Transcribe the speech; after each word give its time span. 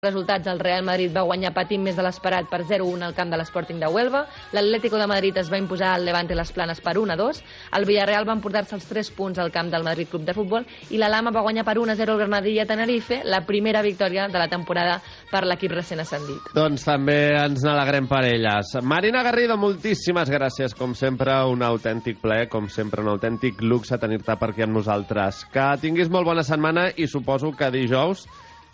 Resultats, 0.00 0.46
el 0.46 0.60
Real 0.60 0.84
Madrid 0.86 1.10
va 1.10 1.24
guanyar 1.26 1.50
patint 1.50 1.82
més 1.82 1.96
de 1.98 2.04
l'esperat 2.06 2.46
per 2.46 2.60
0-1 2.62 3.02
al 3.02 3.16
camp 3.16 3.32
de 3.32 3.38
l'Sporting 3.40 3.80
de 3.82 3.88
Huelva, 3.90 4.20
l'Atlético 4.54 4.94
de 4.94 5.08
Madrid 5.10 5.40
es 5.42 5.48
va 5.50 5.58
imposar 5.58 5.88
al 5.96 6.04
Levante 6.06 6.36
les 6.38 6.52
Planes 6.54 6.78
per 6.78 6.92
1-2, 7.00 7.40
el 7.74 7.86
Villarreal 7.88 8.28
va 8.28 8.36
emportar-se 8.38 8.76
els 8.76 8.86
3 8.86 9.10
punts 9.16 9.40
al 9.42 9.50
camp 9.50 9.72
del 9.72 9.82
Madrid 9.82 10.06
Club 10.06 10.22
de 10.22 10.36
Futbol 10.36 10.68
i 10.94 11.02
la 11.02 11.08
Lama 11.10 11.34
va 11.34 11.42
guanyar 11.42 11.66
per 11.66 11.74
1-0 11.82 12.14
al 12.14 12.22
Granadilla 12.22 12.68
Tenerife, 12.70 13.24
la 13.24 13.42
primera 13.42 13.82
victòria 13.82 14.28
de 14.30 14.38
la 14.38 14.46
temporada 14.46 15.00
per 15.32 15.42
l'equip 15.42 15.74
recent 15.74 16.04
ascendit. 16.06 16.46
Doncs 16.54 16.86
també 16.86 17.18
ens 17.34 17.66
n'alegrem 17.66 18.06
per 18.06 18.22
elles. 18.30 18.76
Marina 18.86 19.26
Garrido, 19.26 19.58
moltíssimes 19.58 20.30
gràcies. 20.30 20.78
Com 20.78 20.94
sempre, 20.94 21.40
un 21.50 21.66
autèntic 21.66 22.22
ple, 22.22 22.44
com 22.46 22.70
sempre, 22.70 23.02
un 23.02 23.10
autèntic 23.16 23.66
luxe 23.66 23.98
tenir-te 23.98 24.38
per 24.38 24.52
aquí 24.52 24.62
amb 24.62 24.78
nosaltres. 24.78 25.42
Que 25.50 25.72
tinguis 25.82 26.06
molt 26.06 26.30
bona 26.30 26.46
setmana 26.46 26.92
i 26.94 27.10
suposo 27.10 27.50
que 27.50 27.74
dijous 27.74 28.28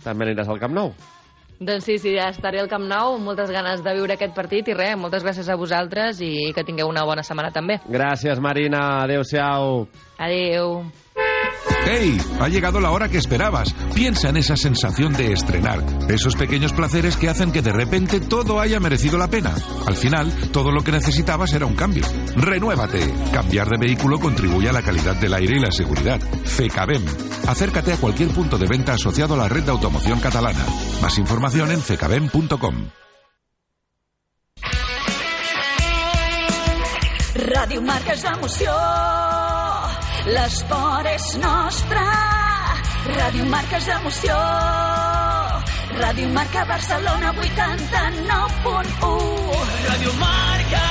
també 0.05 0.29
aniràs 0.29 0.53
al 0.53 0.61
Camp 0.61 0.77
Nou. 0.77 0.93
Doncs 1.61 1.85
sí, 1.87 1.99
sí, 2.03 2.17
ja 2.17 2.31
estaré 2.33 2.59
al 2.61 2.69
Camp 2.69 2.89
Nou, 2.91 3.15
moltes 3.23 3.53
ganes 3.55 3.85
de 3.85 3.95
viure 3.95 4.17
aquest 4.17 4.35
partit 4.35 4.69
i 4.69 4.75
res, 4.75 4.97
moltes 4.99 5.23
gràcies 5.23 5.49
a 5.49 5.57
vosaltres 5.57 6.19
i 6.25 6.51
que 6.57 6.67
tingueu 6.67 6.91
una 6.91 7.07
bona 7.07 7.23
setmana 7.23 7.53
també. 7.55 7.79
Gràcies, 7.87 8.43
Marina. 8.43 9.05
Adéu-siau. 9.05 9.87
Adéu. 10.19 10.83
¡Hey! 11.87 12.19
Ha 12.41 12.49
llegado 12.49 12.81
la 12.81 12.91
hora 12.91 13.09
que 13.09 13.19
esperabas. 13.19 13.75
Piensa 13.95 14.31
en 14.31 14.39
esa 14.39 14.57
sensación 14.57 15.13
de 15.13 15.33
estrenar, 15.33 15.85
esos 16.09 16.35
pequeños 16.35 16.73
placeres 16.73 17.17
que 17.17 17.29
hacen 17.29 17.53
que 17.53 17.63
de 17.63 17.73
repente 17.73 18.21
todo 18.21 18.61
haya 18.61 18.81
merecido 18.81 19.19
la 19.19 19.29
pena. 19.29 19.55
Al 19.87 19.97
final, 19.97 20.33
todo 20.51 20.71
lo 20.71 20.83
que 20.83 20.93
necesitabas 20.93 21.53
era 21.53 21.67
un 21.67 21.75
cambio. 21.75 22.05
¡Renuévate! 22.37 23.13
Cambiar 23.33 23.69
de 23.69 23.79
vehículo 23.79 24.19
contribuye 24.19 24.69
a 24.69 24.73
la 24.73 24.83
calidad 24.83 25.17
del 25.17 25.35
aire 25.35 25.57
y 25.57 25.61
la 25.61 25.71
seguridad. 25.71 26.21
FECABEM. 26.21 27.05
Acércate 27.47 27.93
a 27.93 27.97
cualquier 27.97 28.31
punto 28.31 28.57
de 28.57 28.67
venta 28.67 28.95
asociado 28.95 29.35
a 29.35 29.39
la 29.39 29.49
red 29.49 29.65
de 29.65 29.71
automoción 29.71 30.21
catalana. 30.21 30.65
Más 31.03 31.19
información 31.19 31.71
en 31.71 31.81
fecabem.com. 31.81 32.89
Ràdio 37.35 37.83
Marca 37.83 38.15
és 38.15 38.23
emoció, 38.31 38.73
l'esport 40.27 41.07
és 41.11 41.37
nostre. 41.41 42.05
Ràdio 43.05 43.45
Marca 43.53 43.77
és 43.77 43.89
emoció, 43.93 44.37
Ràdio 46.01 46.29
Marca 46.33 46.65
Barcelona 46.65 47.33
89.1. 47.37 49.75
Ràdio 49.89 50.13
Marca. 50.23 50.85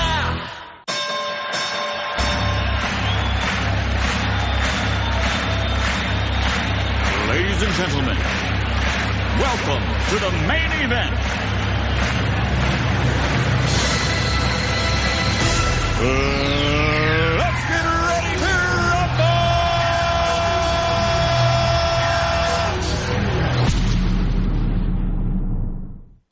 Ladies 7.34 7.62
and 7.64 7.74
gentlemen, 7.74 8.18
welcome 9.42 9.84
to 10.10 10.16
the 10.26 10.32
main 10.48 10.72
event. 10.86 11.16
Uh, 16.06 17.03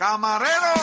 Camarero, 0.01 0.73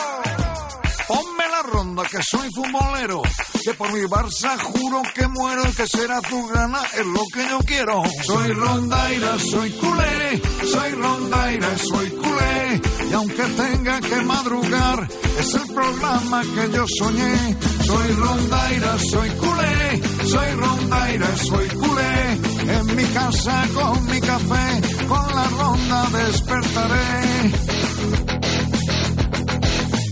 ponme 1.05 1.43
la 1.51 1.61
ronda 1.61 2.03
que 2.03 2.19
soy 2.23 2.49
futbolero. 2.55 3.21
Que 3.61 3.73
por 3.73 3.91
mi 3.91 3.99
Barça 4.03 4.57
juro 4.57 5.01
que 5.13 5.27
muero 5.27 5.63
que 5.75 5.85
será 5.87 6.21
tu 6.21 6.47
gana 6.47 6.79
es 6.97 7.05
lo 7.05 7.25
que 7.33 7.49
yo 7.49 7.59
quiero. 7.65 8.01
Soy 8.25 8.53
rondaira, 8.53 9.37
soy 9.37 9.71
culé, 9.71 10.41
soy 10.71 10.91
rondaira, 10.93 11.77
soy 11.77 12.11
culé. 12.11 12.81
Y 13.09 13.13
aunque 13.13 13.43
tenga 13.43 13.99
que 13.99 14.21
madrugar, 14.21 15.09
es 15.37 15.53
el 15.53 15.73
programa 15.73 16.41
que 16.41 16.71
yo 16.71 16.85
soñé. 16.87 17.57
Soy 17.85 18.13
rondaira, 18.13 18.97
soy 18.99 19.29
culé, 19.31 20.01
soy 20.29 20.51
rondaira, 20.53 21.35
soy 21.35 21.67
culé. 21.67 22.39
En 22.71 22.95
mi 22.95 23.03
casa 23.07 23.67
con 23.73 24.05
mi 24.05 24.21
café, 24.21 24.81
con 25.09 25.35
la 25.35 25.43
ronda 25.43 26.07
despertaré. 26.09 28.38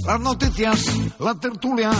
Las 0.07 0.21
noticias, 0.21 0.85
la 1.19 1.35
tertulia, 1.35 1.91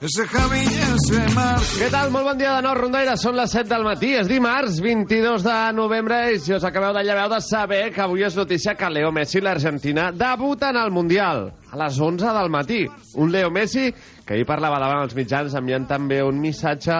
ese 0.00 0.26
Javi 0.26 0.58
y 0.58 0.80
ese 0.96 1.32
Mar. 1.32 1.60
Què 1.60 1.90
tal? 1.94 2.10
Molt 2.10 2.26
bon 2.26 2.40
dia 2.40 2.56
de 2.56 2.64
nou, 2.66 2.74
Rondaire. 2.74 3.14
Són 3.14 3.36
les 3.38 3.54
7 3.54 3.70
del 3.70 3.84
matí. 3.86 4.10
És 4.18 4.26
dimarts, 4.26 4.80
22 4.82 5.44
de 5.46 5.58
novembre, 5.76 6.18
i 6.34 6.40
si 6.42 6.56
us 6.56 6.66
acabeu 6.66 6.90
de 6.96 7.04
llevar 7.06 7.28
de 7.30 7.38
saber 7.38 7.84
que 7.94 8.02
avui 8.02 8.26
és 8.26 8.34
notícia 8.34 8.74
que 8.74 8.90
Leo 8.90 9.12
Messi 9.14 9.38
i 9.38 9.44
l'Argentina 9.46 10.08
debuten 10.10 10.74
al 10.74 10.90
Mundial 10.90 11.52
a 11.70 11.78
les 11.84 12.00
11 12.02 12.34
del 12.34 12.50
matí. 12.50 12.82
Un 13.14 13.30
Leo 13.30 13.54
Messi 13.54 13.92
que 14.26 14.34
ahir 14.34 14.48
parlava 14.48 14.82
davant 14.82 15.06
els 15.06 15.14
mitjans 15.14 15.54
enviant 15.54 15.86
també 15.86 16.18
un 16.26 16.42
missatge 16.42 16.98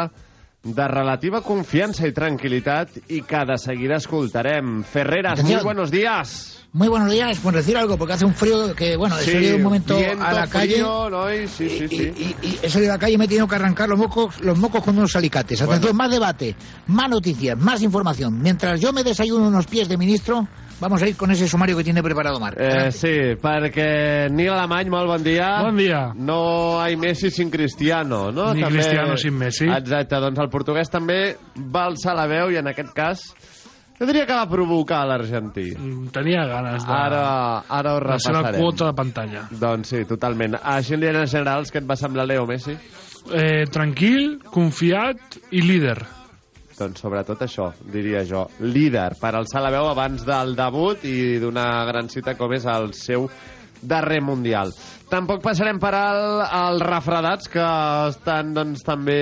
de 0.62 0.86
relativa 0.86 1.40
confiança 1.42 2.06
i 2.06 2.12
tranquil·litat 2.14 3.00
i 3.10 3.22
que 3.26 3.40
de 3.48 3.56
seguida 3.58 3.96
escoltarem. 3.98 4.82
Ferreras, 4.86 5.32
Atención. 5.40 5.58
muy 5.58 5.64
buenos 5.64 5.90
días. 5.90 6.58
Muy 6.72 6.88
buenos 6.88 7.10
días, 7.10 7.36
por 7.40 7.52
decir 7.52 7.76
algo, 7.76 7.98
porque 7.98 8.14
hace 8.14 8.24
un 8.24 8.32
frío 8.32 8.74
que, 8.74 8.96
bueno, 8.96 9.18
he 9.18 9.24
Sí, 9.24 9.32
salido 9.32 9.56
un 9.56 9.62
momento 9.62 9.94
a 10.20 10.32
la 10.32 10.46
calle 10.46 10.74
frío, 10.74 11.10
¿no? 11.10 11.34
Y 11.34 11.46
sí, 11.48 11.68
sí, 11.68 11.88
sí. 11.88 12.12
y, 12.42 12.46
y 12.46 12.58
he 12.62 12.70
salido 12.70 12.92
a 12.92 12.94
la 12.94 12.98
calle 12.98 13.14
y 13.14 13.18
me 13.18 13.24
he 13.26 13.28
tenido 13.28 13.46
que 13.46 13.56
arrancar 13.56 13.88
los 13.90 13.98
mocos, 13.98 14.40
los 14.40 14.56
mocos 14.56 14.82
con 14.82 14.96
unos 14.96 15.14
alicates. 15.16 15.60
Atención, 15.60 15.94
más 15.96 16.10
debate, 16.10 16.54
más 16.86 17.10
noticias, 17.10 17.58
más 17.58 17.82
información. 17.82 18.40
Mientras 18.40 18.80
yo 18.80 18.92
me 18.92 19.02
desayuno 19.04 19.48
unos 19.48 19.66
pies 19.66 19.86
de 19.88 19.98
ministro, 19.98 20.46
vamos 20.82 21.00
a 21.00 21.06
ir 21.09 21.16
con 21.16 21.31
ese 21.31 21.47
sumario 21.48 21.76
que 21.76 21.84
tiene 21.84 22.03
preparado 22.03 22.41
Marc. 22.43 22.59
Eh, 22.60 22.91
sí, 22.91 23.12
perquè 23.41 24.28
Nil 24.34 24.50
Alemany, 24.50 24.91
molt 24.91 25.06
bon 25.06 25.22
dia. 25.22 25.48
Bon 25.62 25.76
dia. 25.78 26.09
No 26.19 26.81
hay 26.82 26.97
Messi 26.98 27.31
sin 27.31 27.50
Cristiano, 27.50 28.32
no? 28.32 28.53
Ni 28.53 28.65
Cristiano 28.65 29.16
sin 29.16 29.38
Messi. 29.38 29.69
Exacte, 29.70 30.19
doncs 30.20 30.43
el 30.43 30.50
portuguès 30.50 30.91
també 30.91 31.37
va 31.72 31.87
alçar 31.88 32.16
la 32.19 32.26
veu 32.26 32.50
i 32.50 32.59
en 32.60 32.69
aquest 32.72 32.91
cas 32.97 33.22
jo 34.00 34.06
diria 34.09 34.26
que 34.26 34.34
va 34.34 34.48
provocar 34.50 35.04
l'argentí. 35.06 35.69
Mm, 35.78 36.09
Tenia 36.10 36.43
ganes 36.50 36.82
de... 36.82 36.91
Ara, 36.93 37.22
ara 37.69 37.93
ho 37.94 38.00
la 38.03 38.16
seva 38.19 38.41
repassarem. 38.41 38.61
quota 38.64 38.88
de 38.90 38.96
pantalla. 38.99 39.44
Doncs 39.61 39.93
sí, 39.94 40.02
totalment. 40.11 40.58
Així 40.58 40.96
en 40.96 41.05
línies 41.05 41.31
generals, 41.31 41.70
què 41.70 41.78
et 41.85 41.87
va 41.87 41.94
semblar 42.00 42.26
Leo 42.26 42.43
Messi? 42.50 42.75
Eh, 43.31 43.62
tranquil, 43.70 44.40
confiat 44.50 45.38
i 45.55 45.62
líder. 45.62 46.00
Doncs 46.82 47.02
sobretot 47.05 47.44
això, 47.44 47.69
diria 47.94 48.25
jo. 48.26 48.46
Líder, 48.58 49.12
per 49.20 49.37
alçar 49.38 49.62
la 49.62 49.70
veu 49.70 49.87
abans 49.87 50.25
del 50.26 50.56
debut 50.58 51.05
i 51.06 51.38
d'una 51.43 51.67
gran 51.87 52.08
cita 52.11 52.34
com 52.38 52.55
és 52.56 52.67
el 52.67 52.90
seu 52.99 53.29
darrer 53.82 54.19
Mundial. 54.23 54.73
Tampoc 55.11 55.43
passarem 55.44 55.79
per 55.82 55.93
al, 55.94 56.43
als 56.43 56.82
refredats 56.87 57.50
que 57.52 57.69
estan 58.08 58.50
doncs, 58.56 58.82
també 58.87 59.20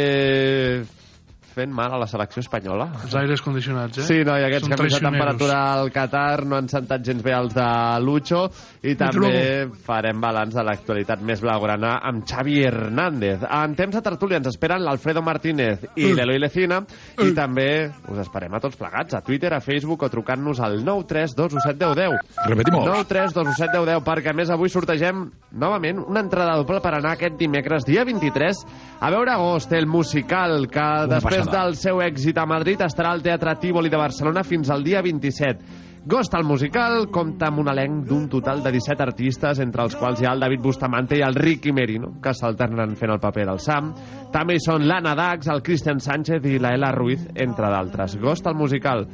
fent 1.54 1.72
mal 1.74 1.92
a 1.94 1.98
la 1.98 2.06
selecció 2.06 2.40
espanyola. 2.44 2.86
Els 3.04 3.14
aires 3.18 3.42
condicionats, 3.42 3.98
eh? 3.98 4.04
Sí, 4.06 4.18
no, 4.26 4.36
i 4.38 4.44
aquests 4.46 4.68
Són 4.68 4.76
canvis 4.76 4.94
de 4.94 5.00
temperatura 5.04 5.58
al 5.74 5.90
Qatar 5.92 6.44
no 6.46 6.56
han 6.56 6.68
sentat 6.70 7.02
gens 7.06 7.22
bé 7.22 7.32
els 7.36 7.54
de 7.56 7.66
Lucho 8.04 8.44
i 8.86 8.94
també 8.98 9.66
farem 9.86 10.20
balanç 10.22 10.54
de 10.54 10.64
l'actualitat 10.64 11.20
més 11.26 11.40
blaugrana 11.42 11.96
amb 12.06 12.24
Xavi 12.28 12.60
Hernández. 12.64 13.42
En 13.50 13.74
temps 13.78 13.94
de 13.98 14.02
tertúlia 14.02 14.38
ens 14.40 14.48
esperen 14.52 14.84
l'Alfredo 14.84 15.22
Martínez 15.22 15.84
i 15.96 16.06
Mm. 16.10 16.16
l'Eloi 16.16 16.38
Lecina 16.38 16.80
i 17.22 17.32
també 17.34 17.90
us 18.08 18.18
esperem 18.22 18.54
a 18.54 18.60
tots 18.60 18.76
plegats 18.76 19.14
a 19.14 19.20
Twitter, 19.22 19.52
a 19.54 19.60
Facebook 19.60 20.02
o 20.02 20.08
trucant-nos 20.10 20.60
al 20.60 20.80
932171010. 20.84 22.18
Repetimos. 22.46 22.86
932171010 22.86 24.02
perquè 24.06 24.30
a 24.32 24.36
més 24.36 24.50
avui 24.50 24.68
sortegem 24.72 25.26
novament 25.52 25.98
una 26.06 26.20
entrada 26.24 26.56
doble 26.60 26.80
per 26.80 26.94
anar 26.96 27.14
aquest 27.16 27.36
dimecres, 27.38 27.84
dia 27.86 28.04
23, 28.04 28.64
a 29.00 29.10
veure 29.10 29.32
Agost, 29.32 29.72
el 29.72 29.86
musical 29.86 30.66
que 30.70 30.86
després 31.10 31.39
passada. 31.44 31.64
del 31.64 31.76
seu 31.76 32.00
èxit 32.02 32.38
a 32.38 32.46
Madrid 32.46 32.80
estarà 32.80 33.12
al 33.12 33.22
Teatre 33.22 33.56
Tívoli 33.60 33.88
de 33.88 33.96
Barcelona 33.96 34.42
fins 34.44 34.70
al 34.70 34.84
dia 34.84 35.02
27. 35.02 35.88
Ghost 36.06 36.32
al 36.32 36.46
musical 36.48 37.10
compta 37.12 37.50
amb 37.50 37.60
un 37.60 37.68
elenc 37.68 38.06
d'un 38.08 38.28
total 38.32 38.62
de 38.64 38.70
17 38.72 39.02
artistes, 39.04 39.58
entre 39.60 39.82
els 39.84 39.96
quals 40.00 40.22
hi 40.22 40.24
ha 40.24 40.32
el 40.32 40.40
David 40.40 40.62
Bustamante 40.64 41.18
i 41.18 41.20
el 41.20 41.36
Ricky 41.36 41.74
Merino, 41.76 42.14
que 42.24 42.32
s'alternen 42.32 42.94
fent 42.96 43.12
el 43.12 43.20
paper 43.20 43.44
del 43.50 43.60
Sam. 43.60 43.92
També 44.32 44.56
hi 44.56 44.62
són 44.64 44.86
l'Anna 44.88 45.12
Dax, 45.14 45.50
el 45.52 45.60
Christian 45.60 46.00
Sánchez 46.00 46.46
i 46.48 46.56
la 46.58 46.72
Ela 46.72 46.90
Ruiz, 46.96 47.26
entre 47.34 47.68
d'altres. 47.68 48.16
Ghost 48.16 48.48
al 48.48 48.56
musical. 48.56 49.04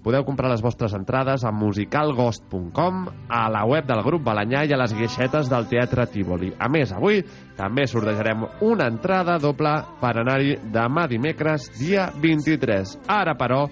Podeu 0.00 0.24
comprar 0.24 0.48
les 0.48 0.62
vostres 0.64 0.94
entrades 0.96 1.42
a 1.44 1.50
musicalghost.com, 1.52 3.00
a 3.28 3.42
la 3.52 3.64
web 3.68 3.84
del 3.84 4.00
grup 4.06 4.22
Balanyà 4.24 4.62
i 4.64 4.72
a 4.72 4.78
les 4.80 4.94
guixetes 4.96 5.50
del 5.52 5.68
Teatre 5.68 6.06
Tívoli. 6.08 6.48
A 6.56 6.70
més, 6.72 6.94
avui 6.96 7.20
també 7.58 7.84
sortejarem 7.84 8.46
una 8.64 8.86
entrada 8.88 9.36
doble 9.42 9.74
per 10.00 10.14
anar-hi 10.22 10.56
demà 10.72 11.04
dimecres, 11.10 11.68
dia 11.76 12.08
23. 12.16 12.96
Ara, 13.12 13.36
però, 13.36 13.66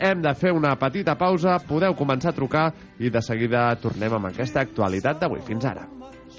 hem 0.00 0.22
de 0.24 0.32
fer 0.40 0.54
una 0.56 0.72
petita 0.80 1.18
pausa, 1.20 1.58
podeu 1.68 1.92
començar 1.98 2.32
a 2.32 2.38
trucar 2.38 2.64
i 2.98 3.12
de 3.12 3.20
seguida 3.22 3.66
tornem 3.82 4.16
amb 4.16 4.32
aquesta 4.32 4.64
actualitat 4.64 5.20
d'avui. 5.20 5.44
Fins 5.44 5.68
ara. 5.68 5.84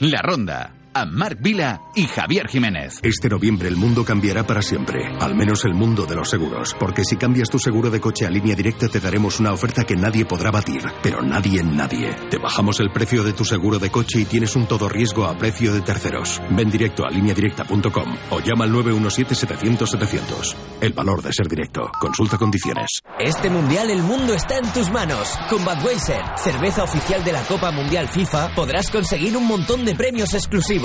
La 0.01 0.25
Ronda, 0.25 0.63
amb 0.95 1.11
Marc 1.11 1.41
Vila 1.41 1.81
y 1.93 2.07
Javier 2.07 2.47
Jiménez. 2.47 2.99
Este 3.03 3.27
noviembre 3.27 3.67
el 3.67 3.75
mundo 3.75 4.05
cambiará 4.05 4.47
para 4.47 4.61
siempre, 4.61 5.05
al 5.19 5.35
menos 5.35 5.65
el 5.65 5.73
mundo 5.73 6.05
de 6.05 6.15
los 6.15 6.29
seguros, 6.29 6.73
porque 6.79 7.03
si 7.03 7.17
cambias 7.17 7.49
tu 7.49 7.59
seguro 7.59 7.89
de 7.89 7.99
coche 7.99 8.25
a 8.25 8.29
línea 8.29 8.55
directa 8.55 8.87
te 8.87 9.01
daremos 9.01 9.41
una 9.41 9.51
oferta 9.51 9.83
que 9.83 9.97
nadie 9.97 10.23
podrá 10.23 10.51
batir, 10.51 10.83
pero 11.03 11.21
nadie 11.21 11.59
en 11.59 11.75
nadie. 11.75 12.15
Te 12.29 12.37
bajamos 12.37 12.79
el 12.79 12.91
precio 12.91 13.25
de 13.25 13.33
tu 13.33 13.43
seguro 13.43 13.77
de 13.77 13.91
coche 13.91 14.21
y 14.21 14.25
tienes 14.25 14.55
un 14.55 14.67
todo 14.67 14.87
riesgo 14.87 15.25
a 15.25 15.37
precio 15.37 15.73
de 15.73 15.81
terceros. 15.81 16.41
Ven 16.51 16.69
directo 16.69 17.05
a 17.05 17.09
lineadirecta.com 17.09 18.15
o 18.29 18.39
llama 18.39 18.63
al 18.63 18.71
917-700-700. 18.71 20.55
El 20.79 20.93
valor 20.93 21.21
de 21.21 21.33
ser 21.33 21.49
directo. 21.49 21.91
Consulta 21.99 22.37
condiciones. 22.37 22.87
Este 23.19 23.49
mundial 23.49 23.89
el 23.89 24.01
mundo 24.01 24.33
está 24.33 24.59
en 24.59 24.71
tus 24.71 24.89
manos. 24.91 25.37
Con 25.49 25.65
Budweiser, 25.65 26.23
cerveza 26.37 26.83
oficial 26.83 27.21
de 27.25 27.33
la 27.33 27.43
Copa 27.43 27.71
Mundial 27.71 28.07
FIFA, 28.07 28.55
podrás 28.55 28.89
conseguir 28.89 29.35
un 29.35 29.45
montón 29.45 29.83
de 29.83 29.93
premios 29.93 30.33
exclusivos. 30.33 30.84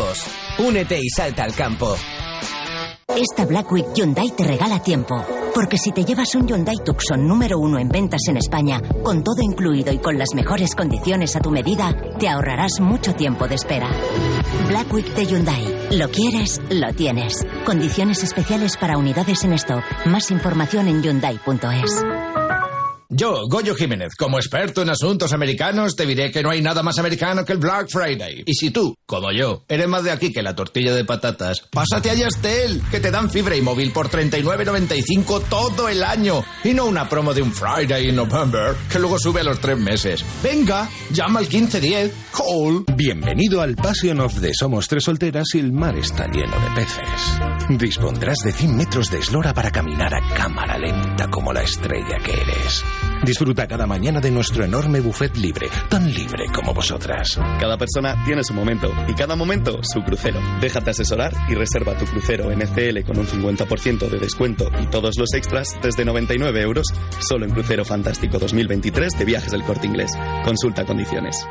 Únete 0.59 0.99
y 0.99 1.09
salta 1.09 1.45
al 1.45 1.55
campo. 1.55 1.95
Esta 3.09 3.45
Black 3.45 3.71
Week 3.73 3.87
Hyundai 3.95 4.31
te 4.31 4.45
regala 4.45 4.83
tiempo. 4.83 5.25
Porque 5.55 5.77
si 5.77 5.91
te 5.91 6.05
llevas 6.05 6.35
un 6.37 6.47
Hyundai 6.47 6.77
Tucson 6.85 7.27
número 7.27 7.59
uno 7.59 7.79
en 7.79 7.89
ventas 7.89 8.21
en 8.29 8.37
España, 8.37 8.81
con 9.03 9.25
todo 9.25 9.43
incluido 9.43 9.93
y 9.93 9.99
con 9.99 10.17
las 10.17 10.33
mejores 10.35 10.75
condiciones 10.75 11.35
a 11.37 11.41
tu 11.41 11.51
medida, 11.51 11.93
te 12.19 12.29
ahorrarás 12.29 12.81
mucho 12.81 13.15
tiempo 13.15 13.49
de 13.49 13.57
espera. 13.57 13.91
Black 14.69 14.93
Week 14.93 15.15
de 15.15 15.27
Hyundai. 15.27 15.89
Lo 15.91 16.09
quieres, 16.09 16.61
lo 16.71 16.93
tienes. 16.95 17.45
Condiciones 17.67 18.23
especiales 18.23 18.77
para 18.77 18.97
unidades 18.97 19.45
en 19.45 19.55
stock. 19.55 19.83
Más 20.07 20.31
información 20.31 20.89
en 20.89 21.03
hyundai.es. 21.03 22.40
Yo, 23.13 23.49
Goyo 23.49 23.75
Jiménez, 23.75 24.15
como 24.17 24.39
experto 24.39 24.83
en 24.83 24.91
asuntos 24.91 25.33
americanos, 25.33 25.97
te 25.97 26.07
diré 26.07 26.31
que 26.31 26.45
no 26.45 26.51
hay 26.51 26.63
nada 26.63 26.85
más 26.85 26.97
americano 27.01 27.45
que 27.45 27.55
el 27.55 27.59
Black 27.59 27.89
Friday. 27.91 28.45
Y 28.47 28.55
si 28.55 28.71
tú, 28.71 28.95
como 29.05 29.33
yo, 29.33 29.65
eres 29.67 29.89
más 29.89 30.05
de 30.05 30.13
aquí 30.13 30.33
que 30.33 30.45
la 30.45 30.55
tortilla 30.55 30.95
de 30.95 31.05
patatas, 31.05 31.61
pásate 31.73 32.11
a 32.11 32.15
Yastel, 32.15 32.81
que 32.89 33.01
te 33.01 33.11
dan 33.11 33.29
fibra 33.29 33.57
y 33.57 33.63
móvil 33.63 33.91
por 33.91 34.09
39.95 34.09 35.43
todo 35.49 35.89
el 35.89 36.05
año. 36.05 36.45
Y 36.63 36.73
no 36.73 36.85
una 36.85 37.09
promo 37.09 37.35
de 37.35 37.43
un 37.43 37.53
Friday 37.53 38.11
in 38.11 38.15
November, 38.15 38.77
que 38.89 39.01
luego 39.01 39.19
sube 39.19 39.41
a 39.41 39.45
los 39.45 39.59
tres 39.59 39.77
meses. 39.77 40.25
Venga, 40.41 40.89
llama 41.11 41.41
al 41.41 41.49
1510, 41.49 42.15
call. 42.33 42.85
Bienvenido 42.97 43.61
al 43.61 43.75
Passion 43.75 44.21
of 44.21 44.41
the 44.41 44.55
Somos 44.55 44.87
Tres 44.87 45.03
Solteras 45.03 45.49
y 45.55 45.59
el 45.59 45.73
mar 45.73 45.99
está 45.99 46.29
lleno 46.29 46.57
de 46.61 46.71
peces. 46.77 47.41
Dispondrás 47.71 48.39
de 48.45 48.53
100 48.53 48.77
metros 48.77 49.11
de 49.11 49.19
eslora 49.19 49.53
para 49.53 49.73
caminar 49.73 50.15
a 50.15 50.33
cámara 50.33 50.79
lenta 50.79 51.29
como 51.29 51.53
la 51.53 51.65
estrella 51.65 52.17
que 52.25 52.41
eres. 52.41 52.85
Disfruta 53.25 53.67
cada 53.67 53.87
mañana 53.87 54.21
de 54.21 54.31
nuestro 54.31 54.65
enorme 54.65 55.01
buffet 55.01 55.37
libre, 55.37 55.69
tan 55.89 56.11
libre 56.13 56.47
como 56.55 56.73
vosotras. 56.73 57.39
Cada 57.61 57.77
persona 57.77 58.25
tiene 58.25 58.43
su 58.43 58.55
momento 58.55 58.91
y 59.09 59.15
cada 59.15 59.37
momento 59.37 59.81
su 59.83 60.01
crucero. 60.03 60.41
Déjate 60.61 60.91
asesorar 60.91 61.33
y 61.49 61.55
reserva 61.55 61.97
tu 61.99 62.07
crucero 62.07 62.51
en 62.51 62.63
FL 62.63 63.05
con 63.05 63.19
un 63.19 63.27
50% 63.27 64.09
de 64.09 64.19
descuento 64.19 64.71
y 64.83 64.87
todos 64.87 65.19
los 65.19 65.35
extras 65.35 65.77
desde 65.83 66.05
99 66.05 66.63
euros 66.63 66.87
solo 67.21 67.45
en 67.45 67.53
Crucero 67.53 67.85
Fantástico 67.85 68.39
2023 68.39 69.19
de 69.19 69.25
Viajes 69.25 69.53
del 69.53 69.65
Corte 69.65 69.87
Inglés. 69.87 70.11
Consulta 70.45 70.87
condiciones. 70.87 71.47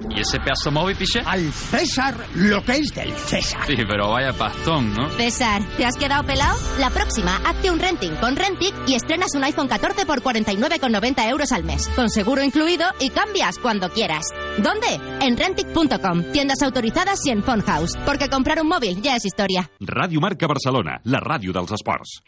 ¿Y 0.00 0.20
ese 0.20 0.38
pedazo 0.38 0.70
móvil, 0.70 0.94
piche? 0.94 1.20
Al 1.26 1.52
César 1.52 2.14
lo 2.36 2.62
que 2.62 2.72
es 2.76 2.94
del 2.94 3.12
César. 3.14 3.66
Sí, 3.66 3.74
pero 3.76 4.10
vaya 4.10 4.32
pastón, 4.32 4.94
¿no? 4.94 5.10
César, 5.10 5.60
¿te 5.76 5.84
has 5.84 5.96
quedado 5.96 6.22
pelado? 6.22 6.56
La 6.78 6.88
próxima, 6.90 7.34
hazte 7.44 7.68
un 7.68 7.80
renting 7.80 8.14
con 8.20 8.36
Rentic 8.36 8.72
y 8.86 8.94
estrenas 8.94 9.34
un 9.34 9.42
iPhone 9.42 9.66
14 9.66 10.06
por 10.06 10.22
49,90 10.22 11.28
euros 11.28 11.50
al 11.50 11.64
mes, 11.64 11.88
con 11.96 12.10
seguro 12.10 12.44
incluido 12.44 12.86
y 13.00 13.10
cambias 13.10 13.58
cuando 13.58 13.88
quieras. 13.90 14.24
¿Dónde? 14.58 14.86
En 15.20 15.36
Rentic.com, 15.36 16.30
tiendas 16.30 16.62
autorizadas 16.62 17.18
y 17.26 17.30
en 17.30 17.42
Phone 17.42 17.62
House, 17.62 17.98
porque 18.06 18.28
comprar 18.28 18.62
un 18.62 18.68
móvil 18.68 19.02
ya 19.02 19.16
es 19.16 19.24
historia. 19.24 19.68
Ràdio 19.80 20.20
Marca 20.20 20.46
Barcelona, 20.46 21.00
la 21.02 21.18
ràdio 21.18 21.52
dels 21.52 21.72
esports. 21.72 22.22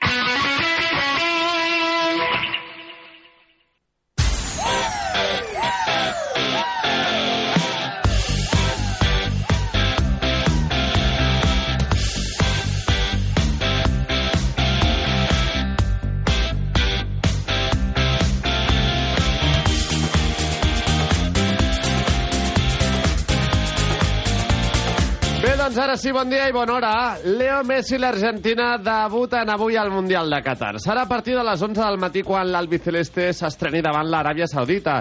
Ara 25.91 25.99
sí, 25.99 26.13
bon 26.15 26.31
dia 26.31 26.45
i 26.47 26.53
bona 26.55 26.75
hora. 26.77 26.91
Leo 27.25 27.65
Messi 27.67 27.97
i 27.97 27.99
l'Argentina 27.99 28.77
debuten 28.79 29.49
avui 29.51 29.75
al 29.75 29.89
Mundial 29.91 30.31
de 30.31 30.39
Qatar. 30.45 30.77
Serà 30.79 31.03
a 31.03 31.09
partir 31.11 31.35
de 31.35 31.43
les 31.43 31.63
11 31.67 31.81
del 31.83 31.97
matí 31.99 32.23
quan 32.23 32.47
l'albiceleste 32.47 33.33
s'estreni 33.35 33.81
davant 33.83 34.07
l'Aràbia 34.07 34.47
Saudita. 34.47 35.01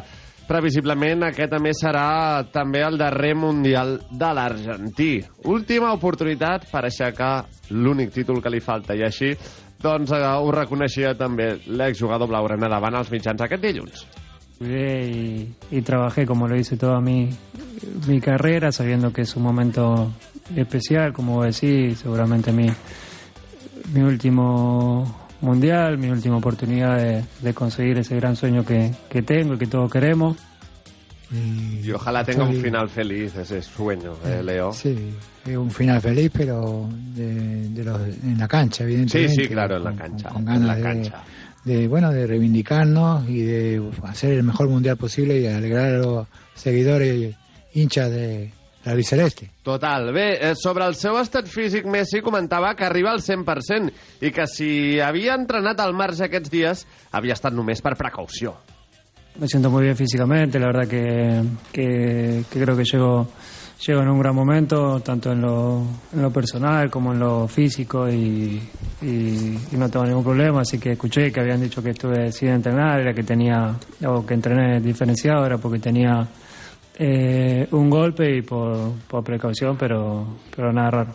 Previsiblement 0.50 1.28
aquest 1.28 1.54
més 1.62 1.78
serà 1.84 2.42
també 2.50 2.82
el 2.82 2.98
darrer 2.98 3.36
Mundial 3.38 4.00
de 4.10 4.32
l'Argentí. 4.34 5.12
Última 5.46 5.92
oportunitat 5.94 6.66
per 6.72 6.88
aixecar 6.88 7.36
l'únic 7.70 8.16
títol 8.16 8.42
que 8.42 8.50
li 8.50 8.64
falta 8.64 8.98
i 8.98 9.06
així 9.06 9.36
doncs 9.84 10.10
eh, 10.10 10.24
ho 10.26 10.50
reconeixia 10.56 11.14
també 11.14 11.52
l'exjugador 11.68 12.34
blaugrana 12.34 12.72
davant 12.74 12.98
els 12.98 13.14
mitjans 13.14 13.46
aquest 13.46 13.62
dilluns. 13.62 14.08
Cuidé 14.60 15.08
y, 15.10 15.56
y 15.72 15.82
trabajé 15.82 16.26
como 16.26 16.48
lo 16.48 16.56
hice 16.58 16.76
toda 16.78 17.00
mi, 17.02 17.30
mi 18.08 18.20
carrera, 18.22 18.72
sabiendo 18.72 19.12
que 19.14 19.22
es 19.22 19.36
un 19.36 19.44
momento 19.44 20.12
especial, 20.56 21.14
como 21.14 21.44
decís, 21.44 22.00
seguramente 22.00 22.52
mi, 22.52 22.68
mi 23.94 24.02
último 24.02 25.30
mundial, 25.42 25.98
mi 25.98 26.10
última 26.10 26.38
oportunidad 26.38 26.98
de, 26.98 27.24
de 27.42 27.54
conseguir 27.54 27.98
ese 28.00 28.16
gran 28.18 28.36
sueño 28.36 28.66
que, 28.66 28.92
que 29.10 29.22
tengo 29.22 29.54
y 29.54 29.58
que 29.58 29.68
todos 29.68 29.90
queremos. 29.92 30.36
Y 31.32 31.90
ojalá 31.92 32.24
tenga 32.26 32.44
un 32.44 32.56
final 32.56 32.90
feliz 32.90 33.36
ese 33.36 33.62
sueño, 33.62 34.16
eh, 34.26 34.42
Leo. 34.44 34.74
Sí, 34.74 35.14
un 35.56 35.70
final 35.72 36.02
feliz, 36.02 36.32
pero 36.34 36.90
de, 37.16 37.70
de 37.70 37.84
los- 37.84 38.02
en 38.02 38.38
la 38.40 38.48
cancha, 38.48 38.84
evidentemente. 38.84 39.36
Sí, 39.36 39.44
sí, 39.44 39.48
claro, 39.48 39.78
en 39.78 39.84
la 39.86 39.94
cancha. 39.94 40.30
Con 40.30 40.40
en 40.40 40.46
ganas 40.46 40.66
la 40.68 40.76
de, 40.76 40.82
cancha. 40.82 41.18
de, 41.18 41.49
bueno, 41.66 42.12
de 42.12 42.26
reivindicarnos 42.26 43.28
y 43.30 43.42
de 43.42 43.92
hacer 44.04 44.34
el 44.34 44.44
mejor 44.44 44.70
mundial 44.70 44.98
posible 44.98 45.40
y 45.40 45.48
alegrar 45.48 45.96
a 45.96 45.98
los 45.98 46.28
seguidores 46.56 47.36
y 47.74 47.80
hinchas 47.80 48.10
de 48.10 48.52
la 48.84 48.92
albiceleste. 48.94 49.52
Total. 49.64 50.14
Bé, 50.14 50.52
eh, 50.52 50.56
sobre 50.56 50.86
el 50.86 50.96
seu 50.96 51.18
estat 51.20 51.48
físic, 51.48 51.86
Messi 51.86 52.22
comentava 52.22 52.74
que 52.76 52.86
arriba 52.88 53.12
al 53.12 53.22
100% 53.22 53.92
i 54.24 54.32
que 54.32 54.48
si 54.48 55.00
havia 55.04 55.36
entrenat 55.36 55.80
al 55.84 55.94
marge 55.94 56.26
aquests 56.30 56.52
dies, 56.52 56.86
havia 57.12 57.36
estat 57.36 57.54
només 57.54 57.84
per 57.84 57.98
precaució. 58.00 58.56
Me 59.40 59.48
siento 59.48 59.70
muy 59.70 59.84
bien 59.84 59.96
físicamente, 59.96 60.60
la 60.60 60.68
verdad 60.68 60.88
que, 60.88 61.44
que, 61.72 62.44
que 62.50 62.60
creo 62.60 62.76
que 62.76 62.84
llego 62.84 63.28
llego 63.86 64.02
en 64.02 64.10
un 64.10 64.20
gran 64.20 64.36
momento, 64.36 65.00
tanto 65.00 65.32
en 65.32 65.42
lo, 65.42 65.84
en 66.14 66.22
lo 66.22 66.32
personal 66.32 66.90
como 66.90 67.14
en 67.14 67.20
lo 67.20 67.48
físico, 67.48 68.10
y, 68.10 68.62
y- 69.02 69.58
y 69.72 69.78
no 69.78 69.90
tengo 69.90 70.06
ningún 70.06 70.24
problema. 70.24 70.62
Así 70.62 70.78
que 70.80 70.92
escuché 70.94 71.32
que 71.32 71.40
habían 71.40 71.62
dicho 71.62 71.82
que 71.82 71.92
estuve 71.92 72.32
sin 72.32 72.50
entrenar, 72.50 73.00
era 73.00 73.14
que 73.14 73.24
tenía, 73.24 73.76
o 74.06 74.26
que 74.26 74.34
entrené 74.34 74.82
diferenciado, 74.82 75.46
era 75.46 75.58
porque 75.58 75.80
tenía 75.80 76.28
eh, 76.98 77.68
un 77.72 77.90
golpe 77.90 78.36
y 78.38 78.42
por, 78.42 78.92
por 79.08 79.24
precaución, 79.24 79.78
pero, 79.78 80.26
pero 80.56 80.74
nada 80.74 80.92
raro. 80.92 81.14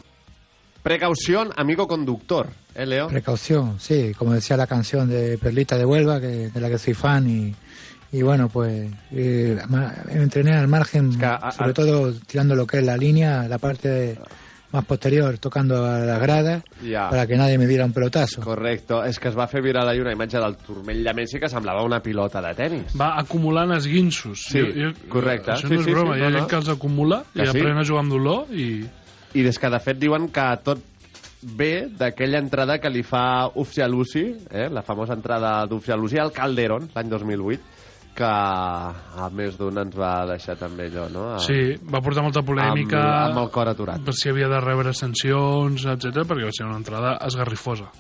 Precaución, 0.83 1.50
amigo 1.56 1.87
conductor, 1.88 2.49
¿eh, 2.75 2.85
Leo? 2.85 3.09
Precaución, 3.09 3.80
sí, 3.80 4.12
como 4.18 4.35
decía 4.35 4.56
la 4.56 4.66
canción 4.66 5.09
de 5.09 5.38
Perlita 5.38 5.78
de 5.78 5.87
Huelva, 5.87 6.21
que, 6.21 6.50
de 6.50 6.61
la 6.61 6.68
que 6.68 6.76
soy 6.78 6.92
fan, 6.92 7.26
y, 7.28 7.54
y 8.14 8.23
bueno, 8.23 8.49
pues 8.49 8.90
eh, 9.12 9.59
entrené 10.11 10.52
al 10.54 10.68
margen, 10.68 11.12
sobre 11.56 11.73
todo 11.73 12.12
tirando 12.26 12.54
lo 12.54 12.66
que 12.66 12.78
es 12.78 12.85
la 12.85 12.97
línea, 12.97 13.49
la 13.49 13.59
parte 13.59 13.88
de- 13.88 14.18
más 14.75 14.85
posterior, 14.87 15.38
tocando 15.38 15.85
a 15.87 16.00
la 16.00 16.18
grada, 16.18 16.62
Ja. 16.83 17.09
para 17.09 17.28
que 17.28 17.37
nadie 17.37 17.56
me 17.59 17.66
diera 17.68 17.85
un 17.85 17.92
pelotazo. 17.92 18.40
Correcte. 18.42 18.94
És 19.06 19.21
que 19.23 19.28
es 19.30 19.37
va 19.38 19.47
fer 19.47 19.61
viral 19.62 19.87
ahir 19.88 20.02
una 20.02 20.11
imatge 20.16 20.40
del 20.42 20.56
turmell 20.56 21.04
de 21.06 21.12
Messi 21.14 21.38
que 21.38 21.47
semblava 21.49 21.85
una 21.87 22.00
pilota 22.02 22.42
de 22.42 22.54
tennis. 22.59 22.97
Va 23.00 23.12
acumulant 23.21 23.71
esguinços. 23.76 24.47
Sí, 24.50 24.59
correcte. 25.09 25.52
Això 25.52 25.68
Sí, 25.68 25.75
no 25.75 25.78
és 25.80 25.85
sí, 25.85 25.92
sí, 25.92 25.94
broma, 25.94 26.16
hi 26.18 26.23
ha 26.23 26.25
no, 26.25 26.30
no. 26.30 26.38
gent 26.40 26.50
que 26.50 26.56
els 26.56 26.68
acumula 26.75 27.21
Que 27.33 27.44
i 27.44 27.47
sí? 27.47 27.54
aprèn 27.61 27.78
a 27.78 27.85
jugar 27.87 28.02
amb 28.02 28.12
dolor 28.16 28.50
i... 28.50 28.66
I 29.35 29.42
des 29.47 29.59
que, 29.62 29.71
de 29.71 29.78
fet, 29.83 29.99
diuen 30.02 30.26
que 30.35 30.49
tot 30.66 30.83
ve 31.42 31.87
d'aquella 31.94 32.38
entrada 32.42 32.80
que 32.83 32.90
li 32.90 33.02
fa 33.06 33.47
Ufcialusi, 33.54 34.25
eh? 34.50 34.68
la 34.73 34.83
famosa 34.83 35.14
entrada 35.14 35.66
d'Ufcialusi 35.71 36.18
al 36.18 36.33
Calderón, 36.33 36.90
l'any 36.94 37.09
2008, 37.14 37.62
que 38.14 38.25
a 38.28 39.28
més 39.35 39.56
d'un 39.59 39.78
ens 39.83 39.94
va 39.99 40.12
deixar 40.30 40.54
també 40.61 40.87
allò, 40.90 41.09
no? 41.12 41.25
A- 41.35 41.40
Sí, 41.42 41.75
va 41.90 42.00
portar 42.04 42.23
molta 42.23 42.42
polèmica... 42.47 43.00
Amb, 43.00 43.33
amb 43.35 43.42
el 43.44 43.50
cor 43.54 43.68
aturat. 43.73 44.02
Per 44.06 44.14
si 44.14 44.30
havia 44.30 44.49
de 44.52 44.61
rebre 44.62 44.92
sancions, 44.94 45.85
etc 45.97 46.23
perquè 46.28 46.47
va 46.47 46.52
ser 46.54 46.66
una 46.68 46.78
entrada 46.78 47.16
esgarrifosa. 47.26 47.90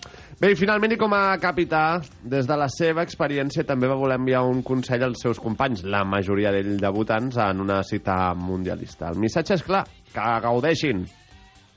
Bé, 0.40 0.50
i 0.50 0.56
finalment, 0.58 0.90
i 0.94 0.98
com 0.98 1.12
a 1.14 1.36
capità, 1.38 2.00
des 2.22 2.46
de 2.46 2.56
la 2.58 2.66
seva 2.72 3.04
experiència 3.06 3.62
també 3.66 3.86
va 3.90 3.94
voler 3.98 4.16
enviar 4.18 4.42
un 4.46 4.62
consell 4.66 5.04
als 5.06 5.20
seus 5.22 5.38
companys, 5.38 5.84
la 5.86 6.02
majoria 6.04 6.50
d'ells 6.54 6.80
debutants, 6.82 7.36
en 7.38 7.60
una 7.62 7.82
cita 7.86 8.34
mundialista. 8.34 9.12
El 9.14 9.20
missatge 9.22 9.54
és 9.60 9.62
clar, 9.62 9.84
que 10.14 10.24
gaudeixin. 10.42 11.04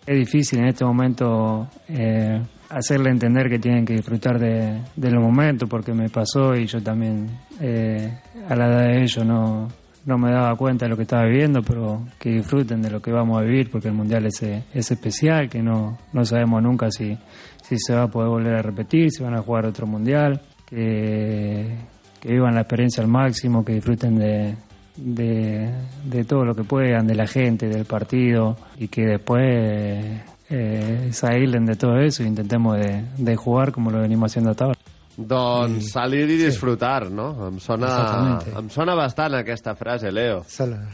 Es 0.07 0.17
difícil 0.17 0.59
en 0.59 0.69
este 0.69 0.85
momento 0.85 1.67
eh, 1.89 2.41
hacerle 2.69 3.09
entender 3.09 3.49
que 3.49 3.59
tienen 3.59 3.85
que 3.85 3.93
disfrutar 3.93 4.39
de, 4.39 4.81
de 4.95 5.11
los 5.11 5.21
momentos, 5.21 5.69
porque 5.69 5.93
me 5.93 6.09
pasó 6.09 6.55
y 6.55 6.65
yo 6.65 6.81
también 6.81 7.27
eh, 7.59 8.19
a 8.47 8.55
la 8.55 8.67
edad 8.67 8.83
de 8.87 9.03
ellos 9.03 9.25
no, 9.25 9.67
no 10.05 10.17
me 10.17 10.31
daba 10.31 10.55
cuenta 10.55 10.85
de 10.85 10.89
lo 10.89 10.95
que 10.95 11.03
estaba 11.03 11.25
viviendo, 11.25 11.61
pero 11.61 12.01
que 12.19 12.29
disfruten 12.29 12.81
de 12.81 12.89
lo 12.89 13.01
que 13.01 13.11
vamos 13.11 13.39
a 13.39 13.43
vivir, 13.43 13.69
porque 13.69 13.89
el 13.89 13.93
Mundial 13.93 14.25
es, 14.25 14.41
eh, 14.43 14.63
es 14.73 14.91
especial, 14.91 15.49
que 15.49 15.61
no, 15.61 15.97
no 16.13 16.25
sabemos 16.25 16.61
nunca 16.61 16.91
si, 16.91 17.17
si 17.61 17.77
se 17.77 17.93
va 17.93 18.03
a 18.03 18.07
poder 18.07 18.29
volver 18.29 18.55
a 18.55 18.61
repetir, 18.61 19.11
si 19.11 19.23
van 19.23 19.35
a 19.35 19.41
jugar 19.41 19.65
otro 19.65 19.85
Mundial, 19.85 20.41
que, 20.65 21.75
que 22.21 22.29
vivan 22.31 22.55
la 22.55 22.61
experiencia 22.61 23.03
al 23.03 23.09
máximo, 23.09 23.63
que 23.63 23.73
disfruten 23.73 24.17
de, 24.17 24.55
de, 24.97 25.69
de 26.05 26.23
todo 26.25 26.45
lo 26.45 26.55
que 26.55 26.63
puedan, 26.63 27.07
de 27.07 27.15
la 27.15 27.27
gente, 27.27 27.67
del 27.67 27.85
partido, 27.85 28.55
y 28.77 28.87
que 28.87 29.05
después 29.05 30.21
eh, 30.49 31.09
se 31.11 31.27
aíslen 31.27 31.65
de 31.65 31.75
todo 31.75 31.99
eso 31.99 32.23
e 32.23 32.27
intentemos 32.27 32.77
de, 32.77 33.03
de 33.17 33.35
jugar 33.35 33.71
como 33.71 33.91
lo 33.91 33.99
venimos 34.01 34.31
haciendo 34.31 34.51
hasta 34.51 34.65
ahora. 34.65 34.79
Doncs 35.17 35.93
salir 35.93 36.29
i 36.29 36.35
disfrutar, 36.37 37.09
no? 37.09 37.47
Em 37.47 37.57
sona, 37.57 38.37
em 38.59 38.67
sona 38.69 38.93
bastant 38.93 39.33
aquesta 39.33 39.73
frase, 39.75 40.11
Leo. 40.11 40.43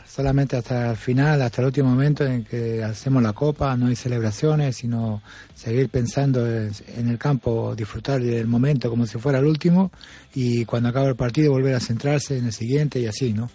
Solamente 0.07 0.55
hasta 0.55 0.91
el 0.91 0.95
final, 0.95 1.41
hasta 1.41 1.61
el 1.61 1.67
último 1.67 1.89
momento 1.89 2.23
en 2.25 2.45
que 2.45 2.81
hacemos 2.81 3.21
la 3.21 3.33
copa, 3.33 3.75
no 3.75 3.87
hay 3.87 3.97
celebraciones, 3.97 4.77
sino 4.77 5.21
seguir 5.53 5.89
pensando 5.89 6.47
en 6.47 6.71
en 6.95 7.09
el 7.09 7.17
campo, 7.17 7.75
disfrutar 7.75 8.21
del 8.21 8.47
momento 8.47 8.89
como 8.89 9.05
si 9.05 9.19
fuera 9.19 9.39
el 9.39 9.45
último 9.45 9.91
y 10.33 10.63
cuando 10.63 10.87
acabe 10.89 11.09
el 11.09 11.15
partido 11.17 11.51
volver 11.51 11.75
a 11.75 11.81
centrarse 11.81 12.37
en 12.37 12.45
el 12.45 12.53
siguiente 12.53 13.01
y 13.01 13.07
así, 13.07 13.33
¿no? 13.33 13.49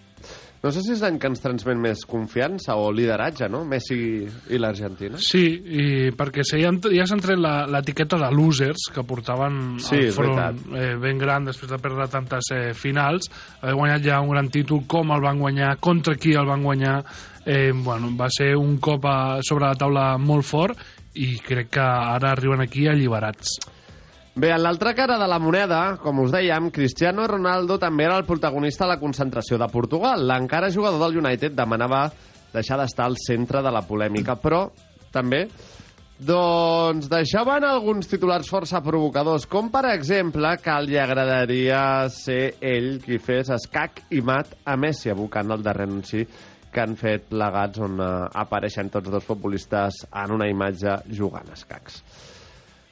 No 0.62 0.72
sé 0.74 0.80
si 0.82 0.90
és 0.90 1.00
l'any 1.04 1.20
que 1.22 1.28
ens 1.30 1.38
transmet 1.38 1.78
més 1.78 2.00
confiança 2.08 2.74
o 2.74 2.88
lideratge, 2.90 3.46
no? 3.48 3.60
Messi 3.64 3.98
i 4.50 4.58
l'Argentina. 4.58 5.14
Sí, 5.22 5.44
i 5.62 5.84
perquè 6.18 6.42
se 6.42 6.58
ja, 6.58 6.72
ja 6.90 7.06
s'han 7.06 7.22
tret 7.22 7.38
la- 7.38 7.66
l'etiqueta 7.70 8.18
de 8.18 8.30
losers 8.34 8.88
que 8.94 9.04
portaven 9.06 9.78
Sí, 9.78 10.00
al 10.08 10.12
front 10.16 10.74
eh, 10.74 10.96
ben 10.98 11.16
gran 11.18 11.46
després 11.46 11.70
de 11.70 11.78
perdre 11.78 12.08
tantes 12.10 12.50
eh, 12.56 12.72
finals. 12.74 13.30
Haver 13.60 13.76
guanyat 13.78 14.02
ja 14.02 14.20
un 14.20 14.30
gran 14.34 14.50
títol, 14.50 14.82
com 14.90 15.14
el 15.14 15.22
van 15.22 15.38
guanyar, 15.38 15.76
contra 15.78 16.16
qui 16.18 16.34
el 16.34 16.46
van 16.50 16.66
guanyar. 16.66 17.04
Eh, 17.46 17.70
bueno, 17.72 18.10
va 18.18 18.26
ser 18.28 18.56
un 18.58 18.76
cop 18.82 19.06
a, 19.06 19.38
sobre 19.46 19.70
la 19.70 19.74
taula 19.78 20.08
molt 20.18 20.44
fort 20.44 20.76
i 21.14 21.36
crec 21.38 21.70
que 21.78 21.80
ara 21.86 22.32
arriben 22.34 22.60
aquí 22.66 22.88
alliberats. 22.90 23.56
Bé, 24.38 24.52
en 24.54 24.60
l'altra 24.62 24.92
cara 24.94 25.16
de 25.18 25.26
la 25.26 25.40
moneda, 25.42 25.96
com 25.98 26.20
us 26.22 26.30
dèiem, 26.30 26.68
Cristiano 26.70 27.24
Ronaldo 27.26 27.74
també 27.82 28.04
era 28.06 28.20
el 28.20 28.26
protagonista 28.28 28.84
de 28.84 28.92
la 28.92 29.00
concentració 29.00 29.56
de 29.58 29.66
Portugal. 29.72 30.22
L'encara 30.30 30.68
jugador 30.70 31.00
del 31.02 31.18
United 31.18 31.56
demanava 31.58 32.04
deixar 32.52 32.78
d'estar 32.78 33.08
al 33.08 33.18
centre 33.18 33.64
de 33.66 33.72
la 33.74 33.82
polèmica, 33.88 34.36
però 34.38 34.68
també 35.10 35.48
doncs 36.22 37.10
deixaven 37.10 37.66
alguns 37.66 38.06
titulars 38.06 38.46
força 38.46 38.78
provocadors, 38.78 39.48
com 39.50 39.72
per 39.74 39.88
exemple 39.90 40.54
que 40.62 40.78
li 40.86 41.02
agradaria 41.02 41.82
ser 42.14 42.54
ell 42.62 43.00
qui 43.02 43.18
fes 43.18 43.50
escac 43.58 44.04
i 44.14 44.22
mat 44.22 44.54
a 44.62 44.78
Messi, 44.78 45.10
abocant 45.10 45.50
el 45.50 45.66
darrer 45.66 45.90
anunci 45.90 46.22
que 46.70 46.86
han 46.86 46.94
fet 47.00 47.26
plegats 47.34 47.82
on 47.82 47.98
eh, 47.98 48.08
apareixen 48.38 48.94
tots 48.94 49.10
dos 49.10 49.26
futbolistes 49.26 50.04
en 50.12 50.38
una 50.38 50.46
imatge 50.46 51.00
jugant 51.10 51.50
a 51.50 51.58
escacs. 51.58 52.04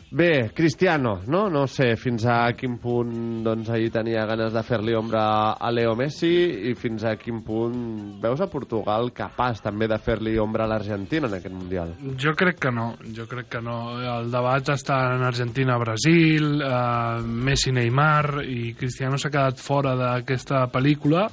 Bé, 0.08 0.52
Cristiano, 0.54 1.20
no? 1.26 1.48
No 1.50 1.64
sé 1.66 1.96
fins 1.98 2.22
a 2.30 2.52
quin 2.54 2.76
punt 2.78 3.42
doncs, 3.42 3.66
ahir 3.74 3.88
tenia 3.90 4.22
ganes 4.28 4.52
de 4.54 4.62
fer-li 4.62 4.94
ombra 4.94 5.24
a 5.58 5.70
Leo 5.74 5.96
Messi 5.98 6.30
i 6.70 6.74
fins 6.78 7.02
a 7.04 7.16
quin 7.18 7.40
punt 7.42 8.20
veus 8.22 8.40
a 8.40 8.46
Portugal 8.46 9.10
capaç 9.12 9.64
també 9.64 9.88
de 9.90 9.98
fer-li 9.98 10.36
ombra 10.38 10.64
a 10.64 10.70
l'Argentina 10.70 11.26
en 11.26 11.34
aquest 11.40 11.54
Mundial. 11.56 11.96
Jo 12.22 12.36
crec 12.38 12.60
que 12.62 12.70
no, 12.70 12.92
jo 13.18 13.26
crec 13.26 13.50
que 13.56 13.60
no. 13.60 13.76
El 13.98 14.30
debat 14.30 14.70
està 14.76 15.00
en 15.16 15.26
Argentina-Brasil, 15.26 16.62
eh, 16.62 17.26
Messi-Neymar, 17.50 18.44
i 18.46 18.74
Cristiano 18.78 19.18
s'ha 19.18 19.30
quedat 19.34 19.58
fora 19.58 19.96
d'aquesta 19.98 20.68
pel·lícula, 20.70 21.26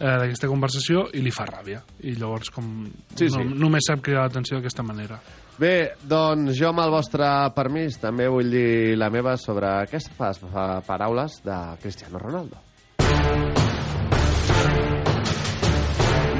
eh, 0.00 0.16
d'aquesta 0.24 0.48
conversació, 0.48 1.10
i 1.12 1.20
li 1.20 1.30
fa 1.30 1.44
ràbia. 1.44 1.84
I 2.00 2.16
llavors, 2.16 2.48
com 2.50 2.86
Sí, 3.14 3.28
no, 3.28 3.42
sí. 3.44 3.48
només 3.60 3.84
sap 3.86 4.00
cridar 4.00 4.24
l'atenció 4.30 4.56
d'aquesta 4.56 4.82
manera. 4.82 5.20
Bé, 5.58 5.92
doncs 6.02 6.56
jo 6.58 6.72
amb 6.72 6.82
el 6.82 6.90
vostre 6.90 7.26
permís 7.54 8.00
també 8.02 8.26
vull 8.28 8.48
dir 8.50 8.96
la 8.98 9.06
meva 9.14 9.36
sobre 9.38 9.68
aquestes 9.84 10.40
pa- 10.50 10.80
paraules 10.86 11.36
de 11.46 11.58
Cristiano 11.82 12.18
Ronaldo. 12.18 12.58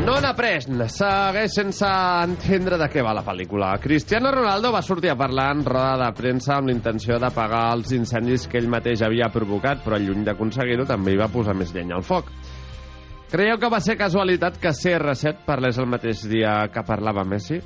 No 0.05 0.19
n'ha 0.21 0.35
pres, 0.37 0.67
segueix 0.93 1.55
sense 1.57 1.87
entendre 1.89 2.77
de 2.77 2.89
què 2.93 3.01
va 3.07 3.15
la 3.17 3.23
pel·lícula. 3.25 3.71
Cristiano 3.81 4.33
Ronaldo 4.35 4.73
va 4.75 4.83
sortir 4.85 5.09
a 5.13 5.17
parlar 5.17 5.47
en 5.55 5.63
roda 5.65 5.95
de 6.03 6.11
premsa 6.19 6.59
amb 6.59 6.69
l'intenció 6.69 7.17
d'apagar 7.23 7.63
els 7.79 7.95
incendis 7.97 8.45
que 8.51 8.59
ell 8.61 8.69
mateix 8.69 9.01
havia 9.07 9.31
provocat, 9.33 9.81
però 9.87 9.97
lluny 9.97 10.27
d'aconseguir-ho 10.27 10.85
també 10.91 11.15
hi 11.15 11.21
va 11.23 11.31
posar 11.33 11.55
més 11.57 11.73
llenya 11.73 11.97
al 11.97 12.05
foc. 12.05 12.29
Creieu 13.31 13.57
que 13.59 13.71
va 13.73 13.81
ser 13.81 13.97
casualitat 13.97 14.59
que 14.61 14.75
CR7 14.77 15.47
parlés 15.47 15.79
el 15.81 15.87
mateix 15.89 16.27
dia 16.29 16.67
que 16.75 16.85
parlava 16.87 17.25
Messi? 17.25 17.63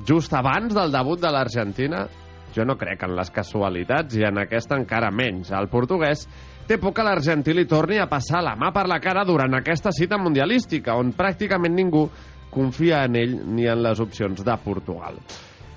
Just 0.00 0.32
abans 0.32 0.72
del 0.72 0.92
debut 0.92 1.20
de 1.20 1.30
l'Argentina? 1.30 2.06
Jo 2.52 2.64
no 2.64 2.76
crec 2.80 3.04
en 3.04 3.14
les 3.16 3.30
casualitats 3.32 4.16
i 4.16 4.24
en 4.24 4.40
aquesta 4.40 4.76
encara 4.80 5.12
menys. 5.12 5.52
El 5.52 5.68
portuguès 5.72 6.24
té 6.68 6.78
por 6.80 6.94
que 6.96 7.04
l'argentí 7.04 7.52
li 7.52 7.66
torni 7.68 8.00
a 8.00 8.08
passar 8.08 8.42
la 8.44 8.56
mà 8.56 8.72
per 8.72 8.86
la 8.88 9.00
cara 9.04 9.24
durant 9.28 9.52
aquesta 9.56 9.92
cita 9.92 10.18
mundialística, 10.20 10.96
on 10.96 11.12
pràcticament 11.16 11.76
ningú 11.76 12.06
confia 12.52 13.04
en 13.04 13.16
ell 13.16 13.38
ni 13.56 13.68
en 13.68 13.82
les 13.84 14.00
opcions 14.00 14.44
de 14.44 14.56
Portugal. 14.64 15.16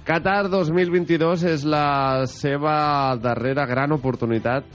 Qatar 0.05 0.51
2022 0.51 1.47
és 1.49 1.63
la 1.65 2.27
seva 2.29 3.15
darrera 3.17 3.65
gran 3.65 3.95
oportunitat 3.95 4.67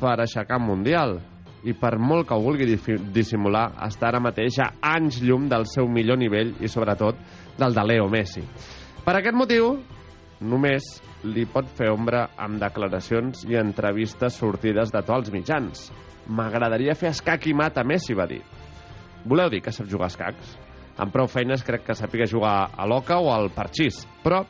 per 0.00 0.16
aixecar 0.18 0.58
un 0.58 0.66
Mundial 0.72 1.20
i 1.64 1.72
per 1.78 1.94
molt 1.96 2.26
que 2.28 2.36
ho 2.36 2.42
vulgui 2.44 2.66
dissimular, 3.14 3.68
està 3.86 4.10
ara 4.10 4.20
mateix 4.20 4.58
a 4.60 4.72
anys 4.96 5.22
llum 5.24 5.46
del 5.48 5.64
seu 5.70 5.88
millor 5.88 6.18
nivell 6.20 6.52
i 6.60 6.68
sobretot 6.68 7.20
del 7.58 7.74
de 7.74 7.84
Leo 7.84 8.08
Messi. 8.08 8.42
Per 9.04 9.14
aquest 9.18 9.36
motiu, 9.36 9.74
només 10.44 10.86
li 11.24 11.46
pot 11.48 11.68
fer 11.76 11.90
ombra 11.92 12.26
amb 12.40 12.60
declaracions 12.60 13.44
i 13.48 13.56
entrevistes 13.60 14.38
sortides 14.40 14.92
de 14.92 15.00
tots 15.02 15.18
els 15.18 15.32
mitjans. 15.32 15.88
M'agradaria 16.28 16.96
fer 16.96 17.10
escac 17.12 17.48
i 17.48 17.54
mat 17.56 17.78
a 17.78 17.84
Messi, 17.84 18.16
va 18.16 18.28
dir. 18.28 18.42
Voleu 19.24 19.50
dir 19.52 19.62
que 19.64 19.72
sap 19.72 19.88
jugar 19.88 20.10
a 20.10 20.12
escacs? 20.12 20.54
Amb 21.00 21.12
prou 21.12 21.26
feines 21.28 21.64
crec 21.66 21.86
que 21.88 21.96
sàpiga 21.96 22.28
jugar 22.30 22.70
a 22.76 22.86
l'oca 22.86 23.18
o 23.18 23.32
al 23.32 23.50
parxís, 23.54 24.04
però 24.22 24.44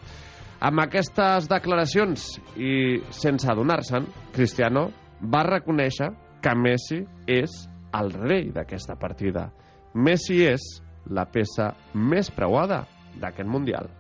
amb 0.65 0.83
aquestes 0.83 1.49
declaracions 1.51 2.27
i 2.57 3.01
sense 3.15 3.49
adonar-se'n, 3.51 4.07
Cristiano 4.35 4.89
va 5.21 5.45
reconèixer 5.47 6.11
que 6.45 6.55
Messi 6.59 7.01
és 7.31 7.55
el 7.97 8.11
rei 8.13 8.51
d'aquesta 8.53 8.99
partida. 9.01 9.49
Messi 9.95 10.43
és 10.45 10.65
la 11.11 11.27
peça 11.31 11.71
més 11.95 12.31
preuada 12.33 12.83
d'aquest 13.21 13.49
Mundial. 13.49 13.91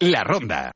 La 0.00 0.24
ronda. 0.24 0.72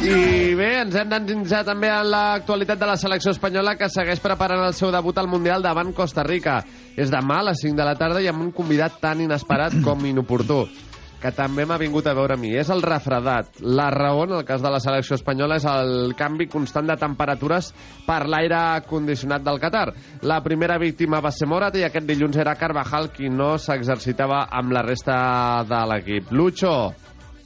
I 0.00 0.54
bé, 0.56 0.68
ens 0.80 0.94
hem 0.96 1.08
d'endinsar 1.08 1.60
també 1.64 1.88
en 1.92 2.08
l'actualitat 2.10 2.78
de 2.80 2.86
la 2.88 2.96
selecció 2.96 3.32
espanyola 3.32 3.76
que 3.76 3.88
segueix 3.92 4.20
preparant 4.20 4.64
el 4.66 4.74
seu 4.74 4.92
debut 4.92 5.16
al 5.20 5.28
Mundial 5.28 5.62
davant 5.62 5.92
Costa 5.96 6.24
Rica. 6.26 6.60
És 6.96 7.12
demà 7.12 7.40
a 7.40 7.50
les 7.50 7.64
5 7.64 7.76
de 7.76 7.88
la 7.88 7.96
tarda 7.96 8.20
i 8.20 8.28
amb 8.28 8.44
un 8.44 8.52
convidat 8.52 9.00
tan 9.00 9.20
inesperat 9.24 9.80
com 9.84 10.08
inoportú 10.08 10.64
que 11.20 11.30
també 11.36 11.66
m'ha 11.68 11.76
vingut 11.78 12.06
a 12.08 12.14
veure 12.16 12.34
a 12.34 12.40
mi. 12.40 12.54
És 12.56 12.70
el 12.72 12.80
refredat. 12.82 13.58
La 13.60 13.90
raó, 13.90 14.24
en 14.24 14.32
el 14.38 14.44
cas 14.48 14.62
de 14.62 14.70
la 14.72 14.80
selecció 14.80 15.14
espanyola, 15.18 15.56
és 15.60 15.66
el 15.68 16.14
canvi 16.16 16.46
constant 16.48 16.88
de 16.88 16.96
temperatures 16.96 17.72
per 18.06 18.22
l'aire 18.26 18.80
condicionat 18.88 19.42
del 19.44 19.60
Qatar. 19.60 19.92
La 20.22 20.40
primera 20.42 20.78
víctima 20.78 21.20
va 21.20 21.30
ser 21.30 21.46
Morat 21.50 21.76
i 21.76 21.84
aquest 21.84 22.06
dilluns 22.08 22.36
era 22.40 22.54
Carvajal 22.56 23.10
qui 23.12 23.28
no 23.28 23.56
s'exercitava 23.58 24.46
amb 24.50 24.72
la 24.72 24.82
resta 24.82 25.20
de 25.68 25.84
l'equip. 25.92 26.32
Lucho, 26.32 26.94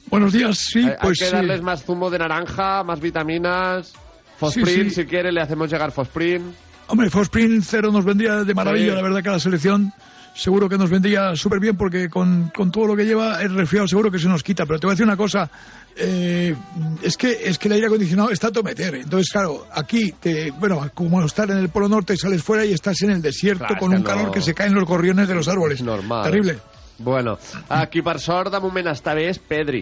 Buenos 0.07 0.33
días, 0.33 0.57
sí, 0.59 0.79
hay, 0.83 0.95
pues 1.01 1.19
hay 1.21 1.25
que 1.25 1.31
sí. 1.31 1.35
darles 1.35 1.61
más 1.63 1.83
zumo 1.83 2.09
de 2.11 2.19
naranja, 2.19 2.83
más 2.83 2.99
vitaminas... 2.99 3.93
Fosprin, 4.37 4.65
Sí, 4.67 4.83
sí. 4.83 4.89
si 5.01 5.05
quiere, 5.05 5.31
le 5.31 5.41
hacemos 5.41 5.71
llegar 5.71 5.91
Fosprin. 5.91 6.53
Hombre, 6.87 7.09
Fosprin 7.09 7.61
cero 7.63 7.89
nos 7.91 8.05
vendría 8.05 8.43
de 8.43 8.53
maravilla, 8.53 8.91
Sí. 8.91 8.95
la 8.97 9.01
verdad 9.01 9.23
que 9.23 9.29
la 9.31 9.39
selección 9.39 9.91
seguro 10.35 10.67
que 10.69 10.77
nos 10.77 10.89
vendría 10.89 11.35
súper 11.35 11.59
bien 11.59 11.77
porque 11.77 12.09
con, 12.09 12.51
con 12.55 12.69
todo 12.71 12.87
lo 12.87 12.95
que 12.95 13.05
lleva 13.05 13.41
el 13.41 13.55
resfriado 13.55 13.87
seguro 13.87 14.11
que 14.11 14.19
se 14.19 14.27
nos 14.27 14.43
quita. 14.43 14.65
Pero 14.65 14.79
te 14.79 14.85
voy 14.85 14.91
a 14.91 14.95
decir 14.95 15.05
una 15.05 15.15
cosa, 15.17 15.49
eh, 15.95 16.53
es 17.01 17.15
que 17.17 17.39
es 17.45 17.57
que 17.57 17.67
el 17.69 17.75
aire 17.75 17.87
acondicionado 17.87 18.29
está 18.31 18.47
a 18.47 18.61
meter. 18.61 18.95
Entonces, 18.95 19.29
claro, 19.31 19.65
aquí, 19.73 20.11
te, 20.19 20.51
bueno, 20.51 20.87
como 20.93 21.23
estar 21.23 21.49
en 21.49 21.57
el 21.57 21.69
Polo 21.69 21.87
Norte, 21.87 22.17
sales 22.17 22.43
fuera 22.43 22.65
y 22.65 22.73
estás 22.73 23.01
en 23.01 23.11
el 23.11 23.21
desierto 23.21 23.65
Clar, 23.65 23.79
con 23.79 23.93
un 23.93 24.01
no- 24.01 24.07
calor 24.07 24.31
que 24.31 24.41
se 24.41 24.53
caen 24.53 24.73
los 24.73 24.83
gorriones 24.85 25.27
de 25.27 25.35
los 25.35 25.47
árboles. 25.47 25.81
Normal. 25.81 26.23
Terrible. 26.23 26.57
Bueno, 26.97 27.37
aquí 27.69 28.01
per 28.01 28.19
sort 28.23 28.53
de 28.53 28.59
moment 28.63 28.87
està 28.87 29.11
bé 29.15 29.25
és 29.27 29.39
Pedri. 29.39 29.81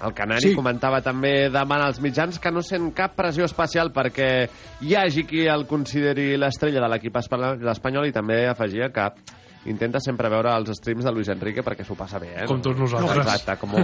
El 0.00 0.14
Canari 0.14 0.40
Sí. 0.50 0.54
comentava 0.54 1.00
també 1.02 1.50
demà 1.50 1.80
als 1.84 1.98
mitjans 2.00 2.38
que 2.38 2.52
no 2.54 2.62
sent 2.62 2.92
cap 2.94 3.16
pressió 3.18 3.44
especial 3.44 3.90
perquè 3.92 4.48
hi 4.80 4.94
hagi 4.94 5.24
qui 5.26 5.42
el 5.50 5.66
consideri 5.66 6.36
l'estrella 6.38 6.80
de 6.80 6.88
l'equip 6.88 7.16
espa- 7.18 7.56
espanyol 7.72 8.06
i 8.06 8.12
també 8.12 8.46
afegia 8.46 8.88
que 8.94 9.08
intenta 9.66 10.00
sempre 10.00 10.30
veure 10.30 10.52
els 10.54 10.70
streams 10.78 11.04
de 11.04 11.12
Luis 11.12 11.28
Enrique 11.32 11.64
perquè 11.66 11.84
s'ho 11.86 11.96
passa 11.98 12.20
bé, 12.22 12.30
eh? 12.42 12.46
Com 12.48 12.62
tots 12.62 12.78
nosaltres. 12.78 13.24
Exacte, 13.24 13.56
com, 13.60 13.74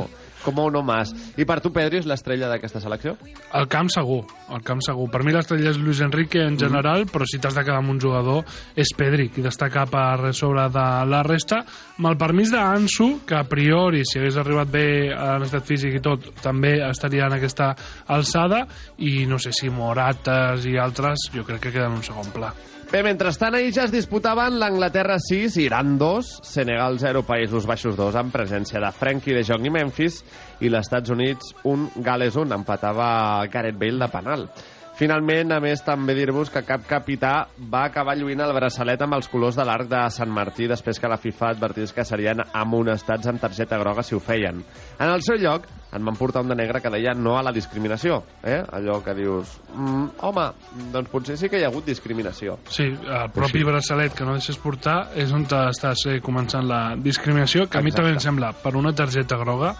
com 0.44 0.60
uno 0.62 0.82
más. 0.86 1.12
I 1.36 1.46
per 1.48 1.58
tu, 1.64 1.72
Pedri, 1.74 1.98
és 2.02 2.08
l'estrella 2.08 2.48
d'aquesta 2.52 2.82
selecció? 2.84 3.16
El 3.56 3.68
camp 3.72 3.90
segur, 3.92 4.22
el 4.54 4.62
camp 4.66 4.82
segur. 4.84 5.08
Per 5.12 5.22
mi 5.26 5.34
l'estrella 5.34 5.72
és 5.72 5.80
Luis 5.80 6.02
Enrique 6.04 6.44
en 6.44 6.58
general, 6.60 7.06
però 7.10 7.26
si 7.28 7.40
t'has 7.42 7.56
de 7.56 7.64
quedar 7.64 7.80
amb 7.82 7.94
un 7.94 8.00
jugador 8.02 8.44
és 8.76 8.94
Pedri, 8.96 9.28
qui 9.34 9.44
destaca 9.44 9.86
per 9.90 10.32
sobre 10.36 10.68
de 10.72 10.86
la 11.10 11.22
resta, 11.26 11.62
amb 11.98 12.10
el 12.10 12.18
permís 12.20 12.52
d'Ansu, 12.54 13.08
que 13.26 13.38
a 13.38 13.44
priori, 13.48 14.04
si 14.06 14.20
hagués 14.20 14.38
arribat 14.40 14.70
bé 14.70 14.86
en 15.14 15.46
estat 15.46 15.66
físic 15.66 15.98
i 15.98 16.04
tot, 16.04 16.30
també 16.42 16.76
estaria 16.88 17.26
en 17.28 17.38
aquesta 17.38 17.72
alçada, 18.14 18.64
i 18.98 19.24
no 19.30 19.40
sé 19.42 19.52
si 19.54 19.72
Morates 19.72 20.68
i 20.70 20.78
altres, 20.80 21.28
jo 21.34 21.44
crec 21.46 21.66
que 21.66 21.74
queden 21.74 21.92
en 21.92 22.00
un 22.00 22.06
segon 22.06 22.30
pla. 22.34 22.52
Bé, 22.90 23.00
mentrestant, 23.02 23.54
ahir 23.56 23.72
ja 23.74 23.84
es 23.88 23.92
disputaven 23.92 24.58
l'Anglaterra 24.60 25.16
6, 25.18 25.56
Iran 25.64 25.96
2, 25.98 26.28
Senegal 26.46 26.98
0, 27.02 27.24
Països 27.26 27.66
Baixos 27.66 27.96
2, 27.98 28.14
amb 28.20 28.34
presència 28.34 28.82
de 28.82 28.90
Frenkie 28.94 29.34
de 29.34 29.42
Jong 29.46 29.66
i 29.66 29.72
Memphis, 29.74 30.20
i 30.60 30.70
els 30.70 30.78
Estats 30.84 31.10
Units 31.10 31.54
1, 31.64 31.88
Gales 32.06 32.38
1, 32.38 32.54
empatava 32.54 33.08
Gareth 33.50 33.80
Bale 33.80 34.04
de 34.04 34.10
penal. 34.12 34.46
Finalment, 34.94 35.50
a 35.50 35.58
més, 35.58 35.80
també 35.82 36.14
dir-vos 36.14 36.52
que 36.54 36.62
cap 36.62 36.84
capità 36.86 37.48
va 37.58 37.80
acabar 37.88 38.14
lluint 38.14 38.44
el 38.44 38.52
braçalet 38.54 39.00
amb 39.02 39.16
els 39.16 39.26
colors 39.28 39.56
de 39.58 39.64
l'arc 39.66 39.88
de 39.90 40.02
Sant 40.14 40.30
Martí 40.30 40.68
després 40.70 41.00
que 41.02 41.08
la 41.10 41.18
FIFA 41.18 41.48
advertís 41.50 41.90
que 41.92 42.04
serien 42.06 42.44
amonestats 42.52 43.26
amb 43.26 43.42
targeta 43.42 43.80
groga 43.80 44.04
si 44.06 44.14
ho 44.14 44.20
feien. 44.22 44.60
En 45.00 45.10
el 45.10 45.24
seu 45.26 45.40
lloc, 45.42 45.66
en 45.94 46.04
van 46.06 46.18
portar 46.18 46.44
un 46.44 46.52
de 46.52 46.56
negre 46.58 46.78
que 46.82 46.92
deia 46.94 47.14
no 47.14 47.34
a 47.38 47.42
la 47.42 47.52
discriminació. 47.54 48.20
Eh? 48.42 48.60
Allò 48.78 49.00
que 49.02 49.16
dius, 49.18 49.56
mm, 49.74 50.04
home, 50.28 50.46
doncs 50.92 51.10
potser 51.10 51.36
sí 51.38 51.50
que 51.50 51.58
hi 51.58 51.66
ha 51.66 51.72
hagut 51.72 51.90
discriminació. 51.90 52.60
Sí, 52.68 52.86
el 52.86 53.32
propi 53.34 53.58
sí. 53.58 53.64
braçalet 53.64 54.14
que 54.14 54.24
no 54.24 54.36
deixes 54.38 54.58
portar 54.62 55.10
és 55.16 55.34
on 55.34 55.42
estàs 55.44 56.06
eh, 56.06 56.20
començant 56.22 56.70
la 56.70 56.94
discriminació, 56.94 57.66
que 57.66 57.78
a 57.78 57.82
mi 57.82 57.90
Exacte. 57.90 58.02
també 58.02 58.14
em 58.14 58.22
sembla, 58.22 58.52
per 58.62 58.76
una 58.76 58.94
targeta 58.94 59.36
groga, 59.42 59.74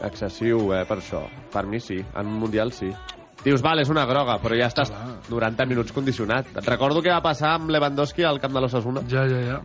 Excessiu, 0.00 0.72
eh, 0.72 0.84
per 0.88 0.96
això. 0.96 1.26
Per 1.52 1.66
mi 1.66 1.78
sí, 1.78 1.98
en 2.00 2.26
un 2.26 2.38
Mundial 2.40 2.72
sí. 2.72 2.88
Dius, 3.40 3.62
val, 3.64 3.80
és 3.80 3.88
una 3.88 4.04
groga, 4.04 4.34
però 4.42 4.52
ja 4.58 4.66
estàs 4.68 4.90
90 5.30 5.64
minuts 5.70 5.94
condicionat. 5.96 6.50
Et 6.60 6.66
recordo 6.68 7.00
què 7.00 7.08
va 7.08 7.22
passar 7.24 7.54
amb 7.56 7.70
Lewandowski 7.72 8.24
al 8.28 8.36
camp 8.42 8.52
de 8.52 8.60
l'Osasuna. 8.60 9.00
Ja, 9.08 9.22
ja, 9.30 9.38
ja. 9.40 9.56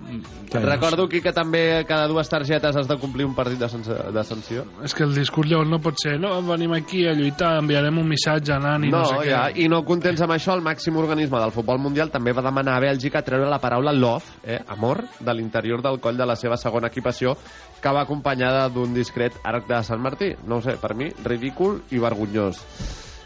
Et 0.47 0.56
recordo 0.63 1.04
aquí 1.10 1.19
que 1.21 1.34
també 1.36 1.84
cada 1.88 2.08
dues 2.08 2.30
targetes 2.32 2.78
has 2.80 2.88
de 2.88 2.95
complir 3.02 3.26
un 3.28 3.34
partit 3.36 3.60
de, 3.60 3.67
sanció, 3.67 3.97
de 4.15 4.23
sanció. 4.23 4.63
És 4.86 4.95
que 4.95 5.04
el 5.04 5.12
discurs 5.17 5.50
llavors 5.52 5.69
no 5.69 5.82
pot 5.84 6.00
ser 6.00 6.15
no, 6.21 6.32
venim 6.47 6.71
aquí 6.78 7.04
a 7.08 7.13
lluitar, 7.17 7.58
enviarem 7.60 8.00
un 8.00 8.08
missatge 8.08 8.56
anant 8.56 8.88
i 8.88 8.93
no, 8.93 9.04
No, 9.04 9.12
sé 9.12 9.30
ja, 9.30 9.43
què. 9.52 9.65
i 9.65 9.67
no 9.67 9.84
contents 9.84 10.23
amb 10.23 10.38
això, 10.38 10.56
el 10.56 10.63
màxim 10.63 10.95
organisme 11.02 11.41
del 11.43 11.52
futbol 11.52 11.78
mundial 11.84 12.10
també 12.13 12.32
va 12.32 12.45
demanar 12.45 12.78
a 12.78 12.84
Bèlgica 12.88 13.21
treure 13.28 13.50
la 13.52 13.60
paraula 13.60 13.91
love, 13.91 14.39
eh, 14.45 14.62
amor, 14.71 15.04
de 15.19 15.34
l'interior 15.36 15.84
del 15.84 16.00
coll 16.00 16.15
de 16.15 16.26
la 16.26 16.38
seva 16.39 16.56
segona 16.56 16.88
equipació, 16.88 17.36
que 17.84 17.91
va 17.91 18.06
acompanyada 18.08 18.69
d'un 18.69 18.93
discret 18.95 19.36
arc 19.43 19.67
de 19.67 19.84
Sant 19.84 20.00
Martí. 20.02 20.32
No 20.47 20.58
ho 20.58 20.62
sé, 20.63 20.78
per 20.80 20.95
mi, 20.95 21.12
ridícul 21.26 21.82
i 21.91 22.00
vergonyós. 22.00 22.63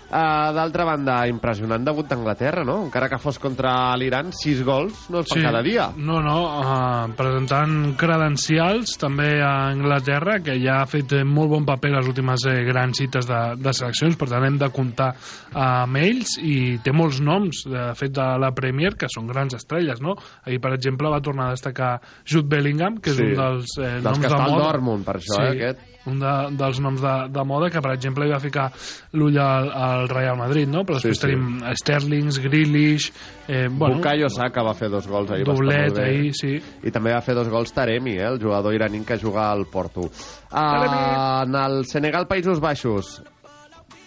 Uh, 0.09 0.49
D'altra 0.57 0.85
banda, 0.87 1.19
impressionant 1.29 1.83
debut 1.85 2.07
d'Anglaterra, 2.09 2.63
no? 2.65 2.79
Encara 2.87 3.05
que 3.11 3.19
fos 3.21 3.37
contra 3.37 3.93
l'Iran, 4.01 4.31
sis 4.33 4.63
gols 4.65 5.03
no 5.13 5.19
els 5.21 5.29
fan 5.29 5.43
cada 5.45 5.61
dia. 5.61 5.83
No, 6.01 6.17
no, 6.25 6.37
uh, 6.63 7.11
presentant 7.17 7.93
credencials 7.99 8.95
també 8.97 9.27
a 9.45 9.69
Anglaterra, 9.69 10.39
que 10.41 10.55
ja 10.63 10.79
ha 10.81 10.87
fet 10.89 11.13
eh, 11.13 11.21
molt 11.23 11.51
bon 11.53 11.67
paper 11.67 11.91
les 11.93 12.09
últimes 12.09 12.41
eh, 12.49 12.55
grans 12.65 12.97
cites 12.97 13.27
de, 13.29 13.41
de 13.61 13.73
seleccions, 13.77 14.17
per 14.17 14.29
tant 14.31 14.47
hem 14.47 14.57
de 14.57 14.71
comptar 14.73 15.11
uh, 15.13 15.59
amb 15.85 16.01
ells, 16.01 16.35
i 16.41 16.79
té 16.83 16.91
molts 16.95 17.21
noms, 17.21 17.61
de 17.69 17.85
fet, 17.99 18.15
de 18.17 18.27
la 18.41 18.49
Premier, 18.57 18.95
que 18.97 19.11
són 19.13 19.29
grans 19.29 19.53
estrelles, 19.59 20.01
no? 20.01 20.17
Ahir, 20.45 20.57
per 20.63 20.73
exemple, 20.73 21.13
va 21.13 21.21
tornar 21.21 21.51
a 21.51 21.55
destacar 21.55 21.99
Jude 22.25 22.49
Bellingham, 22.49 22.97
que 22.97 23.13
és 23.13 23.17
Sí. 23.19 23.29
un 23.29 23.37
dels 23.37 23.77
eh, 23.77 23.93
Dels 23.99 24.03
noms 24.09 24.19
que 24.23 24.27
de 24.27 24.33
està 24.33 24.43
al 24.45 24.51
moda. 24.57 24.65
Dortmund, 24.71 25.05
per 25.05 25.17
això, 25.21 25.39
eh, 25.43 25.53
aquest. 25.53 25.85
Un 26.09 26.19
de, 26.21 26.33
dels 26.59 26.79
noms 26.83 26.99
de, 27.03 27.13
de 27.31 27.43
moda 27.47 27.69
que, 27.71 27.81
per 27.85 27.93
exemple, 27.95 28.25
hi 28.27 28.33
va 28.33 28.39
ficar 28.43 28.67
l'ull 29.13 29.37
al, 29.39 29.69
al 29.71 30.09
Real 30.11 30.35
Madrid, 30.39 30.67
no? 30.69 30.83
Però 30.87 30.97
després 30.99 31.15
Sí, 31.17 31.21
sí. 31.21 31.27
tenim 31.27 31.75
Sterlings, 31.79 32.39
Grealish... 32.43 33.09
Eh, 33.49 33.67
bueno, 33.71 33.97
Bukayo 33.97 34.27
Saka 34.29 34.61
va 34.65 34.75
fer 34.77 34.89
dos 34.93 35.07
gols 35.09 35.31
ahir. 35.33 35.45
Doblet 35.47 35.97
ahir, 36.03 36.33
sí. 36.37 36.55
I 36.85 36.91
també 36.93 37.13
va 37.15 37.21
fer 37.25 37.33
dos 37.37 37.49
gols 37.49 37.73
Taremi, 37.73 38.17
eh, 38.19 38.27
el 38.27 38.37
jugador 38.41 38.75
iraní 38.77 39.01
que 39.05 39.17
juga 39.21 39.47
al 39.51 39.65
Porto. 39.71 40.09
Uh, 40.51 41.43
en 41.45 41.55
el 41.55 41.83
Senegal, 41.89 42.27
Països 42.29 42.59
Baixos, 42.61 43.19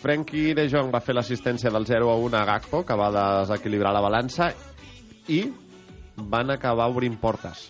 Frenkie 0.02 0.54
de 0.58 0.64
Jong 0.70 0.90
va 0.90 0.98
fer 1.02 1.14
l'assistència 1.14 1.70
del 1.70 1.84
0 1.86 2.10
a 2.10 2.16
1 2.18 2.36
a 2.38 2.44
Gakpo, 2.48 2.82
que 2.86 2.94
va 2.98 3.10
desequilibrar 3.14 3.92
la 3.94 4.02
balança, 4.02 4.48
i 5.30 5.44
van 6.16 6.50
acabar 6.50 6.88
obrint 6.90 7.14
portes 7.22 7.68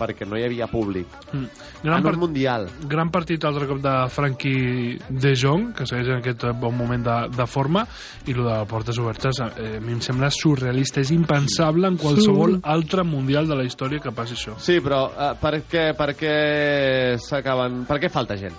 perquè 0.00 0.26
no 0.26 0.38
hi 0.40 0.46
havia 0.48 0.66
públic. 0.72 1.06
Mm. 1.32 1.44
en 1.84 2.02
part- 2.02 2.14
un 2.16 2.20
Mundial. 2.20 2.66
Gran 2.88 3.10
partit 3.12 3.44
altre 3.44 3.66
cop 3.68 3.78
de 3.84 3.92
Frankie 4.12 4.98
de 5.08 5.34
Jong, 5.36 5.74
que 5.76 5.86
segueix 5.86 6.08
en 6.08 6.18
aquest 6.20 6.44
bon 6.60 6.74
moment 6.76 7.04
de, 7.04 7.16
de 7.36 7.46
forma, 7.46 7.84
i 8.26 8.32
el 8.32 8.42
de 8.44 8.56
portes 8.70 8.98
obertes 8.98 9.40
eh, 9.44 9.76
a 9.76 9.80
mi 9.84 9.92
em 9.92 10.00
sembla 10.04 10.30
surrealista, 10.30 11.00
és 11.00 11.10
impensable 11.12 11.88
en 11.88 11.96
qualsevol 12.00 12.56
Sí. 12.56 12.60
altre 12.64 13.04
Mundial 13.04 13.46
de 13.48 13.56
la 13.56 13.64
història 13.64 14.00
que 14.00 14.12
passi 14.12 14.34
això. 14.34 14.56
Sí, 14.58 14.80
però 14.80 15.04
uh, 15.10 15.34
per 15.40 15.62
què, 15.70 15.90
per 15.96 16.14
què 16.16 16.34
s'acaben... 17.20 17.84
Per 17.88 17.98
què 18.00 18.10
falta 18.12 18.36
gent? 18.40 18.54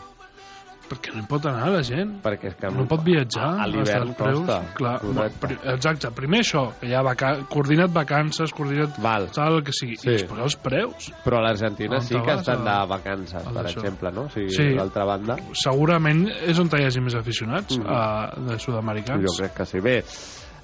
Perquè 0.92 1.14
no 1.16 1.22
hi 1.24 1.28
pot 1.30 1.46
anar 1.48 1.70
la 1.72 1.82
gent. 1.88 2.18
Perquè 2.22 2.50
és 2.52 2.56
que 2.60 2.68
No 2.76 2.84
pot 2.90 3.04
viatjar. 3.06 3.48
a 3.64 3.68
l'hivern 3.68 4.14
costa. 4.14 4.58
Clar, 4.76 5.00
Correcte. 5.00 5.58
exacte. 5.74 6.12
Primer 6.12 6.42
això, 6.42 6.66
que 6.80 6.88
hi 6.88 6.94
ha 6.94 7.02
vaca 7.02 7.46
coordinat 7.48 7.94
vacances, 7.94 8.52
coordinat 8.52 8.98
Val. 9.00 9.30
tal, 9.32 9.56
el 9.56 9.64
que 9.64 9.72
sigui. 9.72 9.96
Sí. 9.96 10.10
I 10.10 10.12
després 10.18 10.40
els 10.44 10.56
preus. 10.58 11.12
Però 11.24 11.38
a 11.38 11.42
l'Argentina 11.42 12.02
sí 12.02 12.16
que 12.20 12.34
estan 12.34 12.68
a- 12.68 12.82
de 12.82 12.88
vacances, 12.90 13.46
a 13.48 13.50
per 13.52 13.66
això? 13.66 13.80
exemple, 13.80 14.12
no? 14.12 14.22
O 14.24 14.30
sigui, 14.30 14.50
Sí. 14.50 14.74
d'altra 14.76 15.06
banda... 15.06 15.38
Segurament 15.54 16.28
és 16.46 16.60
on 16.60 16.68
hi 16.72 16.84
hagi 16.86 17.00
més 17.00 17.16
aficionats 17.16 17.78
Mhm. 17.78 17.86
uh, 17.86 18.50
de 18.50 18.60
sud-americans. 18.60 19.24
Jo 19.24 19.38
crec 19.38 19.54
que 19.54 19.66
sí. 19.66 19.80
Bé, 19.80 20.04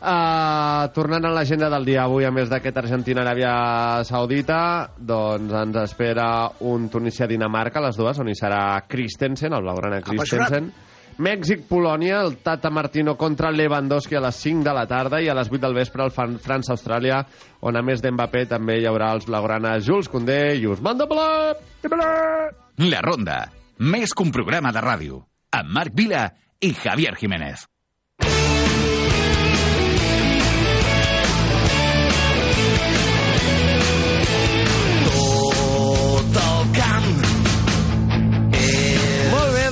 uh, 0.02 0.88
tornant 0.94 1.26
a 1.26 1.32
l'agenda 1.34 1.70
del 1.70 1.86
dia 1.86 2.04
avui, 2.06 2.26
a 2.26 2.32
més 2.32 2.50
d'aquest 2.50 2.78
Argentina-Aràbia 2.84 4.04
Saudita, 4.08 4.60
doncs 4.98 5.54
ens 5.54 5.80
espera 5.84 6.28
un 6.68 6.90
Tunísia-Dinamarca, 6.90 7.82
les 7.84 7.98
dues, 7.98 8.20
on 8.20 8.30
hi 8.30 8.36
serà 8.38 8.82
Christensen, 8.88 9.54
el 9.54 9.66
blaugrana 9.66 10.02
Christensen. 10.02 10.72
Mèxic-Polònia, 11.18 12.20
el 12.22 12.36
Tata 12.46 12.70
Martino 12.70 13.16
contra 13.18 13.50
Lewandowski 13.52 14.16
a 14.16 14.22
les 14.22 14.36
5 14.38 14.64
de 14.68 14.74
la 14.78 14.84
tarda 14.86 15.18
i 15.22 15.28
a 15.30 15.34
les 15.34 15.50
8 15.50 15.60
del 15.64 15.74
vespre 15.74 16.04
el 16.06 16.12
Fan- 16.14 16.38
França-Austràlia, 16.40 17.24
on 17.66 17.76
a 17.76 17.82
més 17.82 18.04
d'Mbappé 18.06 18.46
també 18.52 18.78
hi 18.80 18.86
haurà 18.86 19.12
els 19.18 19.26
blaugranes 19.26 19.86
Jules 19.88 20.10
Koundé 20.14 20.56
i 20.62 20.68
Ousmane 20.70 21.00
Dembélé. 21.02 21.56
Dembélé! 21.82 22.12
La 22.92 23.02
ronda. 23.02 23.40
Més 23.80 24.14
que 24.14 24.24
un 24.24 24.32
programa 24.32 24.72
de 24.72 24.82
ràdio. 24.82 25.24
amb 25.58 25.70
Marc 25.74 25.94
Vila 25.96 26.28
i 26.62 26.74
Javier 26.76 27.16
Jiménez. 27.18 27.66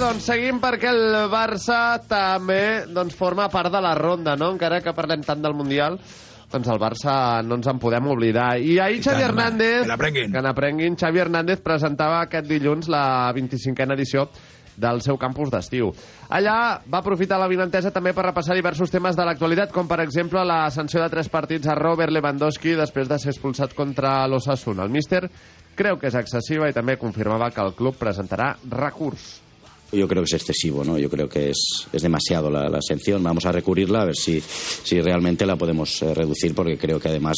Doncs 0.06 0.28
seguim 0.30 0.60
perquè 0.62 0.92
el 0.94 1.16
Barça 1.32 1.98
també 2.06 2.86
doncs, 2.94 3.16
forma 3.18 3.48
part 3.50 3.74
de 3.74 3.80
la 3.82 3.96
ronda, 3.98 4.36
no? 4.38 4.52
Encara 4.54 4.82
que 4.86 4.94
parlem 4.94 5.24
tant 5.26 5.42
del 5.42 5.56
Mundial, 5.58 5.96
doncs 6.52 6.68
el 6.70 6.82
Barça 6.82 7.16
no 7.46 7.58
ens 7.58 7.70
en 7.72 7.80
podem 7.82 8.12
oblidar. 8.14 8.52
I 8.62 8.78
ahir 8.84 9.02
Xavi 9.02 9.26
Hernández... 9.26 9.80
que 9.82 9.90
n'aprenguin. 9.90 10.36
Que 10.36 10.44
n'aprenguin. 10.46 10.98
Xavi 11.02 11.24
Hernández 11.24 11.64
presentava 11.66 12.20
aquest 12.22 12.46
dilluns 12.52 12.90
la 12.92 13.32
25a 13.34 13.88
edició 13.96 14.28
del 14.78 15.02
seu 15.02 15.18
campus 15.18 15.50
d'estiu. 15.50 15.90
Allà 16.36 16.58
va 16.86 17.00
aprofitar 17.00 17.40
la 17.42 17.50
vinentesa 17.50 17.94
també 17.96 18.14
per 18.14 18.28
repassar 18.28 18.58
diversos 18.60 18.94
temes 18.94 19.18
de 19.18 19.26
l'actualitat, 19.26 19.72
com 19.74 19.90
per 19.90 20.04
exemple 20.04 20.44
la 20.46 20.68
sanció 20.76 21.02
de 21.02 21.10
tres 21.10 21.32
partits 21.34 21.72
a 21.72 21.78
Robert 21.80 22.14
Lewandowski 22.14 22.76
després 22.78 23.10
de 23.10 23.18
ser 23.24 23.34
expulsat 23.34 23.74
contra 23.74 24.20
l'Osasuna. 24.30 24.86
El 24.86 24.94
míster 24.94 25.24
creu 25.76 25.98
que 25.98 26.12
és 26.12 26.20
excessiva 26.20 26.70
i 26.70 26.78
també 26.78 27.00
confirmava 27.02 27.50
que 27.56 27.64
el 27.64 27.74
club 27.80 27.98
presentarà 27.98 28.54
recurs. 28.70 29.45
Yo 29.96 30.08
creo 30.08 30.24
que 30.24 30.28
es 30.36 30.42
excesivo, 30.42 30.84
¿no? 30.84 30.98
Yo 30.98 31.10
creo 31.10 31.28
que 31.30 31.50
es, 31.50 31.88
es 31.92 32.02
demasiado 32.02 32.50
la, 32.50 32.70
la 32.70 32.80
sanción. 32.82 33.24
Vamos 33.24 33.46
a 33.46 33.52
recurrirla 33.52 34.02
a 34.02 34.06
ver 34.06 34.16
si, 34.16 34.40
si 34.42 35.02
realmente 35.02 35.46
la 35.46 35.56
podemos 35.56 36.02
eh, 36.02 36.14
reducir, 36.14 36.54
porque 36.54 36.78
creo 36.78 37.00
que 37.00 37.10
además 37.10 37.36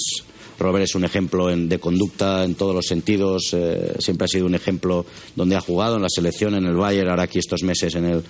Robert 0.60 0.86
es 0.86 0.96
un 0.96 1.04
ejemplo 1.06 1.52
en- 1.52 1.70
de 1.70 1.78
conducta 1.80 2.44
en 2.44 2.56
todos 2.56 2.74
los 2.74 2.86
sentidos. 2.86 3.54
eh, 3.54 3.94
siempre 4.00 4.26
ha 4.26 4.28
sido 4.28 4.46
un 4.48 4.56
ejemplo 4.56 5.06
donde 5.36 5.56
ha 5.56 5.62
jugado 5.62 5.98
en 5.98 6.02
la 6.02 6.10
selección, 6.10 6.56
en 6.56 6.66
el 6.66 6.76
Bayern, 6.76 7.10
ahora 7.10 7.24
aquí 7.24 7.38
estos 7.40 7.62
meses 7.64 7.94
en 7.96 8.06
el, 8.06 8.24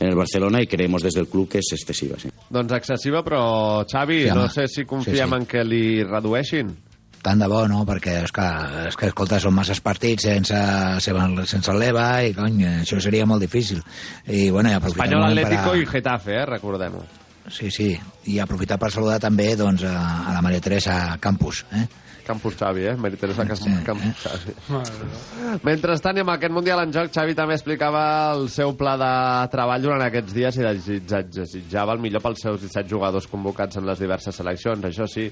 en 0.00 0.08
el 0.08 0.14
Barcelona, 0.16 0.62
y 0.62 0.66
creemos 0.66 1.02
desde 1.02 1.20
el 1.20 1.28
club 1.28 1.48
que 1.48 1.58
es 1.58 1.66
excesiva. 1.72 2.16
Sí. 2.18 2.28
Doncs 2.50 2.72
excessiva, 2.72 3.22
però 3.24 3.84
Xavi, 3.90 4.24
Sí, 4.24 4.28
no 4.34 4.48
sé 4.48 4.66
si 4.68 4.84
confiem 4.84 5.16
Sí, 5.16 5.22
sí. 5.28 5.34
en 5.36 5.46
que 5.46 5.64
li 5.64 6.02
redueixin. 6.04 6.74
Tant 7.24 7.40
de 7.40 7.48
bo, 7.48 7.62
no? 7.70 7.82
Perquè, 7.88 8.18
és 8.26 8.32
que, 8.36 8.46
és 8.90 8.96
que 9.00 9.08
escolta, 9.08 9.38
són 9.40 9.54
masses 9.56 9.80
partits 9.80 10.26
sense, 10.28 10.58
sense 11.00 11.72
el 11.72 11.80
l'EVA 11.80 12.06
i, 12.28 12.34
cony, 12.36 12.60
això 12.84 13.00
seria 13.00 13.24
molt 13.24 13.40
difícil. 13.40 13.80
I, 14.28 14.50
bueno, 14.52 14.68
i 14.68 14.76
aprofitar 14.76 15.06
Espanyol, 15.08 15.30
Atlético 15.32 15.72
per 15.72 15.80
i 15.80 15.86
Getafe, 15.88 16.36
eh? 16.42 16.46
recordem-ho. 16.52 17.04
Sí, 17.48 17.70
sí, 17.72 17.90
i 18.32 18.38
aprofitar 18.40 18.78
per 18.80 18.88
saludar 18.92 19.18
també 19.20 19.50
doncs, 19.56 19.82
a, 19.84 19.98
a 20.30 20.36
la 20.36 20.40
Maria 20.44 20.60
Teresa 20.64 21.16
Campus. 21.20 21.64
Eh? 21.72 21.86
Campus 22.24 22.54
Xavi, 22.56 22.86
eh? 22.88 22.94
Maria 22.96 23.20
Teresa 23.20 23.44
Campus 23.44 24.22
Xavi. 24.24 24.54
Mentrestant, 25.68 26.16
i 26.16 26.22
amb 26.24 26.32
aquest 26.34 26.54
Mundial 26.56 26.80
en 26.84 26.92
joc, 26.94 27.10
Xavi 27.12 27.36
també 27.36 27.56
explicava 27.58 28.04
el 28.36 28.48
seu 28.52 28.72
pla 28.80 28.94
de 29.00 29.10
treball 29.52 29.84
durant 29.84 30.04
aquests 30.06 30.32
dies 30.36 30.56
i 30.60 30.64
desitja- 30.64 31.24
desitjava 31.28 31.92
el 31.96 32.00
millor 32.04 32.24
pels 32.24 32.40
seus 32.46 32.62
17 32.64 32.88
jugadors 32.90 33.28
convocats 33.28 33.76
en 33.80 33.84
les 33.88 34.00
diverses 34.00 34.40
seleccions. 34.40 34.84
Això 34.88 35.04
sí, 35.10 35.28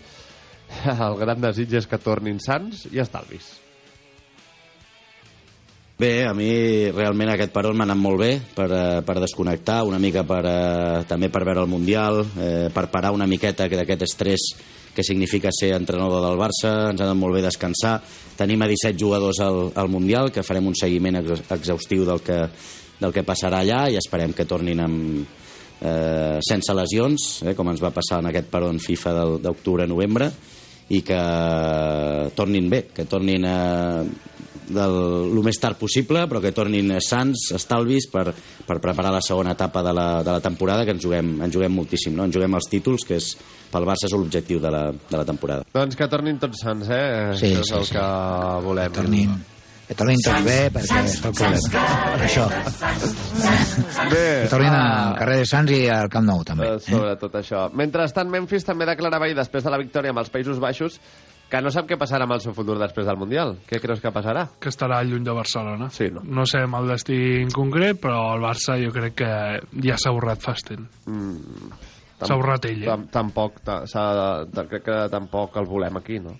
el 1.09 1.19
gran 1.21 1.41
desig 1.43 1.73
és 1.79 1.87
que 1.89 1.99
tornin 2.01 2.41
sants 2.43 2.87
i 2.93 3.01
estalvis. 3.03 3.59
Bé, 6.03 6.25
a 6.27 6.33
mi 6.35 6.91
realment 6.91 7.31
aquest 7.31 7.53
peron 7.55 7.77
m'ha 7.79 7.85
anat 7.87 7.99
molt 8.01 8.19
bé 8.19 8.31
per, 8.57 8.67
eh, 8.75 9.03
per 9.07 9.21
desconnectar, 9.23 9.83
una 9.87 10.01
mica 10.03 10.25
per, 10.27 10.41
eh, 10.49 11.03
també 11.07 11.29
per 11.31 11.45
veure 11.47 11.63
el 11.63 11.71
Mundial, 11.71 12.25
eh, 12.41 12.71
per 12.75 12.89
parar 12.91 13.13
una 13.15 13.29
miqueta 13.31 13.69
que 13.69 13.77
d'aquest 13.79 14.03
estrès 14.09 14.47
que 14.93 15.05
significa 15.05 15.53
ser 15.53 15.71
entrenador 15.77 16.21
del 16.25 16.41
Barça, 16.41 16.91
ens 16.91 17.01
ha 17.01 17.05
anat 17.07 17.17
molt 17.17 17.37
bé 17.37 17.43
descansar. 17.45 18.01
Tenim 18.37 18.61
a 18.63 18.69
17 18.69 18.99
jugadors 18.99 19.39
al, 19.41 19.71
al 19.77 19.89
Mundial, 19.89 20.33
que 20.33 20.43
farem 20.43 20.67
un 20.67 20.75
seguiment 20.75 21.21
ex 21.21 21.45
exhaustiu 21.55 22.05
del 22.09 22.21
que, 22.21 22.41
del 22.99 23.15
que 23.15 23.25
passarà 23.25 23.63
allà 23.63 23.87
i 23.93 23.97
esperem 24.01 24.35
que 24.35 24.45
tornin 24.45 24.81
amb, 24.83 25.23
eh, 25.81 26.41
sense 26.43 26.75
lesions, 26.75 27.43
eh, 27.47 27.55
com 27.55 27.71
ens 27.71 27.81
va 27.81 27.93
passar 27.95 28.19
en 28.21 28.33
aquest 28.33 28.51
peron 28.51 28.81
FIFA 28.81 29.15
del- 29.21 29.39
d'octubre-novembre, 29.43 30.33
i 30.93 31.01
que 31.07 31.23
tornin 32.37 32.69
bé, 32.71 32.85
que 32.93 33.07
tornin 33.09 33.47
eh, 33.49 34.05
del, 34.73 34.97
el 35.31 35.41
més 35.45 35.59
tard 35.61 35.79
possible, 35.81 36.25
però 36.29 36.41
que 36.43 36.53
tornin 36.55 36.95
sants, 37.05 37.49
estalvis, 37.57 38.09
per, 38.13 38.29
per 38.67 38.79
preparar 38.83 39.15
la 39.15 39.23
segona 39.25 39.55
etapa 39.57 39.83
de 39.85 39.95
la, 39.97 40.09
de 40.25 40.33
la 40.33 40.43
temporada, 40.45 40.85
que 40.87 40.95
ens 40.97 41.05
juguem, 41.05 41.35
ens 41.45 41.55
juguem 41.55 41.75
moltíssim, 41.77 42.15
no? 42.17 42.27
ens 42.29 42.37
juguem 42.37 42.59
els 42.59 42.69
títols, 42.73 43.07
que 43.09 43.19
és, 43.21 43.33
pel 43.73 43.89
Barça 43.89 44.09
és 44.09 44.17
l'objectiu 44.17 44.61
de, 44.63 44.73
la, 44.73 44.85
de 44.93 45.17
la 45.17 45.25
temporada. 45.29 45.67
Doncs 45.73 45.99
que 45.99 46.09
tornin 46.13 46.41
tots 46.43 46.65
sants, 46.65 46.93
eh? 46.93 47.33
Sí, 47.41 47.53
Això 47.53 47.65
és 47.65 47.73
sí, 47.73 47.79
el 47.81 47.89
sí. 47.89 47.97
que 47.97 48.07
volem. 48.67 48.97
Tornin, 48.97 49.35
que 49.93 49.99
tornin 49.99 50.21
tots 50.25 50.45
bé, 50.47 50.59
perquè 50.73 51.01
és 51.05 51.19
el 51.19 51.35
problema. 51.37 51.83
Per 52.17 52.25
això. 52.27 52.47
Bé, 54.09 54.23
Que 54.43 54.49
tornin 54.51 54.73
ah, 54.73 55.11
al 55.11 55.19
carrer 55.19 55.43
de 55.43 55.49
Sants 55.49 55.75
i 55.77 55.83
al 55.93 56.09
Camp 56.13 56.25
Nou, 56.29 56.41
també. 56.49 56.71
Eh, 56.71 56.81
Sobretot 56.87 57.37
això. 57.43 57.67
Mentrestant, 57.77 58.31
Memphis 58.33 58.65
també 58.65 58.89
declarava 58.89 59.29
ahir, 59.29 59.37
després 59.37 59.67
de 59.67 59.73
la 59.75 59.81
victòria 59.83 60.15
amb 60.15 60.23
els 60.23 60.33
Països 60.33 60.61
Baixos, 60.63 60.99
que 61.53 61.61
no 61.61 61.69
sap 61.75 61.89
què 61.91 61.99
passarà 62.01 62.25
amb 62.25 62.39
el 62.39 62.41
seu 62.41 62.55
futur 62.57 62.79
després 62.81 63.05
del 63.09 63.19
Mundial. 63.21 63.59
Què 63.69 63.81
creus 63.83 64.01
que 64.01 64.13
passarà? 64.15 64.47
Que 64.59 64.73
estarà 64.73 65.03
lluny 65.05 65.27
de 65.27 65.35
Barcelona. 65.37 65.91
Sí, 65.93 66.09
no? 66.15 66.25
No 66.25 66.47
sé 66.49 66.63
amb 66.65 66.81
el 66.81 66.89
destí 66.95 67.19
en 67.43 67.53
concret, 67.53 68.01
però 68.01 68.31
el 68.39 68.45
Barça 68.47 68.79
jo 68.81 68.95
crec 68.95 69.19
que 69.21 69.33
ja 69.85 69.99
s'ha 70.01 70.15
borrat 70.17 70.41
fa 70.41 70.57
estent. 70.57 70.89
Mm, 71.05 71.91
S'ha 72.23 72.37
borrat 72.39 72.69
ell, 72.71 72.85
eh? 72.85 72.87
Tam, 72.87 73.05
tampoc, 73.11 73.57
crec 73.67 74.85
que 74.87 74.97
tampoc 75.11 75.57
el 75.59 75.67
volem 75.67 75.97
aquí, 75.99 76.21
no? 76.23 76.37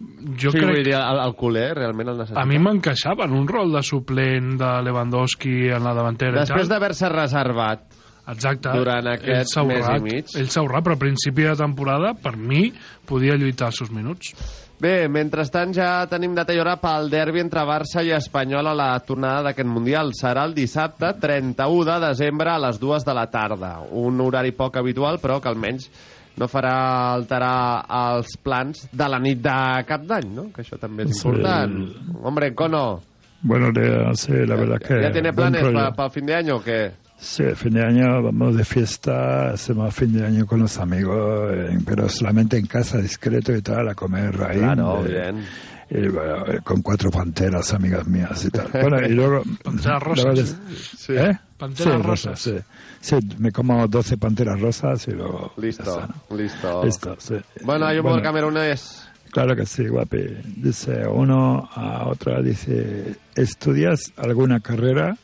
Jo 0.00 0.50
sí, 0.50 0.58
crec- 0.58 0.70
vull 0.70 0.84
dir, 0.86 0.94
el, 0.96 1.18
el 1.20 1.34
culer 1.36 1.74
realment 1.76 2.08
el 2.08 2.16
necessita. 2.22 2.40
A 2.40 2.46
mi 2.48 2.58
m'encaixava 2.58 3.26
en 3.28 3.34
un 3.36 3.46
rol 3.48 3.72
de 3.74 3.82
suplent 3.84 4.54
de 4.60 4.70
Lewandowski 4.86 5.68
en 5.76 5.84
la 5.84 5.92
davantera. 5.96 6.40
Després 6.46 6.70
d'haver-se 6.72 7.10
reservat 7.12 7.82
Exacte. 8.30 8.72
durant 8.72 9.06
aquest 9.12 9.58
mes 9.66 9.86
i 9.92 10.00
mig. 10.00 10.32
Ell 10.40 10.48
s'ha 10.48 10.62
borrat, 10.64 10.84
però 10.86 10.96
a 10.96 11.02
principi 11.04 11.44
de 11.44 11.54
temporada, 11.58 12.14
per 12.14 12.36
mi, 12.36 12.70
podia 13.04 13.36
lluitar 13.36 13.68
els 13.68 13.80
seus 13.82 13.90
minuts. 13.92 14.32
Bé, 14.80 15.08
mentrestant 15.12 15.74
ja 15.76 16.06
tenim 16.08 16.32
data 16.34 16.54
i 16.56 16.58
hora 16.62 16.78
pel 16.80 17.10
derbi 17.12 17.42
entre 17.42 17.60
Barça 17.68 18.00
i 18.00 18.14
Espanyol 18.16 18.70
a 18.70 18.72
la 18.72 18.86
tornada 19.04 19.42
d'aquest 19.50 19.68
Mundial. 19.68 20.14
Serà 20.16 20.46
el 20.48 20.54
dissabte 20.56 21.10
31 21.20 21.84
de 21.84 21.98
desembre 22.06 22.48
a 22.54 22.58
les 22.58 22.80
2 22.80 23.04
de 23.04 23.12
la 23.18 23.26
tarda. 23.28 23.74
Un 23.92 24.22
horari 24.24 24.54
poc 24.56 24.78
habitual, 24.80 25.20
però 25.20 25.36
que 25.42 25.50
almenys 25.52 25.90
no 26.36 26.48
farà 26.48 27.12
alterar 27.14 27.84
els 27.88 28.36
plans 28.42 28.88
de 28.92 29.08
la 29.08 29.18
nit 29.18 29.38
de 29.42 29.84
cap 29.86 30.02
d'any, 30.06 30.28
no? 30.34 30.48
Que 30.54 30.62
això 30.62 30.78
també 30.78 31.04
és 31.04 31.10
Sí. 31.20 31.28
important. 31.28 31.88
Hombre, 32.22 32.54
Cono, 32.54 33.00
Buenos 33.42 33.72
días, 33.72 34.20
sí, 34.20 34.32
la 34.46 34.54
verdad 34.54 34.78
que... 34.78 35.00
¿ya 35.02 35.10
tiene 35.10 35.32
planes 35.32 35.62
para 35.72 36.04
el 36.04 36.10
fin 36.10 36.26
de 36.26 36.34
año 36.34 36.56
o 36.56 36.62
qué? 36.62 36.90
Sí, 37.16 37.42
fin 37.54 37.72
de 37.72 37.82
año 37.82 38.22
vamos 38.22 38.54
de 38.56 38.64
fiesta, 38.64 39.50
hacemos 39.52 39.94
fin 39.94 40.12
de 40.12 40.26
año 40.26 40.46
con 40.46 40.60
los 40.60 40.78
amigos, 40.78 41.50
eh, 41.54 41.78
pero 41.86 42.06
solamente 42.08 42.58
en 42.58 42.66
casa, 42.66 42.98
discreto 42.98 43.54
y 43.54 43.62
tal, 43.62 43.88
a 43.88 43.94
comer 43.94 44.34
ahí. 44.42 44.58
Claro, 44.58 45.04
eh, 45.06 45.08
bien. 45.08 45.44
Y, 45.90 46.08
bueno, 46.08 46.46
eh, 46.46 46.60
con 46.62 46.82
cuatro 46.82 47.10
panteras, 47.10 47.74
amigas 47.74 48.06
mías 48.06 48.44
y 48.44 48.50
tal. 48.50 48.68
Bueno, 48.72 49.00
y 49.06 49.10
luego... 49.12 49.42
Panteras 49.62 50.02
rosas. 50.02 50.56
Sí. 50.96 51.14
¿Eh? 51.16 51.38
Panteras 51.58 51.96
Sí, 51.96 52.02
rosas. 52.06 52.40
Sí. 52.40 52.54
sí, 53.00 53.16
me 53.38 53.50
como 53.50 53.86
12 53.88 54.16
panteras 54.16 54.60
rosas 54.60 55.06
y 55.08 55.12
luego... 55.12 55.52
Listo, 55.56 56.08
listo. 56.30 56.84
Listo, 56.84 57.16
sí. 57.18 57.34
Bueno, 57.64 57.86
hay 57.86 57.96
un 57.96 58.02
Bueno. 58.04 58.16
buen 58.16 58.24
camerunés. 58.24 59.06
Claro 59.32 59.54
que 59.56 59.66
sí, 59.66 59.86
guapi. 59.86 60.26
Dice 60.56 61.06
uno 61.08 61.68
a 61.74 62.08
otra, 62.08 62.40
dice, 62.42 63.14
¿estudias 63.34 64.12
alguna 64.16 64.60
carrera? 64.60 65.16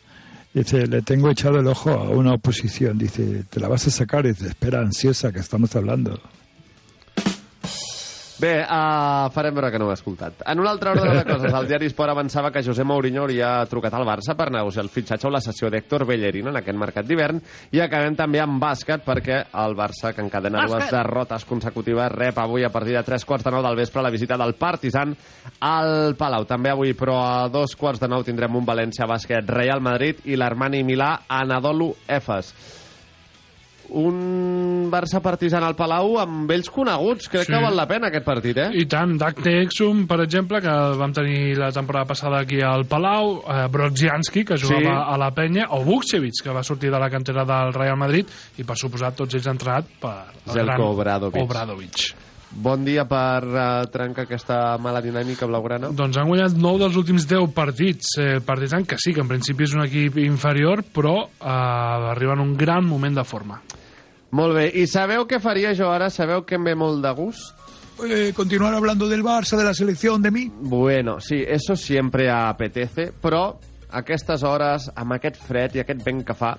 Dice, 0.54 0.86
le 0.86 1.02
tengo 1.02 1.28
echado 1.30 1.58
el 1.60 1.66
ojo 1.66 1.90
a 1.90 2.08
una 2.10 2.34
oposición. 2.34 2.98
Dice, 2.98 3.44
¿te 3.50 3.60
la 3.60 3.68
vas 3.68 3.86
a 3.88 3.90
sacar? 3.90 4.24
Dice, 4.26 4.48
espera, 4.48 4.80
ansiosa, 4.80 5.30
que 5.32 5.40
estamos 5.40 5.74
hablando. 5.76 6.20
Bé, 8.36 8.60
uh, 8.60 9.30
farem 9.32 9.54
veure 9.56 9.70
que 9.72 9.78
no 9.80 9.86
ho 9.86 9.90
he 9.90 9.96
escoltat. 9.96 10.42
En 10.50 10.60
una 10.60 10.68
altra 10.74 10.92
ordre 10.92 11.14
de 11.16 11.24
coses, 11.24 11.54
el 11.56 11.68
diari 11.70 11.88
Esport 11.88 12.12
avançava 12.12 12.50
que 12.52 12.62
José 12.62 12.84
Mourinho 12.84 13.22
hauria 13.22 13.64
trucat 13.70 13.94
al 13.96 14.04
Barça 14.04 14.36
per 14.36 14.50
negociar 14.52 14.84
el 14.84 14.90
fitxatge 14.92 15.28
o 15.28 15.32
la 15.32 15.40
sessió 15.40 15.70
d'Héctor 15.72 16.04
Bellerín 16.08 16.50
en 16.52 16.60
aquest 16.60 16.76
mercat 16.76 17.08
d'hivern 17.08 17.40
i 17.72 17.80
acabem 17.80 18.16
també 18.18 18.42
amb 18.44 18.60
bàsquet 18.60 19.06
perquè 19.06 19.40
el 19.64 19.76
Barça, 19.78 20.12
que 20.12 20.20
encadena 20.20 20.66
dues 20.66 20.76
Bàsquet! 20.82 20.98
derrotes 20.98 21.48
consecutives, 21.48 22.12
rep 22.12 22.38
avui 22.44 22.66
a 22.66 22.72
partir 22.74 22.98
de 22.98 23.04
tres 23.08 23.24
quarts 23.24 23.46
de 23.46 23.56
nou 23.56 23.64
del 23.64 23.80
vespre 23.80 24.04
la 24.04 24.12
visita 24.12 24.36
del 24.36 24.52
Partizan 24.60 25.16
al 25.64 26.14
Palau. 26.20 26.44
També 26.44 26.74
avui, 26.74 26.92
però 26.92 27.16
a 27.24 27.48
dos 27.48 27.72
quarts 27.76 28.04
de 28.04 28.12
nou 28.12 28.24
tindrem 28.26 28.60
un 28.60 28.68
València 28.68 29.08
Bàsquet 29.08 29.48
Real 29.48 29.80
Madrid 29.80 30.20
i 30.28 30.36
l'Armani 30.36 30.84
Milà 30.84 31.22
Anadolu 31.28 31.94
Efes 32.06 32.52
un 33.90 34.88
Barça 34.90 35.20
partisan 35.20 35.64
al 35.66 35.74
Palau 35.76 36.18
amb 36.20 36.50
ells 36.50 36.70
coneguts. 36.70 37.28
Crec 37.28 37.46
Sí. 37.46 37.52
que 37.52 37.60
val 37.62 37.76
la 37.76 37.86
pena 37.86 38.08
aquest 38.08 38.24
partit, 38.24 38.56
eh? 38.56 38.68
I 38.74 38.86
tant, 38.86 39.16
Dagte 39.18 39.62
Exum, 39.62 40.06
per 40.06 40.20
exemple, 40.20 40.60
que 40.60 40.68
vam 40.70 41.12
tenir 41.12 41.56
la 41.58 41.70
temporada 41.72 42.04
passada 42.06 42.40
aquí 42.40 42.60
al 42.62 42.86
Palau, 42.86 43.42
eh, 43.48 43.66
Brodzianski, 43.70 44.44
que 44.44 44.58
jugava 44.58 44.80
Sí. 44.80 45.14
a 45.14 45.16
la 45.18 45.30
penya, 45.32 45.66
o 45.70 45.82
Vukcevic, 45.84 46.42
que 46.42 46.50
va 46.50 46.62
sortir 46.62 46.90
de 46.90 46.98
la 46.98 47.10
cantera 47.10 47.44
del 47.44 47.72
Real 47.72 47.96
Madrid, 47.96 48.26
i 48.58 48.64
per 48.64 48.76
suposat 48.76 49.16
tots 49.16 49.34
ells 49.34 49.46
han 49.46 49.56
entrat 49.56 49.86
per 50.00 50.14
el 50.46 50.52
Zelko 50.52 50.66
gran 50.66 50.80
Obradovic. 50.82 51.42
Obradovic. 51.42 52.14
Bon 52.50 52.84
dia 52.86 53.04
per 53.04 53.42
uh, 53.42 53.62
trencar 53.92 54.24
aquesta 54.24 54.76
mala 54.80 55.02
dinàmica 55.04 55.48
blaugrana. 55.48 55.90
Doncs 55.92 56.16
han 56.16 56.28
guanyat 56.30 56.54
9 56.56 56.78
dels 56.84 56.96
últims 56.96 57.26
10 57.28 57.50
partits. 57.56 58.14
Eh, 58.22 58.38
Partizan, 58.44 58.86
que 58.86 58.96
sí, 59.02 59.12
que 59.12 59.20
en 59.24 59.28
principi 59.28 59.66
és 59.66 59.74
un 59.74 59.84
equip 59.84 60.16
inferior, 60.22 60.84
però 60.94 61.16
eh, 61.26 61.50
arriba 62.12 62.36
en 62.38 62.44
un 62.46 62.54
gran 62.56 62.86
moment 62.86 63.18
de 63.18 63.24
forma. 63.26 63.60
Molt 64.36 64.56
bé, 64.56 64.66
i 64.78 64.86
sabeu 64.90 65.26
què 65.28 65.40
faria 65.42 65.74
jo 65.76 65.90
ara? 65.90 66.08
Sabeu 66.10 66.44
que 66.46 66.56
em 66.58 66.64
ve 66.66 66.74
molt 66.78 67.02
de 67.04 67.12
gust? 67.18 67.52
Eh, 68.04 68.32
continuar 68.36 68.74
hablando 68.74 69.08
del 69.08 69.22
Barça, 69.24 69.56
de 69.56 69.64
la 69.64 69.74
selección, 69.74 70.20
de 70.22 70.30
mí. 70.30 70.50
Bueno, 70.52 71.20
sí, 71.20 71.42
eso 71.46 71.76
siempre 71.76 72.30
apetece, 72.30 73.10
però 73.22 73.58
a 73.88 74.02
aquestes 74.02 74.42
hores, 74.42 74.90
amb 74.94 75.16
aquest 75.16 75.40
fred 75.40 75.76
i 75.76 75.80
aquest 75.80 76.02
vent 76.04 76.24
que 76.26 76.36
fa, 76.36 76.56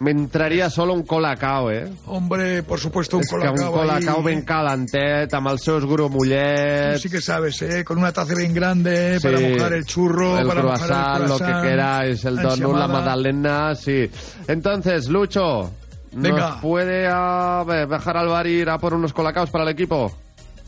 m'entraria 0.00 0.68
solo 0.70 0.92
un 0.94 1.02
colacao, 1.02 1.70
eh? 1.70 1.90
Hombre, 2.06 2.62
por 2.62 2.78
supuesto, 2.78 3.16
un 3.16 3.22
que 3.22 3.28
colacao. 3.30 3.66
un 3.66 3.72
colacao 3.72 4.18
ahí. 4.18 4.24
ben 4.24 4.42
calentet, 4.44 5.32
amb 5.34 5.48
els 5.48 5.62
seus 5.62 5.84
grumollets... 5.86 6.94
Tú 7.02 7.08
sí 7.08 7.10
que 7.10 7.20
sabes, 7.20 7.60
¿eh? 7.62 7.84
Con 7.84 7.98
una 7.98 8.12
taza 8.12 8.34
bien 8.34 8.52
grande 8.54 9.18
Sí. 9.20 9.26
para 9.26 9.40
mojar 9.40 9.72
el 9.72 9.84
churro, 9.86 10.38
el 10.38 10.46
para 10.46 10.60
croissant, 10.60 10.90
mojar 10.90 11.22
el 11.22 11.28
lo 11.28 11.36
croissant. 11.36 11.62
que 11.62 11.68
queráis, 11.68 12.24
el 12.24 12.36
donut, 12.36 12.76
la 12.78 12.88
magdalena, 12.88 13.74
sí. 13.74 14.10
Entonces, 14.48 15.08
Lucho, 15.08 15.70
Venga. 16.12 16.50
¿nos 16.50 16.60
puede 16.60 17.06
a 17.08 17.62
ver, 17.66 17.86
bajar 17.86 18.16
al 18.16 18.28
bar 18.28 18.46
y 18.46 18.52
ir 18.60 18.70
a 18.70 18.78
por 18.78 18.94
unos 18.94 19.12
colacaos 19.12 19.50
para 19.50 19.64
el 19.64 19.70
equipo? 19.70 20.12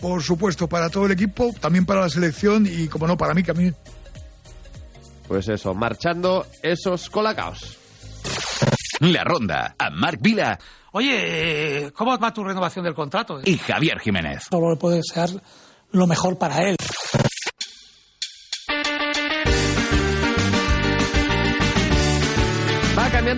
Por 0.00 0.22
supuesto, 0.22 0.68
para 0.68 0.88
todo 0.90 1.06
el 1.06 1.12
equipo, 1.12 1.52
también 1.60 1.84
para 1.84 2.02
la 2.02 2.08
selección 2.08 2.66
y, 2.66 2.86
como 2.88 3.06
no, 3.06 3.16
para 3.16 3.34
mí, 3.34 3.42
que 3.42 3.50
a 3.50 3.54
mí 3.54 3.72
Pues 5.26 5.48
eso, 5.48 5.74
marchando 5.74 6.46
esos 6.62 7.10
colacaos. 7.10 7.76
La 9.12 9.24
Ronda, 9.24 9.74
a 9.78 9.90
Marc 9.90 10.20
Vila 10.20 10.58
Oye, 10.92 11.92
¿cómo 11.94 12.18
va 12.18 12.32
tu 12.32 12.42
renovación 12.42 12.84
del 12.84 12.94
contrato? 12.94 13.40
y 13.44 13.58
Javier 13.58 13.98
Jiménez. 14.00 14.44
Solo 14.50 14.70
le 14.70 14.76
puedo 14.76 14.96
desear 14.96 15.28
lo 15.92 16.06
mejor 16.06 16.38
para 16.38 16.62
él. 16.62 16.76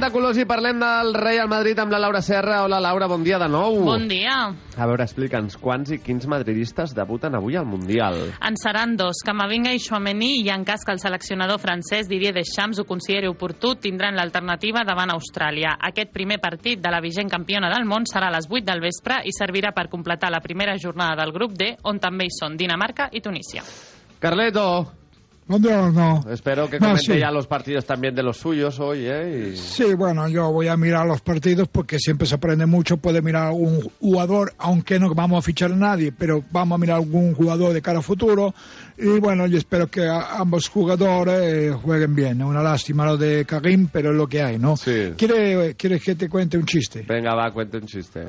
De 0.01 0.09
colors 0.09 0.39
i 0.41 0.47
parlem 0.49 0.79
del 0.81 1.11
Real 1.13 1.49
Madrid 1.51 1.77
amb 1.83 1.93
la 1.93 1.99
Laura 2.01 2.23
Serra. 2.25 2.63
Hola, 2.65 2.79
Laura, 2.81 3.05
bon 3.05 3.21
dia 3.21 3.37
de 3.37 3.51
nou. 3.53 3.83
Bon 3.85 4.07
dia. 4.09 4.33
A 4.81 4.87
veure, 4.89 5.05
explica'ns, 5.05 5.59
quants 5.61 5.91
i 5.93 5.99
quins 6.01 6.25
madridistes 6.25 6.95
debuten 6.97 7.35
avui 7.37 7.59
al 7.61 7.67
Mundial? 7.69 8.17
En 8.41 8.57
seran 8.57 8.95
dos, 8.97 9.21
Camavinga 9.27 9.75
i 9.77 9.83
Chouameni, 9.85 10.31
i 10.41 10.49
en 10.55 10.65
cas 10.65 10.87
que 10.89 10.95
el 10.97 11.03
seleccionador 11.03 11.61
francès 11.61 12.09
Didier 12.09 12.33
Deschamps 12.33 12.81
ho 12.81 12.87
consideri 12.89 13.29
oportú, 13.29 13.75
tindran 13.77 14.17
l'alternativa 14.17 14.87
davant 14.89 15.13
Austràlia. 15.13 15.75
Aquest 15.91 16.15
primer 16.17 16.41
partit 16.41 16.81
de 16.81 16.95
la 16.95 17.03
vigent 17.05 17.29
campiona 17.29 17.69
del 17.69 17.85
món 17.85 18.09
serà 18.09 18.31
a 18.33 18.37
les 18.39 18.49
8 18.49 18.65
del 18.71 18.81
vespre 18.81 19.21
i 19.29 19.35
servirà 19.37 19.75
per 19.77 19.91
completar 19.93 20.33
la 20.33 20.41
primera 20.41 20.79
jornada 20.81 21.19
del 21.21 21.35
grup 21.37 21.53
D, 21.61 21.75
on 21.85 22.01
també 22.01 22.31
hi 22.31 22.33
són 22.39 22.57
Dinamarca 22.57 23.11
i 23.13 23.21
Tunísia. 23.21 23.69
Carleto, 24.17 24.65
Buongiorno. 25.51 26.25
espero 26.31 26.71
que 26.71 26.79
No, 26.79 26.87
comente 26.91 27.13
sí. 27.15 27.19
ya 27.19 27.31
los 27.33 27.49
partidos 27.49 27.85
también 27.85 28.15
de 28.15 28.23
los 28.23 28.37
suyos 28.37 28.79
hoy, 28.79 29.01
¿eh? 29.07 29.51
Y- 29.53 29.57
Sí, 29.57 29.95
bueno, 29.95 30.29
yo 30.29 30.53
voy 30.53 30.69
a 30.69 30.77
mirar 30.77 31.07
los 31.07 31.21
partidos 31.21 31.67
porque 31.67 31.99
siempre 31.99 32.27
se 32.29 32.37
aprende 32.37 32.67
mucho. 32.67 32.99
Puede 32.99 33.21
mirar 33.21 33.49
algún 33.49 33.81
jugador, 34.01 34.53
aunque 34.59 35.01
no 35.01 35.13
vamos 35.15 35.39
a 35.41 35.43
fichar 35.43 35.73
a 35.73 35.77
nadie, 35.77 36.13
pero 36.13 36.45
vamos 36.53 36.77
a 36.77 36.79
mirar 36.81 36.97
algún 36.99 37.35
jugador 37.35 37.73
de 37.73 37.83
cara 37.83 37.99
a 37.99 38.03
futuro. 38.03 38.55
Y 38.97 39.19
bueno, 39.19 39.47
yo 39.49 39.59
espero 39.59 39.89
que 39.89 40.07
ambos 40.09 40.69
jugadores 40.69 41.41
eh, 41.43 41.71
jueguen 41.83 42.15
bien. 42.15 42.41
Es 42.41 42.47
una 42.47 42.63
lástima 42.63 43.05
lo 43.05 43.17
de 43.17 43.45
Karim, 43.45 43.89
pero 43.91 44.11
es 44.11 44.17
lo 44.17 44.29
que 44.29 44.43
hay, 44.43 44.59
¿no? 44.59 44.77
Sí. 44.77 45.15
¿Quiere- 45.17 45.75
¿Quieres 45.75 46.03
que 46.05 46.15
te 46.15 46.29
cuente 46.29 46.59
un 46.59 46.65
chiste? 46.67 47.05
Venga, 47.09 47.35
va, 47.35 47.51
cuente 47.51 47.77
un 47.79 47.87
chiste. 47.87 48.29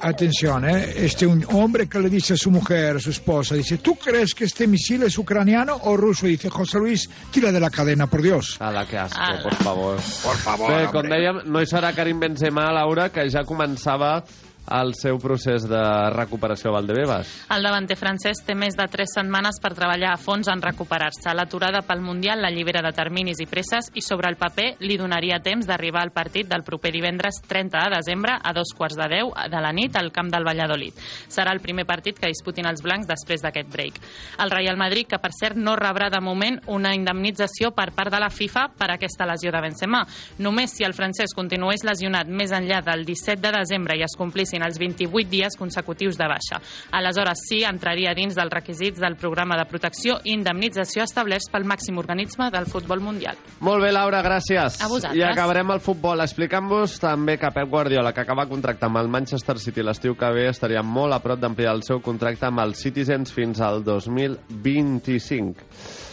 Atención, 0.00 0.68
¿eh? 0.68 0.92
Este 0.96 1.26
un 1.26 1.44
hombre 1.52 1.88
que 1.88 1.98
le 1.98 2.08
dice 2.10 2.34
a 2.34 2.36
su 2.36 2.50
mujer, 2.50 2.96
a 2.96 3.00
su 3.00 3.10
esposa, 3.10 3.54
dice, 3.54 3.78
¿tú 3.78 3.94
crees 3.96 4.34
que 4.34 4.44
este 4.44 4.66
misil 4.66 5.02
es 5.04 5.16
ucraniano 5.18 5.76
o 5.84 5.96
ruso? 5.96 6.26
Y 6.26 6.30
dice, 6.32 6.50
José 6.50 6.78
Luis, 6.78 7.08
tira 7.30 7.50
de 7.50 7.60
la 7.60 7.70
cadena, 7.70 8.06
por 8.06 8.22
Dios. 8.22 8.56
A 8.60 8.70
la 8.70 8.86
que 8.86 8.98
asco, 8.98 9.18
Ala. 9.20 9.42
por 9.42 9.54
favor. 9.54 9.96
Por 9.96 10.36
favor, 10.36 10.68
Bé, 10.70 10.86
hombre. 10.86 10.92
com 10.92 11.08
dèiem, 11.10 11.40
no 11.46 11.60
hi 11.62 11.66
serà 11.66 11.92
Karim 11.96 12.20
Benzema, 12.20 12.68
Laura, 12.72 13.08
que 13.10 13.24
ja 13.30 13.42
començava 13.44 14.22
el 14.70 14.94
seu 14.98 15.18
procés 15.22 15.64
de 15.68 15.82
recuperació 16.14 16.70
a 16.70 16.76
Valdebebas. 16.76 17.30
El 17.54 17.66
davanter 17.66 17.96
francès 17.98 18.42
té 18.46 18.56
més 18.58 18.76
de 18.76 18.86
3 18.90 19.14
setmanes 19.18 19.60
per 19.62 19.72
treballar 19.76 20.12
a 20.14 20.20
fons 20.20 20.48
en 20.52 20.62
recuperar-se. 20.62 21.34
L'aturada 21.34 21.82
pel 21.86 22.02
Mundial 22.02 22.42
l'allibera 22.42 22.82
de 22.84 22.92
terminis 22.96 23.40
i 23.42 23.46
presses 23.50 23.90
i 23.94 24.02
sobre 24.02 24.30
el 24.30 24.38
paper 24.40 24.76
li 24.82 24.98
donaria 24.98 25.38
temps 25.44 25.66
d'arribar 25.66 26.02
al 26.02 26.14
partit 26.14 26.48
del 26.50 26.64
proper 26.66 26.92
divendres 26.94 27.40
30 27.46 27.84
de 27.84 27.94
desembre 27.96 28.36
a 28.42 28.52
dos 28.56 28.74
quarts 28.76 28.98
de 28.98 29.08
10 29.12 29.50
de 29.52 29.62
la 29.62 29.72
nit 29.72 29.96
al 29.96 30.12
camp 30.12 30.30
del 30.32 30.46
Valladolid. 30.46 30.94
Serà 31.28 31.54
el 31.54 31.62
primer 31.64 31.86
partit 31.86 32.18
que 32.18 32.30
disputin 32.30 32.66
els 32.66 32.82
blancs 32.82 33.08
després 33.08 33.42
d'aquest 33.42 33.70
break. 33.72 34.00
El 34.42 34.50
Real 34.50 34.76
Madrid, 34.76 35.06
que 35.06 35.20
per 35.22 35.32
cert 35.36 35.56
no 35.56 35.76
rebrà 35.76 36.10
de 36.10 36.20
moment 36.20 36.58
una 36.66 36.94
indemnització 36.96 37.72
per 37.76 37.92
part 37.94 38.12
de 38.12 38.20
la 38.20 38.30
FIFA 38.30 38.68
per 38.78 38.90
aquesta 38.92 39.26
lesió 39.28 39.52
de 39.52 39.62
Benzema. 39.62 40.04
Només 40.38 40.74
si 40.76 40.84
el 40.84 40.94
francès 40.96 41.34
continués 41.36 41.84
lesionat 41.86 42.28
més 42.28 42.52
enllà 42.52 42.82
del 42.84 43.04
17 43.06 43.40
de 43.42 43.54
desembre 43.58 43.96
i 43.96 44.04
es 44.06 44.16
complissin 44.18 44.55
els 44.64 44.78
28 44.78 45.28
dies 45.30 45.56
consecutius 45.58 46.16
de 46.16 46.28
baixa. 46.30 46.60
Aleshores 46.96 47.42
sí 47.48 47.62
entraria 47.66 48.14
dins 48.16 48.36
dels 48.36 48.52
requisits 48.52 49.00
del 49.02 49.18
programa 49.20 49.58
de 49.58 49.66
protecció 49.68 50.20
i 50.24 50.32
indemnització 50.36 51.04
establerts 51.04 51.50
pel 51.52 51.66
màxim 51.68 51.98
organisme 51.98 52.48
del 52.54 52.68
futbol 52.70 53.02
mundial. 53.04 53.36
Molt 53.60 53.84
bé, 53.84 53.92
Laura, 53.92 54.22
gràcies. 54.24 54.80
A 54.80 54.88
vosaltres. 54.88 55.18
I 55.18 55.26
acabarem 55.26 55.74
el 55.74 55.82
futbol 55.84 56.22
explicant-vos 56.24 56.98
també 57.02 57.36
que 57.40 57.52
Pep 57.52 57.70
Guardiola, 57.70 58.14
que 58.14 58.24
acaba 58.24 58.48
contracte 58.48 58.86
amb 58.86 59.02
el 59.02 59.10
Manchester 59.12 59.58
City 59.62 59.84
l'estiu 59.84 60.16
que 60.16 60.32
ve, 60.32 60.48
estaria 60.50 60.82
molt 60.82 61.16
a 61.16 61.20
prop 61.24 61.40
d'ampliar 61.40 61.76
el 61.76 61.84
seu 61.86 62.00
contracte 62.04 62.48
amb 62.48 62.64
els 62.64 62.80
Citizens 62.82 63.32
fins 63.34 63.60
al 63.60 63.82
2025. 63.84 66.05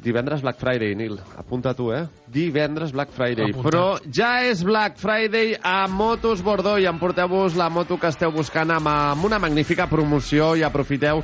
Divendres 0.00 0.40
Black 0.40 0.58
Friday, 0.58 0.94
Nil. 0.96 1.18
Apunta 1.36 1.74
tu, 1.76 1.90
eh? 1.92 2.06
Divendres 2.26 2.92
Black 2.92 3.12
Friday. 3.12 3.50
Apuntat. 3.50 3.66
Però 3.66 3.84
ja 4.08 4.30
és 4.48 4.64
Black 4.64 4.96
Friday 5.00 5.54
a 5.60 5.84
Motos 5.92 6.40
Bordó 6.42 6.78
i 6.80 6.88
emporteu-vos 6.88 7.58
la 7.60 7.68
moto 7.68 7.98
que 8.00 8.08
esteu 8.08 8.32
buscant 8.32 8.72
amb, 8.72 8.88
amb 8.88 9.28
una 9.28 9.40
magnífica 9.42 9.88
promoció 9.90 10.54
i 10.56 10.64
aprofiteu 10.64 11.20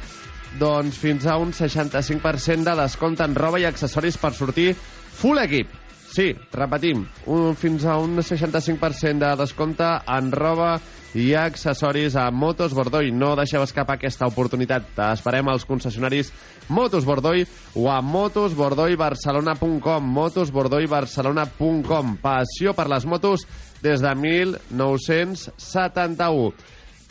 doncs, 0.61 0.97
fins 1.01 1.27
a 1.27 1.39
un 1.41 1.53
65% 1.57 2.65
de 2.65 2.77
descompte 2.83 3.25
en 3.25 3.35
roba 3.37 3.61
i 3.61 3.67
accessoris 3.69 4.21
per 4.21 4.33
sortir 4.37 4.71
full 4.77 5.41
equip. 5.43 5.73
Sí, 6.17 6.31
repetim, 6.53 7.03
un, 7.29 7.57
fins 7.59 7.85
a 7.85 7.99
un 8.01 8.17
65% 8.23 9.21
de 9.21 9.33
descompte 9.37 9.89
en 10.17 10.31
roba 10.33 10.77
i 11.17 11.33
accessoris 11.35 12.15
a 12.17 12.31
Motos 12.31 12.75
Bordoi. 12.77 13.11
No 13.11 13.35
deixeu 13.39 13.63
escapar 13.65 13.95
aquesta 13.97 14.27
oportunitat. 14.29 14.83
T'esperem 14.97 15.49
als 15.49 15.65
concessionaris 15.65 16.33
Motos 16.69 17.05
Bordoi 17.09 17.47
o 17.75 17.91
a 17.91 18.03
motosbordoibarcelona.com 18.05 20.03
motosbordoibarcelona.com 20.21 22.17
Passió 22.21 22.75
per 22.77 22.89
les 22.93 23.07
motos 23.09 23.47
des 23.83 24.01
de 24.05 24.15
1971. 24.15 26.53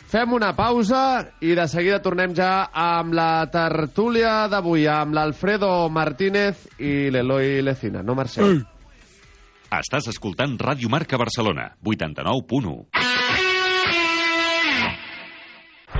Fem 0.06 0.32
una 0.32 0.54
pausa 0.54 1.26
i 1.42 1.58
de 1.58 1.66
seguida 1.66 1.98
tornem 1.98 2.30
ja 2.36 2.68
amb 2.70 3.12
la 3.18 3.50
tertúlia 3.50 4.46
d'avui, 4.46 4.86
amb 4.86 5.14
l'Alfredo 5.18 5.90
Martínez 5.90 6.78
i 6.78 7.10
l'Eloi 7.10 7.58
Lecina. 7.66 8.06
No 8.06 8.14
marxeu. 8.14 8.62
Estàs 9.66 10.06
escoltant 10.14 10.54
Ràdio 10.62 10.86
Marca 10.88 11.18
Barcelona, 11.18 11.74
89.1. 11.82 13.25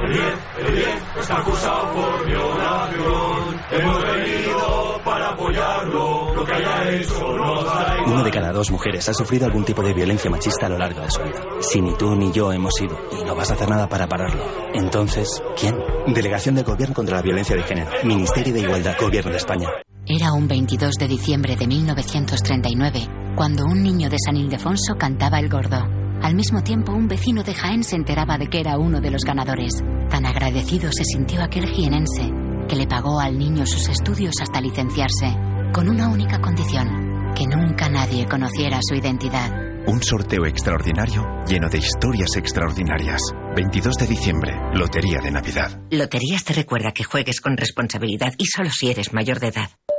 El 0.03 0.13
bien, 0.13 0.35
el 0.59 0.73
bien, 0.73 0.99
está 1.19 1.39
acusado 1.39 1.93
por 1.93 2.27
violación. 2.27 3.61
Hemos 3.71 4.03
venido 4.03 5.01
para 5.05 5.31
apoyarlo. 5.31 6.35
Lo 6.35 6.45
que 6.45 6.53
haya 6.53 6.91
hecho 6.91 7.37
nos 7.37 7.65
da 7.65 7.97
igual. 7.97 8.13
Uno 8.13 8.25
de 8.25 8.31
cada 8.31 8.53
dos 8.53 8.71
mujeres 8.71 9.09
ha 9.09 9.15
sufrido 9.15 9.47
algún 9.47 9.65
tipo 9.65 9.83
de 9.83 9.95
violencia 9.95 10.31
machista 10.31 10.67
a 10.67 10.69
lo 10.69 10.79
largo 10.79 11.01
de 11.01 11.11
su 11.11 11.23
vida. 11.23 11.43
Si 11.61 11.81
ni 11.81 11.95
tú 11.95 12.15
ni 12.15 12.31
yo 12.31 12.53
hemos 12.53 12.81
ido 12.81 12.97
y 13.19 13.25
no 13.25 13.35
vas 13.35 13.51
a 13.51 13.55
hacer 13.55 13.69
nada 13.69 13.89
para 13.89 14.07
pararlo, 14.07 14.45
entonces, 14.75 15.43
¿quién? 15.59 15.75
Delegación 16.09 16.55
de 16.55 16.63
Gobierno 16.63 16.95
contra 16.95 17.17
la 17.17 17.23
Violencia 17.23 17.57
de 17.57 17.63
Género. 17.63 17.91
Ministerio 18.05 18.53
de 18.53 18.61
Igualdad. 18.61 18.97
Gobierno 19.01 19.31
de 19.31 19.39
España. 19.39 19.69
Era 20.07 20.33
un 20.33 20.47
22 20.47 20.95
de 20.95 21.09
diciembre 21.09 21.57
de 21.57 21.67
1939, 21.67 23.09
cuando 23.35 23.65
un 23.65 23.83
niño 23.83 24.09
de 24.09 24.19
San 24.25 24.37
Ildefonso 24.37 24.95
cantaba 24.97 25.41
el 25.41 25.49
gordo. 25.49 25.96
Al 26.27 26.35
mismo 26.35 26.61
tiempo, 26.61 26.91
un 26.91 27.07
vecino 27.07 27.45
de 27.45 27.55
Jaén 27.55 27.85
se 27.85 27.95
enteraba 27.95 28.37
de 28.37 28.49
que 28.49 28.59
era 28.59 28.79
uno 28.79 29.01
de 29.01 29.13
los 29.13 29.23
ganadores. 29.23 29.75
Tan 30.11 30.27
agradecido 30.27 30.91
se 30.91 31.05
sintió 31.05 31.41
aquel 31.41 31.69
jienense, 31.69 32.33
que 32.69 32.75
le 32.75 32.89
pagó 32.89 33.21
al 33.21 33.39
niño 33.39 33.65
sus 33.65 33.89
estudios 33.89 34.35
hasta 34.43 34.61
licenciarse, 34.61 35.37
con 35.73 35.89
una 35.89 36.09
única 36.09 36.41
condición, 36.41 37.33
que 37.37 37.47
nunca 37.47 37.89
nadie 37.89 38.27
conociera 38.27 38.81
su 38.83 38.97
identidad. 38.97 39.53
Un 39.87 40.03
sorteo 40.03 40.47
extraordinario 40.47 41.23
lleno 41.47 41.69
de 41.69 41.79
historias 41.79 42.35
extraordinarias. 42.35 43.21
22 43.55 43.95
de 43.95 44.07
diciembre, 44.09 44.53
Lotería 44.75 45.21
de 45.23 45.31
Navidad. 45.31 45.81
Loterías 45.93 46.43
te 46.43 46.55
recuerda 46.55 46.91
que 46.91 47.05
juegues 47.05 47.41
con 47.41 47.57
responsabilidad 47.57 48.35
y 48.37 48.47
solo 48.47 48.71
si 48.71 48.91
eres 48.91 49.13
mayor 49.13 49.39
de 49.39 49.47
edad. 49.47 49.71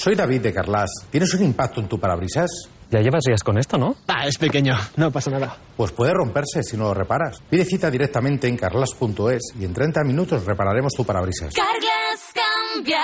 Soy 0.00 0.14
David 0.14 0.42
de 0.42 0.52
Carlas. 0.52 0.90
¿Tienes 1.10 1.34
un 1.34 1.42
impacto 1.44 1.80
en 1.80 1.88
tu 1.88 1.98
parabrisas? 1.98 2.50
Ya 2.90 3.00
llevas 3.00 3.24
días 3.26 3.42
con 3.42 3.58
esto, 3.58 3.76
¿no? 3.76 3.96
Ah, 4.06 4.26
es 4.26 4.38
pequeño, 4.38 4.74
no 4.96 5.10
pasa 5.10 5.30
nada. 5.30 5.56
Pues 5.76 5.92
puede 5.92 6.14
romperse 6.14 6.62
si 6.62 6.76
no 6.76 6.84
lo 6.84 6.94
reparas. 6.94 7.42
Pide 7.50 7.64
cita 7.64 7.90
directamente 7.90 8.46
en 8.48 8.56
carlas.es 8.56 9.42
y 9.58 9.64
en 9.64 9.74
30 9.74 10.04
minutos 10.04 10.46
repararemos 10.46 10.92
tu 10.94 11.04
parabrisas. 11.04 11.52
Carglass 11.52 12.32
cambia, 12.32 13.02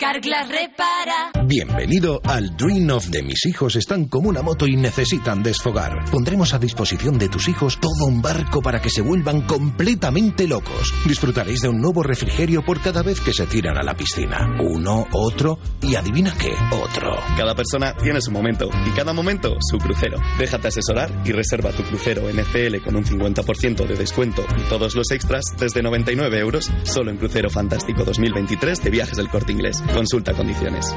Carglass 0.00 0.48
repara. 0.48 1.30
Bienvenido 1.44 2.22
al 2.24 2.56
Dream 2.56 2.88
of 2.88 3.08
de 3.08 3.22
mis 3.22 3.44
hijos 3.44 3.76
están 3.76 4.06
como 4.06 4.30
una 4.30 4.40
moto 4.40 4.66
y 4.66 4.74
necesitan 4.74 5.42
desfogar. 5.42 6.10
Pondremos 6.10 6.54
a 6.54 6.58
disposición 6.58 7.18
de 7.18 7.28
tus 7.28 7.48
hijos 7.48 7.78
todo 7.78 8.06
un 8.06 8.22
barco 8.22 8.62
para 8.62 8.80
que 8.80 8.88
se 8.88 9.02
vuelvan 9.02 9.42
completamente 9.42 10.48
locos. 10.48 10.94
Disfrutaréis 11.04 11.60
de 11.60 11.68
un 11.68 11.82
nuevo 11.82 12.02
refrigerio 12.02 12.64
por 12.64 12.80
cada 12.80 13.02
vez 13.02 13.20
que 13.20 13.34
se 13.34 13.46
tiran 13.46 13.76
a 13.76 13.82
la 13.82 13.94
piscina. 13.94 14.56
Uno, 14.58 15.06
otro 15.12 15.58
y 15.82 15.94
adivina 15.96 16.32
qué, 16.32 16.54
otro. 16.72 17.18
Cada 17.36 17.54
persona 17.54 17.94
tiene 17.94 18.22
su 18.22 18.30
momento 18.30 18.70
y 18.86 18.90
cada 18.92 19.12
momento 19.12 19.58
su 19.60 19.76
crucero. 19.76 20.16
Déjate 20.38 20.68
asesorar 20.68 21.10
y 21.26 21.32
reserva 21.32 21.72
tu 21.72 21.82
crucero 21.82 22.22
NCL 22.22 22.82
con 22.82 22.96
un 22.96 23.04
50% 23.04 23.86
de 23.86 23.96
descuento 23.96 24.46
y 24.56 24.62
todos 24.70 24.94
los 24.94 25.10
extras 25.10 25.44
desde 25.58 25.82
99 25.82 26.38
euros 26.38 26.70
solo 26.84 27.10
en 27.10 27.18
Crucero 27.18 27.50
Fantástico 27.50 28.02
2023 28.04 28.82
de 28.82 28.90
Viajes 28.90 29.18
del 29.18 29.28
Corte 29.28 29.52
Inglés. 29.52 29.82
Consulta 29.94 30.34
condiciones. 30.34 30.94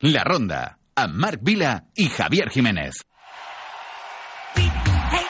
La 0.00 0.24
Ronda, 0.24 0.78
amb 0.94 1.14
Marc 1.14 1.40
Vila 1.42 1.82
i 1.94 2.08
Javier 2.08 2.50
Jiménez. 2.50 2.94
A. 4.56 5.24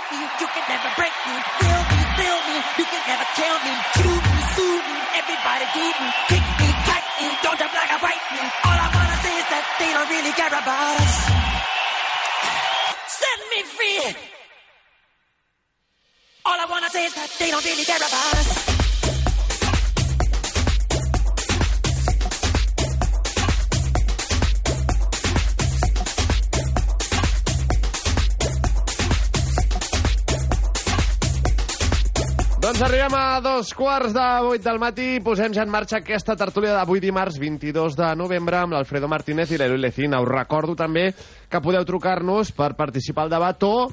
All 16.46 16.60
I 16.60 16.66
wanna 16.68 16.90
say 16.90 17.06
is 17.06 17.14
that 17.14 17.30
they 17.38 17.50
don't 17.50 17.64
really 17.64 17.84
care 17.84 17.96
about 17.96 18.34
us. 18.34 18.83
Doncs 32.64 32.80
arribem 32.80 33.12
a 33.12 33.42
dos 33.44 33.74
quarts 33.76 34.14
de 34.16 34.26
vuit 34.40 34.62
del 34.64 34.78
matí 34.80 35.18
posem 35.20 35.52
ja 35.52 35.66
en 35.66 35.68
marxa 35.68 35.98
aquesta 35.98 36.32
tertúlia 36.32 36.72
d'avui 36.72 37.02
dimarts 37.02 37.36
22 37.36 37.92
de 37.98 38.06
novembre 38.16 38.56
amb 38.56 38.72
l'Alfredo 38.72 39.04
Martínez 39.04 39.50
i 39.52 39.58
l'Eloi 39.60 39.82
Lecina. 39.82 40.22
Us 40.24 40.30
recordo 40.30 40.72
també 40.72 41.10
que 41.12 41.60
podeu 41.60 41.84
trucar-nos 41.84 42.54
per 42.56 42.70
participar 42.78 43.26
al 43.26 43.34
debat 43.34 43.66
o 43.68 43.90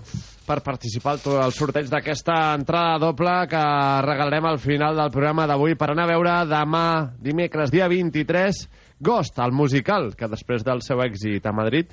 per 0.47 0.61
participar 0.63 1.17
al 1.17 1.41
al 1.41 1.51
sorteig 1.51 1.91
d'aquesta 1.91 2.37
entrada 2.55 2.95
doble 3.03 3.35
que 3.51 3.65
regalarem 4.07 4.47
al 4.47 4.63
final 4.63 4.95
del 4.95 5.11
programa 5.11 5.49
d'avui 5.51 5.75
per 5.75 5.91
anar 5.91 6.07
a 6.07 6.13
veure 6.13 6.37
demà, 6.47 6.87
dimecres, 7.19 7.75
dia 7.75 7.91
23, 7.91 8.63
Ghost, 9.03 9.35
el 9.43 9.51
musical, 9.51 10.13
que 10.15 10.31
després 10.31 10.63
del 10.63 10.79
seu 10.79 11.03
èxit 11.03 11.43
a 11.43 11.51
Madrid 11.51 11.91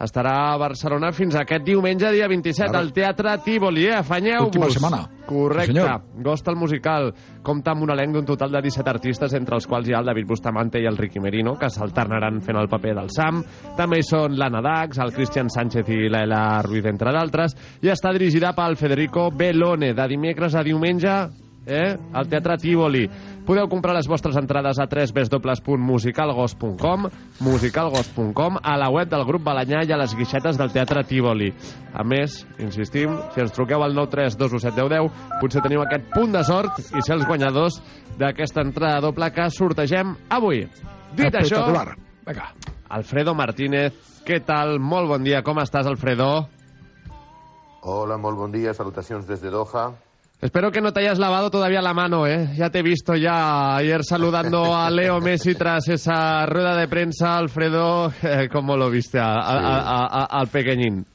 estarà 0.00 0.52
a 0.52 0.56
Barcelona 0.58 1.12
fins 1.14 1.36
aquest 1.38 1.64
diumenge, 1.64 2.10
dia 2.12 2.26
27, 2.28 2.68
Ara. 2.68 2.80
al 2.80 2.92
Teatre 2.92 3.36
Tívoli, 3.44 3.86
eh? 3.86 3.94
Afanyeu-vos. 4.00 4.48
Última 4.50 4.70
setmana. 4.70 5.02
Correcte. 5.24 5.72
Sí, 5.72 5.78
senyor. 5.78 6.02
Ghost 6.24 6.48
el 6.48 6.56
musical 6.56 7.14
compta 7.42 7.72
amb 7.72 7.82
un 7.86 7.92
elenc 7.94 8.12
d'un 8.12 8.26
total 8.26 8.52
de 8.52 8.60
17 8.66 8.90
artistes, 8.90 9.34
entre 9.34 9.56
els 9.56 9.66
quals 9.66 9.88
hi 9.88 9.94
ha 9.94 10.00
el 10.02 10.10
David 10.10 10.26
Bustamante 10.28 10.80
i 10.82 10.86
el 10.86 10.98
Ricky 10.98 11.20
Merino, 11.20 11.54
que 11.56 11.70
s'alternaran 11.70 12.42
fent 12.44 12.58
el 12.60 12.68
paper 12.68 12.94
del 12.98 13.10
Sam. 13.14 13.42
També 13.76 14.00
hi 14.00 14.06
són 14.06 14.36
l'Anna 14.36 14.60
Dax, 14.64 14.98
el 14.98 15.14
Cristian 15.14 15.48
Sánchez 15.48 15.88
i 15.88 16.08
l'Ela 16.08 16.60
Ruiz, 16.66 16.84
entre 16.90 17.12
d'altres. 17.14 17.56
I 17.82 17.92
està 17.94 18.12
dirigida 18.12 18.52
pel 18.56 18.76
Federico 18.76 19.30
Bellone, 19.30 19.94
de 19.94 20.08
dimecres 20.08 20.54
a 20.54 20.62
diumenge, 20.66 21.14
eh? 21.66 21.96
al 22.12 22.28
Teatre 22.28 22.56
Tívoli. 22.60 23.08
Podeu 23.44 23.68
comprar 23.68 23.92
les 23.96 24.06
vostres 24.08 24.36
entrades 24.40 24.78
a 24.80 24.86
www.musicalgos.com 24.88 27.08
musicalgos.com 27.44 28.56
a 28.62 28.76
la 28.80 28.88
web 28.90 29.08
del 29.10 29.24
grup 29.28 29.42
Balanyà 29.44 29.84
i 29.84 29.92
a 29.92 29.96
les 30.00 30.14
guixetes 30.16 30.56
del 30.60 30.72
Teatre 30.72 31.04
Tívoli. 31.08 31.52
A 31.92 32.04
més, 32.04 32.46
insistim, 32.58 33.18
si 33.34 33.40
ens 33.44 33.52
truqueu 33.52 33.82
al 33.84 33.94
932171010 33.98 35.10
potser 35.42 35.62
teniu 35.64 35.80
aquest 35.84 36.04
punt 36.14 36.32
de 36.34 36.42
sort 36.46 36.72
i 36.80 37.02
ser 37.02 37.14
els 37.18 37.26
guanyadors 37.28 37.74
d'aquesta 38.18 38.60
entrada 38.64 39.00
doble 39.04 39.26
que 39.34 39.50
sortegem 39.52 40.16
avui. 40.32 40.58
Dit 41.14 41.34
això. 41.36 41.60
Vinga. 42.24 42.46
Alfredo 42.94 43.34
Martínez, 43.34 43.92
què 44.24 44.40
tal? 44.46 44.78
Molt 44.80 45.08
bon 45.10 45.24
dia, 45.26 45.42
com 45.44 45.58
estàs, 45.60 45.86
Alfredo? 45.90 46.48
Hola, 47.82 48.16
muy 48.16 48.32
buen 48.32 48.52
día, 48.52 48.72
salutaciones 48.72 49.26
desde 49.26 49.50
Doha. 49.50 49.92
Espero 50.40 50.70
que 50.70 50.80
no 50.82 50.92
te 50.92 51.00
hayas 51.00 51.18
lavado 51.18 51.50
todavía 51.50 51.80
la 51.80 51.94
mano, 51.94 52.26
¿eh? 52.26 52.50
Ya 52.56 52.68
te 52.68 52.80
he 52.80 52.82
visto 52.82 53.14
ya 53.16 53.76
ayer 53.76 54.04
saludando 54.04 54.76
a 54.76 54.90
Leo 54.90 55.18
Messi 55.20 55.54
tras 55.54 55.88
esa 55.88 56.44
rueda 56.44 56.76
de 56.76 56.86
prensa, 56.86 57.38
Alfredo. 57.38 58.12
¿Cómo 58.52 58.76
lo 58.76 58.90
viste 58.90 59.18
a- 59.18 60.26
al 60.30 60.48
pequeñín? 60.48 61.06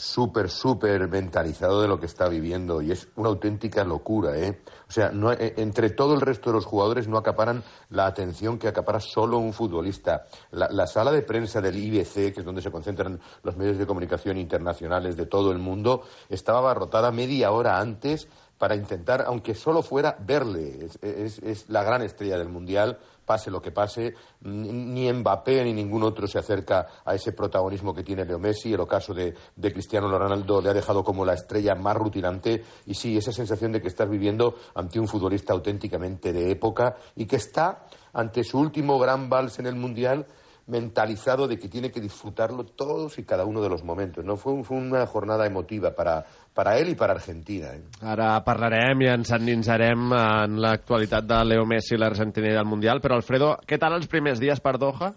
Súper, 0.00 0.48
súper 0.48 1.08
mentalizado 1.08 1.82
de 1.82 1.86
lo 1.86 2.00
que 2.00 2.06
está 2.06 2.26
viviendo 2.26 2.80
y 2.80 2.90
es 2.90 3.08
una 3.16 3.28
auténtica 3.28 3.84
locura, 3.84 4.34
¿eh? 4.38 4.62
O 4.88 4.90
sea, 4.90 5.10
no, 5.10 5.30
eh, 5.30 5.52
entre 5.58 5.90
todo 5.90 6.14
el 6.14 6.22
resto 6.22 6.48
de 6.48 6.54
los 6.54 6.64
jugadores 6.64 7.06
no 7.06 7.18
acaparan 7.18 7.62
la 7.90 8.06
atención 8.06 8.58
que 8.58 8.66
acapara 8.66 8.98
solo 8.98 9.36
un 9.36 9.52
futbolista. 9.52 10.24
La, 10.52 10.70
la 10.70 10.86
sala 10.86 11.12
de 11.12 11.20
prensa 11.20 11.60
del 11.60 11.76
IBC, 11.76 12.32
que 12.32 12.40
es 12.40 12.44
donde 12.46 12.62
se 12.62 12.70
concentran 12.70 13.20
los 13.42 13.58
medios 13.58 13.76
de 13.76 13.86
comunicación 13.86 14.38
internacionales 14.38 15.18
de 15.18 15.26
todo 15.26 15.52
el 15.52 15.58
mundo, 15.58 16.00
estaba 16.30 16.60
abarrotada 16.60 17.12
media 17.12 17.52
hora 17.52 17.78
antes 17.78 18.26
para 18.56 18.76
intentar, 18.76 19.24
aunque 19.26 19.54
solo 19.54 19.82
fuera, 19.82 20.16
verle. 20.18 20.88
Es 21.02 21.68
la 21.68 21.82
gran 21.82 22.00
estrella 22.00 22.38
del 22.38 22.48
Mundial, 22.48 22.98
pase 23.30 23.48
lo 23.48 23.62
que 23.62 23.70
pase. 23.70 24.12
Ni 24.42 25.12
Mbappé 25.12 25.62
ni 25.62 25.72
ningún 25.72 26.02
otro 26.02 26.26
se 26.26 26.40
acerca 26.40 26.88
a 27.04 27.14
ese 27.14 27.30
protagonismo 27.30 27.94
que 27.94 28.02
tiene 28.02 28.24
Leo 28.24 28.40
Messi. 28.40 28.72
El 28.72 28.80
ocaso 28.80 29.14
de, 29.14 29.32
Cristiano 29.72 30.08
Ronaldo 30.10 30.60
le 30.60 30.70
ha 30.70 30.74
dejado 30.74 31.04
como 31.04 31.24
la 31.24 31.34
estrella 31.34 31.76
más 31.76 31.96
rutinante. 31.96 32.64
Y 32.86 32.94
sí, 32.94 33.16
esa 33.16 33.30
sensación 33.30 33.70
de 33.70 33.80
que 33.80 33.86
estás 33.86 34.10
viviendo 34.10 34.56
ante 34.74 34.98
un 34.98 35.06
futbolista 35.06 35.52
auténticamente 35.52 36.32
de 36.32 36.50
época 36.50 36.96
y 37.14 37.26
que 37.26 37.36
está 37.36 37.86
ante 38.12 38.42
su 38.42 38.58
último 38.58 38.98
gran 38.98 39.28
vals 39.28 39.60
en 39.60 39.66
el 39.66 39.76
Mundial 39.76 40.26
mentalizado 40.70 41.46
de 41.48 41.58
que 41.58 41.68
tiene 41.68 41.90
que 41.90 42.00
disfrutarlo 42.00 42.64
todos 42.64 43.18
y 43.18 43.24
cada 43.24 43.44
uno 43.44 43.60
de 43.60 43.68
los 43.68 43.82
momentos. 43.84 44.24
¿no? 44.24 44.36
Fue, 44.36 44.52
un- 44.52 44.64
fue 44.64 44.76
una 44.78 45.06
jornada 45.06 45.44
emotiva 45.46 45.90
para, 45.94 46.24
para 46.54 46.78
él 46.78 46.88
y 46.90 46.94
para 46.94 47.12
Argentina. 47.14 47.68
¿eh? 47.74 47.82
Ara 48.02 48.38
parlarem 48.44 49.02
i 49.02 49.08
ens 49.12 49.30
endinsarem 49.36 50.12
en 50.16 50.60
l'actualitat 50.62 51.26
de 51.26 51.42
Leo 51.44 51.66
Messi 51.66 51.94
i 51.96 51.98
l'Argentina 51.98 52.48
i 52.48 52.56
del 52.56 52.64
Mundial, 52.70 53.00
però 53.02 53.18
Alfredo, 53.18 53.56
què 53.66 53.78
tal 53.78 53.98
els 53.98 54.06
primers 54.06 54.40
dies 54.40 54.60
per 54.60 54.78
Doha? 54.78 55.12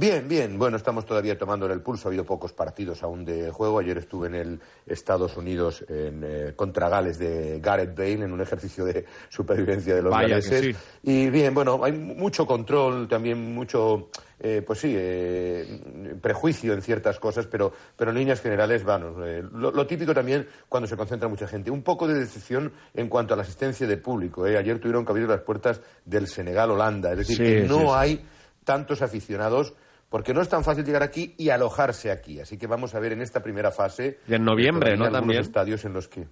Bien, 0.00 0.26
bien. 0.26 0.58
Bueno, 0.58 0.78
estamos 0.78 1.04
todavía 1.04 1.36
tomando 1.36 1.66
el 1.70 1.82
pulso. 1.82 2.08
Ha 2.08 2.10
habido 2.10 2.24
pocos 2.24 2.54
partidos 2.54 3.02
aún 3.02 3.22
de 3.22 3.50
juego. 3.50 3.78
Ayer 3.80 3.98
estuve 3.98 4.28
en 4.28 4.34
el 4.34 4.60
Estados 4.86 5.36
Unidos 5.36 5.84
en, 5.90 6.22
eh, 6.24 6.52
contra 6.56 6.88
Gales 6.88 7.18
de 7.18 7.60
Gareth 7.60 7.94
Bale 7.94 8.24
en 8.24 8.32
un 8.32 8.40
ejercicio 8.40 8.86
de 8.86 9.04
supervivencia 9.28 9.94
de 9.94 10.00
los 10.00 10.10
Vaya 10.10 10.28
galeses. 10.40 10.74
sí. 10.74 10.76
Y 11.02 11.28
bien, 11.28 11.52
bueno, 11.52 11.84
hay 11.84 11.92
mucho 11.92 12.46
control, 12.46 13.08
también 13.08 13.52
mucho, 13.54 14.08
eh, 14.38 14.62
pues 14.66 14.78
sí, 14.78 14.94
eh, 14.96 16.16
prejuicio 16.18 16.72
en 16.72 16.80
ciertas 16.80 17.18
cosas, 17.20 17.46
pero, 17.46 17.70
pero 17.94 18.10
en 18.10 18.16
líneas 18.16 18.40
generales, 18.40 18.82
bueno, 18.82 19.22
eh, 19.26 19.42
lo, 19.52 19.70
lo 19.70 19.86
típico 19.86 20.14
también 20.14 20.48
cuando 20.66 20.86
se 20.86 20.96
concentra 20.96 21.28
mucha 21.28 21.46
gente. 21.46 21.70
Un 21.70 21.82
poco 21.82 22.08
de 22.08 22.14
decepción 22.20 22.72
en 22.94 23.06
cuanto 23.10 23.34
a 23.34 23.36
la 23.36 23.42
asistencia 23.42 23.86
de 23.86 23.98
público. 23.98 24.46
¿eh? 24.46 24.56
Ayer 24.56 24.80
tuvieron 24.80 25.04
que 25.04 25.12
abrir 25.12 25.28
las 25.28 25.42
puertas 25.42 25.82
del 26.06 26.26
Senegal-Holanda. 26.26 27.12
Es 27.12 27.18
decir, 27.18 27.36
Sí, 27.36 27.42
que 27.42 27.60
no 27.68 27.80
sí. 27.80 27.86
hay 27.92 28.24
tantos 28.64 29.02
aficionados 29.02 29.74
porque 30.10 30.34
no 30.34 30.42
es 30.42 30.48
tan 30.48 30.64
fácil 30.64 30.84
llegar 30.84 31.04
aquí 31.04 31.34
y 31.38 31.48
alojarse 31.48 32.10
aquí. 32.10 32.40
Así 32.40 32.58
que 32.58 32.66
vamos 32.66 32.94
a 32.94 33.00
ver 33.00 33.12
en 33.12 33.22
esta 33.22 33.42
primera 33.42 33.70
fase. 33.70 34.18
Y 34.26 34.34
en 34.34 34.44
noviembre, 34.44 34.96
¿no? 34.96 35.10
También. 35.10 35.40
estadios 35.40 35.84
en 35.84 35.94
los 35.94 36.08
que. 36.08 36.26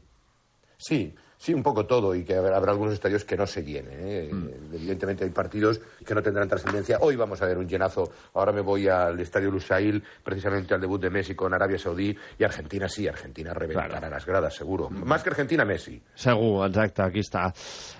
Sí, 0.76 1.14
Sí, 1.40 1.54
un 1.54 1.62
poco 1.62 1.86
todo, 1.86 2.16
y 2.16 2.24
que 2.24 2.34
habrá, 2.34 2.56
habrá 2.56 2.72
algunos 2.72 2.94
estadios 2.94 3.24
que 3.24 3.36
no 3.36 3.46
se 3.46 3.62
llenen. 3.62 3.94
¿eh? 4.00 4.28
Mm. 4.32 4.74
Evidentemente 4.74 5.22
hay 5.22 5.30
partidos 5.30 5.80
que 6.04 6.12
no 6.12 6.20
tendrán 6.20 6.48
trascendencia. 6.48 6.98
Hoy 7.00 7.14
vamos 7.14 7.40
a 7.40 7.46
ver 7.46 7.56
un 7.58 7.68
llenazo. 7.68 8.10
Ahora 8.34 8.50
me 8.50 8.60
voy 8.60 8.88
al 8.88 9.20
estadio 9.20 9.48
Lusail, 9.48 10.02
precisamente 10.24 10.74
al 10.74 10.80
debut 10.80 11.00
de 11.00 11.10
Messi 11.10 11.36
con 11.36 11.54
Arabia 11.54 11.78
Saudí. 11.78 12.12
Y 12.40 12.42
Argentina 12.42 12.88
sí, 12.88 13.06
Argentina 13.06 13.54
reventará 13.54 14.10
las 14.10 14.26
gradas, 14.26 14.52
seguro. 14.56 14.90
Más 14.90 15.22
que 15.22 15.30
Argentina, 15.30 15.64
Messi. 15.64 16.02
Segur, 16.12 16.66
exacte, 16.66 17.02
aquí 17.02 17.20
está. 17.20 17.52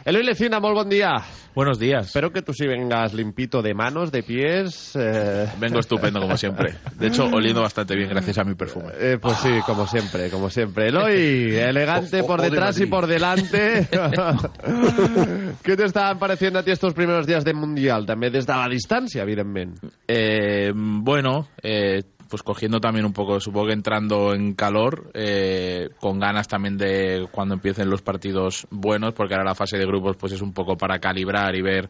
Eloy 0.04 0.24
Lecina, 0.24 0.58
molt 0.58 0.74
bon 0.74 0.88
día. 0.88 1.12
Buenos 1.54 1.78
días. 1.78 2.06
Espero 2.08 2.32
que 2.32 2.42
tú 2.42 2.52
sí 2.52 2.66
vengas 2.66 3.14
limpito 3.14 3.62
de 3.62 3.72
manos, 3.72 4.10
de 4.10 4.24
pies. 4.24 4.96
eh. 4.96 5.46
Vengo 5.60 5.78
estupendo 5.78 6.18
como 6.20 6.36
siempre. 6.36 6.74
De 6.96 7.06
hecho, 7.06 7.26
oliendo 7.26 7.62
bastante 7.62 7.94
bien 7.94 8.08
gracias 8.08 8.36
a 8.38 8.42
mi 8.42 8.56
perfume. 8.56 8.90
Eh, 8.98 9.18
pues 9.22 9.36
sí, 9.38 9.50
como 9.64 9.86
siempre, 9.86 10.28
como 10.28 10.50
siempre. 10.50 10.88
Eloy, 10.88 11.54
elegante 11.56 12.20
O- 12.20 12.24
o- 12.24 12.26
por 12.26 12.40
o 12.40 12.42
de 12.42 12.50
detrás 12.50 12.80
y 12.80 12.86
por 12.86 13.06
delante. 13.06 13.27
¿Qué 15.62 15.76
te 15.76 15.84
estaban 15.84 16.18
pareciendo 16.18 16.58
a 16.58 16.62
ti 16.62 16.70
estos 16.70 16.94
primeros 16.94 17.26
días 17.26 17.44
de 17.44 17.54
Mundial? 17.54 18.06
También 18.06 18.32
desde 18.32 18.52
la 18.52 18.68
distancia, 18.68 19.22
evidentemente. 19.22 19.88
Eh, 20.06 20.72
bueno, 20.74 21.48
eh, 21.62 22.02
pues 22.28 22.42
cogiendo 22.42 22.80
también 22.80 23.06
un 23.06 23.12
poco, 23.12 23.40
supongo 23.40 23.66
que 23.66 23.72
entrando 23.72 24.34
en 24.34 24.54
calor, 24.54 25.10
eh, 25.14 25.88
con 26.00 26.18
ganas 26.18 26.48
también 26.48 26.76
de 26.76 27.26
cuando 27.30 27.54
empiecen 27.54 27.88
los 27.88 28.02
partidos 28.02 28.66
buenos, 28.70 29.14
porque 29.14 29.34
ahora 29.34 29.44
la 29.44 29.54
fase 29.54 29.78
de 29.78 29.86
grupos 29.86 30.16
pues 30.16 30.32
es 30.32 30.42
un 30.42 30.52
poco 30.52 30.76
para 30.76 30.98
calibrar 30.98 31.54
y 31.56 31.62
ver 31.62 31.88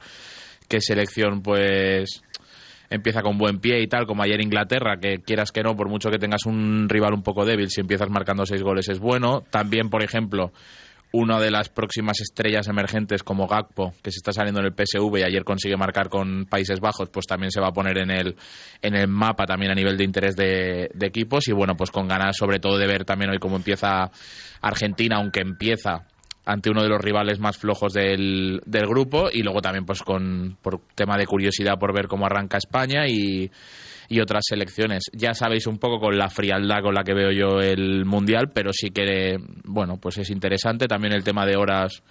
qué 0.69 0.81
selección 0.81 1.43
pues 1.43 2.23
empieza 2.91 3.23
con 3.23 3.37
buen 3.37 3.59
pie 3.59 3.83
y 3.83 3.87
tal, 3.87 4.07
como 4.07 4.23
ayer 4.23 4.41
Inglaterra, 4.41 4.99
que 5.01 5.19
quieras 5.19 5.53
que 5.53 5.63
no, 5.63 5.77
por 5.77 5.89
mucho 5.89 6.11
que 6.11 6.19
tengas 6.19 6.47
un 6.47 6.89
rival 6.89 7.15
un 7.15 7.23
poco 7.23 7.45
débil, 7.45 7.69
si 7.69 7.81
empiezas 7.81 8.09
marcando 8.09 8.47
seis 8.47 8.63
goles 8.63 8.89
es 8.89 8.99
bueno. 8.99 9.43
También, 9.51 9.91
por 9.91 10.03
ejemplo, 10.03 10.53
una 11.13 11.41
de 11.41 11.51
las 11.51 11.69
próximas 11.69 12.21
estrellas 12.21 12.69
emergentes 12.69 13.23
como 13.23 13.47
Gakpo, 13.47 13.95
que 14.03 14.11
se 14.11 14.19
está 14.19 14.33
saliendo 14.33 14.61
en 14.61 14.67
el 14.67 14.73
PSV 14.73 15.19
y 15.19 15.23
ayer 15.23 15.45
consigue 15.45 15.77
marcar 15.77 16.09
con 16.09 16.47
Países 16.47 16.81
Bajos, 16.81 17.09
pues 17.11 17.27
también 17.27 17.51
se 17.51 17.61
va 17.61 17.69
a 17.69 17.73
poner 17.73 17.99
en 17.99 18.11
el, 18.11 18.37
en 18.83 18.95
el 18.95 19.09
mapa 19.09 19.47
también 19.47 19.73
a 19.73 19.75
nivel 19.75 19.97
de 19.97 20.05
interés 20.05 20.37
de, 20.37 20.91
de 20.93 21.07
equipos. 21.07 21.49
Y 21.49 21.53
bueno, 21.53 21.77
pues 21.77 21.91
con 21.91 22.09
ganas 22.09 22.37
sobre 22.37 22.59
todo 22.59 22.77
de 22.77 22.87
ver 22.87 23.05
también 23.05 23.31
hoy 23.31 23.39
cómo 23.39 23.57
empieza 23.57 24.11
Argentina, 24.61 25.17
aunque 25.17 25.41
empieza 25.41 26.07
ante 26.45 26.71
uno 26.71 26.83
de 26.83 26.89
los 26.89 27.01
rivales 27.01 27.39
más 27.39 27.59
flojos 27.59 27.93
del, 27.93 28.61
del 28.65 28.87
grupo. 28.87 29.29
Y 29.33 29.43
luego 29.43 29.61
también 29.61 29.85
pues 29.85 30.03
con 30.03 30.57
por 30.61 30.81
tema 30.95 31.17
de 31.17 31.27
curiosidad 31.27 31.79
por 31.79 31.95
ver 31.95 32.07
cómo 32.07 32.27
arranca 32.27 32.59
España 32.59 33.07
y, 33.07 33.51
y 34.09 34.21
otras 34.21 34.45
selecciones. 34.49 35.05
Ya 35.13 35.35
sabéis 35.35 35.67
un 35.67 35.79
poco 35.79 35.99
con 36.01 36.17
la 36.17 36.29
frialdad 36.31 36.83
con 36.83 36.95
la 36.95 37.03
que 37.05 37.15
veo 37.15 37.31
yo 37.31 37.61
el 37.61 38.05
Mundial, 38.07 38.51
pero 38.55 38.73
sí 38.73 38.91
que, 38.91 39.37
bueno, 39.65 39.99
pues 40.01 40.19
es 40.19 40.31
interesante. 40.31 40.87
También 40.87 41.13
el 41.13 41.23
tema 41.25 41.45
de 41.45 41.57
horas 41.57 42.03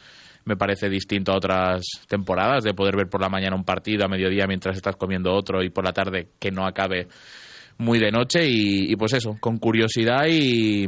me 0.45 0.55
parece 0.55 0.89
distinto 0.89 1.31
a 1.33 1.37
otras 1.37 1.81
temporadas, 2.07 2.63
de 2.63 2.73
poder 2.73 2.95
ver 2.95 3.09
por 3.09 3.19
la 3.21 3.29
mañana 3.29 3.55
un 3.55 3.63
partido, 3.65 4.05
a 4.05 4.07
mediodía 4.07 4.45
mientras 4.47 4.77
estás 4.77 4.95
comiendo 4.95 5.33
otro 5.33 5.61
y 5.63 5.69
por 5.69 5.83
la 5.83 5.91
tarde 5.91 6.27
que 6.39 6.51
no 6.51 6.65
acabe 6.65 7.07
muy 7.79 7.99
de 7.99 8.11
noche 8.11 8.45
y, 8.47 8.91
y 8.91 8.95
pues 8.95 9.13
eso, 9.13 9.35
con 9.39 9.57
curiosidad 9.57 10.25
y, 10.29 10.85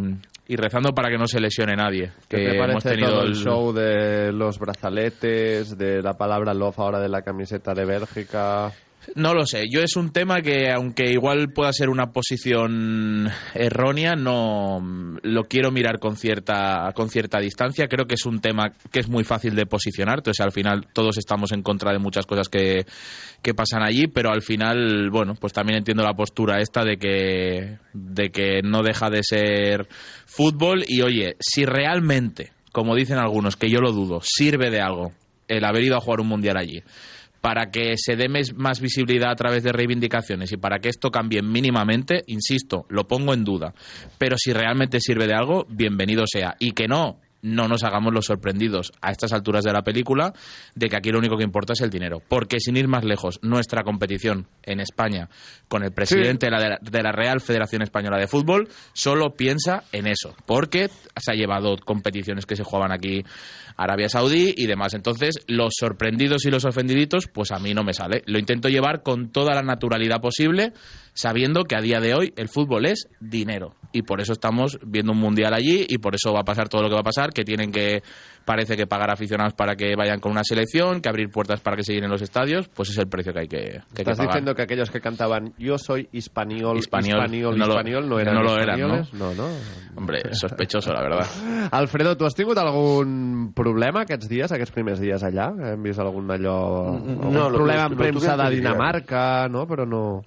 y 0.47 0.55
rezando 0.55 0.91
para 0.93 1.09
que 1.09 1.17
no 1.17 1.27
se 1.27 1.39
lesione 1.41 1.75
nadie. 1.75 2.11
¿Qué 2.29 2.37
Que 2.37 2.43
te 2.45 2.55
hemos 2.55 2.67
parece 2.83 2.89
tenido 2.91 3.09
todo 3.09 3.21
el 3.23 3.27
el- 3.29 3.35
show 3.35 3.73
de 3.73 4.31
los 4.31 4.57
brazaletes, 4.57 5.77
de 5.77 6.01
la 6.01 6.13
palabra 6.13 6.53
love 6.53 6.79
ahora 6.79 6.99
de 6.99 7.09
la 7.09 7.21
camiseta 7.21 7.73
de 7.73 7.85
Bélgica? 7.85 8.71
No 9.15 9.33
lo 9.33 9.45
sé. 9.45 9.69
Yo 9.69 9.81
es 9.81 9.95
un 9.95 10.11
tema 10.11 10.41
que, 10.41 10.71
aunque 10.71 11.11
igual 11.11 11.51
pueda 11.53 11.71
ser 11.73 11.89
una 11.89 12.11
posición 12.11 13.29
errónea, 13.53 14.15
no 14.15 14.79
lo 15.23 15.43
quiero 15.45 15.71
mirar 15.71 15.99
con 15.99 16.15
cierta, 16.15 16.91
con 16.93 17.09
cierta 17.09 17.39
distancia. 17.39 17.87
Creo 17.87 18.05
que 18.05 18.15
es 18.15 18.25
un 18.25 18.39
tema 18.39 18.73
que 18.91 18.99
es 18.99 19.07
muy 19.07 19.23
fácil 19.23 19.55
de 19.55 19.65
posicionar. 19.65 20.19
Entonces, 20.19 20.43
al 20.43 20.51
final, 20.51 20.87
todos 20.93 21.17
estamos 21.17 21.51
en 21.53 21.63
contra 21.63 21.91
de 21.91 21.99
muchas 21.99 22.25
cosas 22.25 22.49
que, 22.49 22.85
que 23.41 23.53
pasan 23.53 23.83
allí, 23.83 24.07
pero 24.07 24.31
al 24.31 24.41
final, 24.41 25.09
bueno, 25.09 25.35
pues 25.35 25.53
también 25.53 25.77
entiendo 25.77 26.03
la 26.03 26.13
postura 26.13 26.59
esta 26.59 26.83
de 26.83 26.97
que, 26.97 27.77
de 27.93 28.29
que 28.31 28.61
no 28.63 28.83
deja 28.83 29.09
de 29.09 29.23
ser 29.23 29.87
fútbol. 30.25 30.83
Y 30.87 31.01
oye, 31.01 31.35
si 31.39 31.65
realmente, 31.65 32.51
como 32.71 32.95
dicen 32.95 33.17
algunos, 33.17 33.55
que 33.55 33.69
yo 33.69 33.79
lo 33.79 33.91
dudo, 33.91 34.19
sirve 34.21 34.69
de 34.69 34.81
algo 34.81 35.13
el 35.47 35.65
haber 35.65 35.83
ido 35.83 35.97
a 35.97 36.01
jugar 36.01 36.19
un 36.19 36.27
mundial 36.27 36.57
allí 36.57 36.83
para 37.41 37.71
que 37.71 37.95
se 37.97 38.15
dé 38.15 38.27
más 38.27 38.81
visibilidad 38.81 39.31
a 39.31 39.35
través 39.35 39.63
de 39.63 39.71
reivindicaciones 39.71 40.51
y 40.51 40.57
para 40.57 40.79
que 40.79 40.89
esto 40.89 41.09
cambie 41.09 41.41
mínimamente, 41.41 42.23
insisto, 42.27 42.85
lo 42.89 43.07
pongo 43.07 43.33
en 43.33 43.43
duda. 43.43 43.73
Pero 44.17 44.37
si 44.37 44.53
realmente 44.53 44.99
sirve 44.99 45.27
de 45.27 45.33
algo, 45.33 45.65
bienvenido 45.69 46.25
sea. 46.27 46.55
Y 46.59 46.71
que 46.71 46.87
no, 46.87 47.19
no 47.41 47.67
nos 47.67 47.83
hagamos 47.83 48.13
los 48.13 48.25
sorprendidos 48.25 48.91
a 49.01 49.11
estas 49.11 49.33
alturas 49.33 49.63
de 49.63 49.73
la 49.73 49.81
película 49.81 50.33
de 50.75 50.89
que 50.89 50.95
aquí 50.95 51.11
lo 51.11 51.19
único 51.19 51.37
que 51.37 51.43
importa 51.43 51.73
es 51.73 51.81
el 51.81 51.89
dinero. 51.89 52.21
Porque 52.27 52.59
sin 52.59 52.77
ir 52.77 52.87
más 52.87 53.03
lejos, 53.03 53.39
nuestra 53.41 53.83
competición 53.83 54.47
en 54.63 54.79
España 54.79 55.29
con 55.67 55.83
el 55.83 55.91
presidente 55.91 56.47
de, 56.47 56.51
la, 56.51 56.79
de 56.81 57.03
la 57.03 57.11
Real 57.11 57.41
Federación 57.41 57.81
Española 57.81 58.17
de 58.17 58.27
Fútbol 58.27 58.69
solo 58.93 59.35
piensa 59.35 59.83
en 59.91 60.07
eso. 60.07 60.35
Porque 60.45 60.89
se 61.15 61.31
ha 61.31 61.35
llevado 61.35 61.77
competiciones 61.77 62.45
que 62.45 62.55
se 62.55 62.63
jugaban 62.63 62.91
aquí 62.91 63.23
Arabia 63.79 64.09
Saudí 64.09 64.53
y 64.57 64.67
demás. 64.67 64.93
Entonces, 64.93 65.35
los 65.47 65.73
sorprendidos 65.79 66.45
y 66.45 66.51
los 66.51 66.65
ofendiditos, 66.65 67.27
pues 67.27 67.51
a 67.51 67.59
mí 67.59 67.73
no 67.73 67.83
me 67.83 67.93
sale. 67.93 68.23
Lo 68.25 68.37
intento 68.37 68.67
llevar 68.67 69.03
con 69.03 69.31
toda 69.31 69.55
la 69.55 69.61
naturalidad 69.61 70.19
posible, 70.19 70.73
sabiendo 71.19 71.65
que 71.65 71.75
a 71.75 71.81
día 71.81 71.99
de 71.99 72.13
hoy 72.13 72.33
el 72.37 72.47
fútbol 72.47 72.85
es 72.85 73.07
dinero. 73.19 73.73
Y 73.91 74.03
por 74.03 74.21
eso 74.21 74.33
estamos 74.33 74.77
viendo 74.85 75.11
un 75.13 75.17
mundial 75.17 75.53
allí 75.53 75.83
y 75.89 75.97
por 75.97 76.13
eso 76.13 76.31
va 76.31 76.41
a 76.41 76.43
pasar 76.43 76.69
todo 76.69 76.83
lo 76.83 76.89
que 76.89 76.93
va 76.93 77.01
a 77.01 77.03
pasar, 77.03 77.31
que 77.33 77.43
tienen 77.43 77.71
que, 77.71 78.03
parece 78.45 78.77
que 78.77 78.85
pagar 78.85 79.09
aficionados 79.11 79.53
para 79.53 79.75
que 79.75 79.95
vayan 79.97 80.19
con 80.19 80.31
una 80.31 80.43
selección, 80.43 81.01
que 81.01 81.09
abrir 81.09 81.29
puertas 81.31 81.59
para 81.59 81.75
que 81.75 81.83
se 81.83 81.93
llenen 81.93 82.11
los 82.11 82.21
estadios, 82.21 82.69
pues 82.69 82.89
es 82.91 82.97
el 82.99 83.07
precio 83.07 83.33
que 83.33 83.39
hay 83.39 83.47
que, 83.47 83.57
que, 83.57 83.63
hay 83.65 83.81
que 83.95 84.01
Estás 84.01 84.17
pagar. 84.17 84.27
diciendo 84.31 84.53
que 84.53 84.61
aquellos 84.61 84.91
que 84.91 85.01
cantaban 85.01 85.53
yo 85.57 85.79
soy 85.79 86.07
hispaniol, 86.11 86.77
Hispaniol, 86.77 87.17
hispaniol, 87.17 87.57
no 87.57 87.65
hispaniol, 87.65 88.21
eran 88.21 88.35
no 88.35 88.43
lo 88.43 88.61
eran? 88.61 88.79
¿no? 88.79 89.01
no, 89.13 89.33
no. 89.33 89.47
Hombre, 89.95 90.21
sospechoso, 90.33 90.93
la 90.93 91.01
verdad. 91.01 91.25
Alfredo, 91.71 92.15
tu 92.15 92.25
has 92.25 92.35
tingut 92.37 92.57
algun 92.61 93.51
problema 93.57 94.05
aquests 94.05 94.29
dies, 94.29 94.53
aquests 94.53 94.71
primers 94.71 95.01
dies 95.01 95.25
allà? 95.25 95.49
Hem 95.73 95.81
vist 95.83 95.99
algun 95.99 96.29
allò... 96.29 96.93
algun 96.93 97.33
No, 97.33 97.49
problema 97.49 97.89
en 97.89 97.97
premsa 97.97 98.37
de. 98.37 98.51
Dinamarca, 98.55 99.47
no? 99.49 99.65
Però 99.65 99.85
no... 99.89 100.21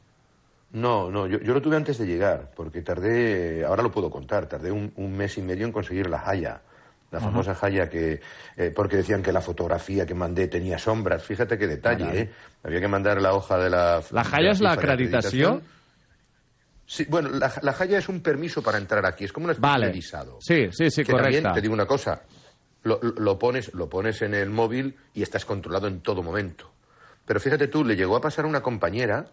No, 0.72 1.10
no, 1.10 1.26
yo, 1.26 1.38
yo 1.40 1.52
lo 1.52 1.60
tuve 1.60 1.76
antes 1.76 1.98
de 1.98 2.06
llegar, 2.06 2.50
porque 2.56 2.80
tardé, 2.82 3.64
ahora 3.64 3.82
lo 3.82 3.90
puedo 3.90 4.10
contar, 4.10 4.46
tardé 4.46 4.72
un, 4.72 4.92
un 4.96 5.16
mes 5.16 5.36
y 5.36 5.42
medio 5.42 5.66
en 5.66 5.72
conseguir 5.72 6.08
la 6.08 6.22
Haya. 6.28 6.62
La 7.10 7.18
Ajá. 7.18 7.26
famosa 7.26 7.58
Haya 7.60 7.90
que, 7.90 8.22
eh, 8.56 8.72
porque 8.74 8.96
decían 8.96 9.22
que 9.22 9.32
la 9.32 9.42
fotografía 9.42 10.06
que 10.06 10.14
mandé 10.14 10.48
tenía 10.48 10.78
sombras. 10.78 11.22
Fíjate 11.24 11.58
qué 11.58 11.66
detalle. 11.66 12.18
¿eh? 12.20 12.30
Había 12.62 12.80
que 12.80 12.88
mandar 12.88 13.20
la 13.20 13.34
hoja 13.34 13.58
de 13.58 13.68
la. 13.68 14.02
La 14.12 14.22
Haya 14.22 14.50
és 14.52 14.60
la 14.62 14.70
FIFA 14.70 14.80
de 14.80 14.92
acreditació? 14.92 15.60
Sí, 16.86 17.04
bueno, 17.08 17.28
la, 17.30 17.52
la 17.60 17.74
Haya 17.78 17.98
es 17.98 18.08
un 18.08 18.20
permiso 18.22 18.62
para 18.62 18.78
entrar 18.78 19.04
aquí, 19.06 19.24
es 19.24 19.32
como 19.32 19.44
una 19.44 19.52
especie 19.52 19.70
Vale. 19.70 19.90
visado. 19.90 20.38
Sí, 20.40 20.68
sí, 20.72 20.90
sí, 20.90 21.04
que 21.04 21.12
correcte. 21.12 21.42
también, 21.42 21.54
te 21.54 21.60
digo 21.60 21.74
una 21.74 21.86
cosa, 21.86 22.22
lo, 22.84 22.98
lo- 23.02 23.12
lo 23.12 23.38
pones, 23.38 23.72
lo 23.74 23.88
pones 23.90 24.22
en 24.22 24.32
el 24.34 24.48
móvil 24.50 24.96
y 25.14 25.22
estás 25.22 25.44
controlado 25.44 25.88
en 25.88 26.00
todo 26.00 26.22
momento. 26.22 26.70
Pero 27.26 27.40
fíjate 27.40 27.68
tú, 27.68 27.84
le 27.84 27.94
llegó 27.94 28.16
a 28.16 28.20
pasar 28.22 28.44
a 28.46 28.48
una 28.48 28.62
compañera 28.62 29.26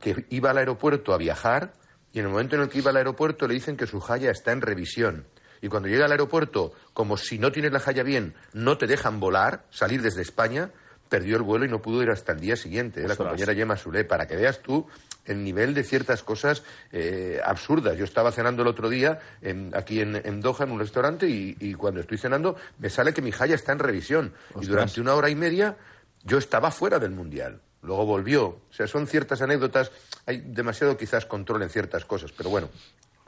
que 0.00 0.26
iba 0.30 0.50
al 0.50 0.58
aeropuerto 0.58 1.12
a 1.14 1.18
viajar 1.18 1.72
y 2.12 2.18
en 2.20 2.26
el 2.26 2.30
momento 2.30 2.56
en 2.56 2.62
el 2.62 2.68
que 2.68 2.78
iba 2.78 2.90
al 2.90 2.96
aeropuerto 2.96 3.46
le 3.46 3.54
dicen 3.54 3.76
que 3.76 3.86
su 3.86 4.02
Haya 4.08 4.30
está 4.30 4.52
en 4.52 4.60
revisión. 4.62 5.26
Y 5.62 5.68
cuando 5.68 5.88
llega 5.88 6.04
al 6.04 6.12
aeropuerto, 6.12 6.72
como 6.92 7.16
si 7.16 7.38
no 7.38 7.50
tienes 7.52 7.72
la 7.72 7.82
Haya 7.84 8.02
bien, 8.02 8.34
no 8.52 8.76
te 8.78 8.86
dejan 8.86 9.20
volar, 9.20 9.64
salir 9.70 10.02
desde 10.02 10.22
España, 10.22 10.70
perdió 11.08 11.36
el 11.36 11.42
vuelo 11.42 11.64
y 11.64 11.68
no 11.68 11.80
pudo 11.80 12.02
ir 12.02 12.10
hasta 12.10 12.32
el 12.32 12.40
día 12.40 12.56
siguiente. 12.56 13.00
¿eh? 13.00 13.08
La 13.08 13.14
compañera 13.16 13.54
Gemma 13.54 13.76
Sule, 13.76 14.04
para 14.04 14.26
que 14.26 14.36
veas 14.36 14.60
tú 14.60 14.86
el 15.24 15.42
nivel 15.42 15.72
de 15.74 15.82
ciertas 15.82 16.22
cosas 16.22 16.62
eh, 16.92 17.40
absurdas. 17.44 17.96
Yo 17.96 18.04
estaba 18.04 18.32
cenando 18.32 18.62
el 18.62 18.68
otro 18.68 18.88
día 18.88 19.18
en- 19.40 19.72
aquí 19.74 20.00
en, 20.00 20.16
en 20.16 20.40
Doha, 20.40 20.64
en 20.64 20.72
un 20.72 20.78
restaurante, 20.80 21.28
y, 21.28 21.56
y 21.60 21.74
cuando 21.74 22.00
estoy 22.00 22.18
cenando 22.18 22.56
me 22.78 22.90
sale 22.90 23.12
que 23.14 23.22
mi 23.22 23.30
Haya 23.38 23.54
está 23.54 23.72
en 23.72 23.78
revisión. 23.78 24.32
Y 24.60 24.66
durante 24.66 25.00
una 25.00 25.14
hora 25.14 25.30
y 25.30 25.34
media 25.36 25.76
yo 26.24 26.38
estaba 26.38 26.70
fuera 26.70 26.98
del 26.98 27.12
Mundial. 27.12 27.60
Luego 27.82 28.04
volvió. 28.06 28.46
O 28.46 28.72
sea, 28.72 28.86
son 28.86 29.06
ciertas 29.06 29.42
anécdotas. 29.42 29.92
Hay 30.26 30.40
demasiado 30.40 30.96
quizás 30.96 31.26
control 31.26 31.62
en 31.62 31.70
ciertas 31.70 32.04
cosas, 32.04 32.32
pero 32.32 32.50
bueno. 32.50 32.68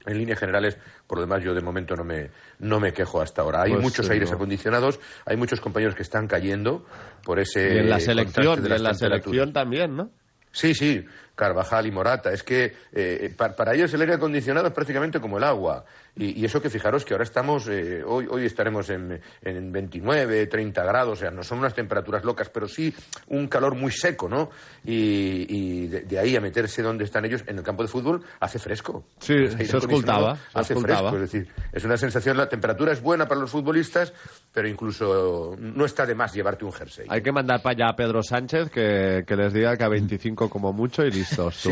En 0.07 0.17
líneas 0.17 0.39
generales, 0.39 0.79
por 1.07 1.19
lo 1.19 1.23
demás, 1.23 1.43
yo 1.45 1.53
de 1.55 1.61
momento 1.61 1.95
no 1.95 2.03
me, 2.05 2.31
no 2.61 2.81
me 2.81 2.93
quejo 2.95 3.21
hasta 3.21 3.43
ahora. 3.43 3.63
Hay 3.65 3.73
Pues 3.73 3.83
muchos 3.83 4.07
sí, 4.07 4.13
aires 4.13 4.31
no. 4.31 4.37
acondicionados, 4.37 5.01
hay 5.27 5.37
muchos 5.37 5.61
compañeros 5.61 5.95
que 5.95 6.03
están 6.03 6.27
cayendo 6.27 6.87
por 7.25 7.39
ese. 7.39 7.61
Y 7.75 7.79
en 7.79 7.91
la 7.91 7.97
contraste 7.97 8.05
selección, 8.07 8.63
de 8.63 8.69
y 8.69 8.73
en 8.73 8.83
la 8.83 8.95
selección 8.95 9.53
también, 9.53 9.97
¿no? 9.97 10.11
Sí, 10.51 10.73
sí. 10.73 11.05
Carvajal 11.39 11.87
y 11.87 11.93
Morata. 11.93 12.33
Es 12.33 12.43
que 12.43 12.75
eh, 12.93 13.33
pa- 13.37 13.55
para, 13.55 13.73
ellos 13.75 13.95
el 13.95 14.01
aire 14.03 14.15
acondicionado 14.15 14.67
es 14.67 14.73
prácticamente 14.75 15.21
como 15.21 15.39
el 15.39 15.45
agua. 15.45 15.85
Y, 16.17 16.41
y 16.41 16.45
eso 16.45 16.61
que 16.61 16.69
fijaros 16.69 17.05
que 17.05 17.15
ahora 17.15 17.23
estamos, 17.23 17.69
eh, 17.69 18.03
hoy, 18.05 18.27
hoy 18.29 18.45
estaremos 18.45 18.91
en, 18.91 19.21
en 19.43 19.71
29, 19.71 20.49
30 20.49 20.83
grados, 20.85 21.19
o 21.19 21.21
sea, 21.21 21.31
no 21.31 21.45
son 21.45 21.61
unas 21.61 21.75
temperaturas 21.75 22.25
locas, 22.25 22.49
pero 22.51 22.67
sí 22.67 22.93
un 23.29 23.47
calor 23.47 23.77
muy 23.77 23.93
seco, 23.93 24.29
¿no? 24.29 24.51
Y, 24.85 25.47
y 25.49 25.87
de, 25.87 26.01
de 26.01 26.19
ahí 26.19 26.35
a 26.35 26.41
meterse 26.41 26.83
donde 26.83 27.05
están 27.05 27.25
ellos, 27.25 27.45
en 27.47 27.59
el 27.59 27.63
campo 27.63 27.83
de 27.85 27.89
fútbol, 27.89 28.23
hace 28.41 28.59
fresco. 28.59 29.05
Sí, 29.21 29.35
se 29.49 29.65
se 29.65 29.79
Hace 30.55 30.75
fresco, 30.75 31.17
es 31.17 31.21
decir, 31.33 31.49
es 31.73 31.85
una 31.85 31.97
sensación, 31.97 32.37
la 32.37 32.49
temperatura 32.49 32.91
es 32.93 33.01
buena 33.01 33.29
para 33.29 33.41
los 33.41 33.51
futbolistas, 33.53 34.13
pero 34.53 34.67
incluso 34.67 35.55
no 35.57 35.85
está 35.85 36.05
de 36.05 36.17
más 36.17 36.35
llevarte 36.35 36.65
un 36.65 36.73
jersey. 36.73 37.07
Hay 37.09 37.23
que 37.23 37.31
mandar 37.31 37.63
para 37.63 37.75
allá 37.75 37.89
a 37.91 37.97
Pedro 37.97 38.25
Sánchez 38.25 38.71
que, 38.71 39.23
que 39.25 39.37
les 39.37 39.53
diga 39.53 39.77
que 39.77 39.85
a 39.85 39.89
25 39.89 40.51
como 40.51 40.73
mucho 40.73 41.05
y 41.05 41.11
listos, 41.29 41.63
tú. 41.63 41.71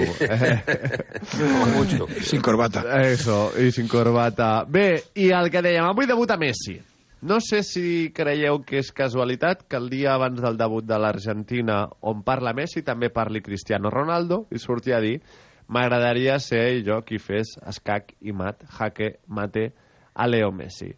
Como 1.38 1.66
mucho. 1.78 2.06
Sin 2.22 2.40
corbata. 2.40 3.02
Eso, 3.02 3.52
i 3.58 3.70
sin 3.72 3.88
corbata. 3.88 4.64
Bé, 4.68 5.02
i 5.14 5.30
el 5.32 5.50
que 5.50 5.62
dèiem, 5.62 5.86
avui 5.86 6.06
debuta 6.06 6.36
Messi. 6.36 6.78
No 7.26 7.40
sé 7.40 7.62
si 7.64 8.12
creieu 8.14 8.60
que 8.66 8.78
és 8.82 8.92
casualitat 8.92 9.64
que 9.66 9.78
el 9.80 9.88
dia 9.90 10.12
abans 10.14 10.40
del 10.42 10.58
debut 10.60 10.84
de 10.84 10.98
l'Argentina 11.00 11.86
on 12.04 12.20
parla 12.22 12.52
Messi 12.54 12.84
també 12.84 13.08
parli 13.10 13.40
Cristiano 13.42 13.90
Ronaldo 13.90 14.44
i 14.52 14.60
surti 14.60 14.92
a 14.92 15.00
dir 15.00 15.16
m'agradaria 15.72 16.36
ser 16.38 16.84
jo 16.86 17.00
qui 17.02 17.18
fes 17.18 17.56
escac 17.66 18.12
i 18.20 18.36
mat, 18.36 18.62
jaque, 18.78 19.16
mate 19.26 19.72
a 20.14 20.28
Leo 20.28 20.52
Messi. 20.52 20.92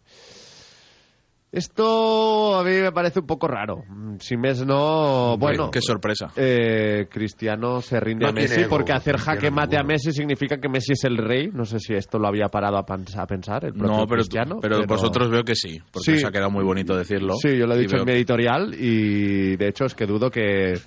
Esto 1.50 2.56
a 2.58 2.62
mí 2.62 2.70
me 2.72 2.92
parece 2.92 3.20
un 3.20 3.26
poco 3.26 3.48
raro. 3.48 3.82
Mm, 3.88 4.16
Si 4.20 4.36
mes 4.36 4.64
no, 4.66 5.36
bueno, 5.38 5.70
qué 5.70 5.80
sorpresa. 5.80 6.30
eh, 6.36 7.06
Cristiano 7.10 7.80
se 7.80 7.98
rinde 8.00 8.24
No 8.24 8.30
a 8.30 8.32
Messi 8.32 8.60
ego, 8.60 8.68
porque 8.70 8.92
hacer 8.92 9.16
jaque 9.16 9.50
mate 9.50 9.78
a. 9.78 9.82
Messi 9.82 10.12
significa 10.12 10.58
que 10.58 10.68
Messi 10.68 10.92
es 10.92 11.04
el 11.04 11.16
rey. 11.16 11.48
No 11.52 11.64
sé 11.64 11.78
si 11.80 11.94
esto 11.94 12.18
lo 12.18 12.28
había 12.28 12.48
parado 12.48 12.76
a, 12.76 12.84
pens- 12.84 13.16
a 13.18 13.26
pensar 13.26 13.64
el 13.64 13.72
propio 13.72 13.88
No, 13.96 14.06
pero, 14.06 14.16
Cristiano. 14.20 14.58
pero 14.60 14.84
vosotros 14.86 15.30
veo 15.30 15.42
que 15.42 15.54
sí, 15.54 15.80
porque 15.90 16.18
Sí. 16.18 16.24
ha 16.26 16.30
quedado 16.30 16.50
muy 16.50 16.64
bonito 16.64 16.94
decirlo. 16.96 17.34
Sí, 17.40 17.56
yo 17.56 17.66
lo 17.66 17.74
he 17.74 17.78
dicho 17.78 17.96
en 17.96 18.04
mi 18.04 18.12
editorial 18.12 18.74
y 18.78 19.56
de 19.56 19.68
hecho 19.68 19.86
es 19.86 19.94
que 19.94 20.04
dudo 20.06 20.30
que 20.30 20.78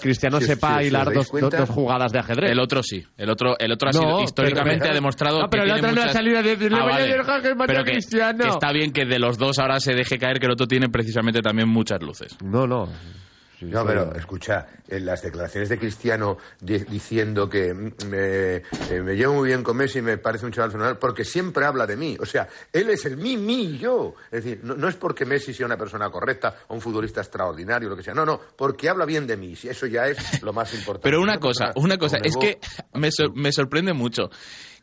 Cristiano 0.00 0.38
si 0.38 0.44
os- 0.44 0.48
sepa 0.50 0.68
si 0.68 0.74
os 0.74 0.86
hilar 0.86 1.06
dais 1.06 1.18
dos, 1.18 1.28
cuenta- 1.28 1.56
dos 1.58 1.68
jugadas 1.70 2.12
de 2.12 2.18
ajedrez. 2.20 2.50
El 2.52 2.60
otro 2.60 2.82
sí, 2.82 3.04
el 3.16 3.30
otro, 3.30 3.56
el 3.58 3.72
otro 3.72 3.88
ha 3.88 3.92
No, 3.92 4.00
sido 4.00 4.22
históricamente 4.22 4.80
pero- 4.80 4.90
ha 4.90 4.94
demostrado 4.94 5.40
No, 5.40 5.50
pero 5.50 5.64
que 5.64 5.70
el 5.70 5.76
otro 5.76 5.90
no 5.92 6.00
ha 6.00 6.04
muchas- 6.04 6.12
salido 6.12 6.42
"Le 6.42 6.76
Ah, 6.76 6.84
vale. 6.84 7.16
Pero 7.66 7.84
que, 7.84 7.90
Cristiano". 7.92 8.44
que 8.44 8.48
está 8.50 8.72
bien 8.72 8.92
que 8.92 9.04
de 9.06 9.18
los 9.18 9.38
dos 9.38 9.58
ahora 9.58 9.80
se 9.80 9.94
deje 9.94 10.18
caer 10.18 10.38
que 10.38 10.46
el 10.46 10.52
otro 10.52 10.66
tiene 10.66 10.88
precisamente 10.88 11.40
también 11.42 11.68
muchas 11.68 12.00
luces. 12.02 12.36
No, 12.44 12.66
no. 12.66 12.88
No, 13.62 13.84
pero 13.86 14.14
escucha, 14.14 14.66
en 14.88 15.04
las 15.06 15.22
declaraciones 15.22 15.68
de 15.68 15.78
Cristiano 15.78 16.38
di- 16.60 16.78
diciendo 16.78 17.48
que 17.48 17.72
mm, 17.74 17.92
me, 18.08 18.56
eh, 18.56 19.02
me 19.02 19.14
llevo 19.16 19.34
muy 19.34 19.48
bien 19.48 19.62
con 19.62 19.76
Messi, 19.76 20.00
me 20.02 20.18
parece 20.18 20.46
un 20.46 20.52
chaval 20.52 20.70
fenomenal, 20.70 20.98
porque 20.98 21.24
siempre 21.24 21.64
habla 21.64 21.86
de 21.86 21.96
mí. 21.96 22.16
O 22.20 22.26
sea, 22.26 22.48
él 22.72 22.90
es 22.90 23.04
el 23.04 23.16
mí, 23.16 23.36
mí, 23.36 23.78
yo. 23.78 24.14
Es 24.30 24.44
decir, 24.44 24.60
no, 24.62 24.74
no 24.74 24.88
es 24.88 24.96
porque 24.96 25.24
Messi 25.24 25.52
sea 25.54 25.66
una 25.66 25.76
persona 25.76 26.10
correcta 26.10 26.54
o 26.68 26.74
un 26.74 26.80
futbolista 26.80 27.20
extraordinario, 27.20 27.88
lo 27.88 27.96
que 27.96 28.02
sea. 28.02 28.14
No, 28.14 28.24
no, 28.24 28.40
porque 28.56 28.88
habla 28.88 29.04
bien 29.04 29.26
de 29.26 29.36
mí. 29.36 29.54
Eso 29.62 29.86
ya 29.86 30.06
es 30.08 30.42
lo 30.42 30.52
más 30.52 30.72
importante. 30.74 31.02
Pero 31.04 31.20
una 31.20 31.38
cosa, 31.38 31.70
una 31.76 31.98
cosa, 31.98 32.18
es 32.22 32.36
que 32.36 32.58
me, 32.94 33.10
sor- 33.12 33.34
me 33.36 33.52
sorprende 33.52 33.92
mucho. 33.92 34.30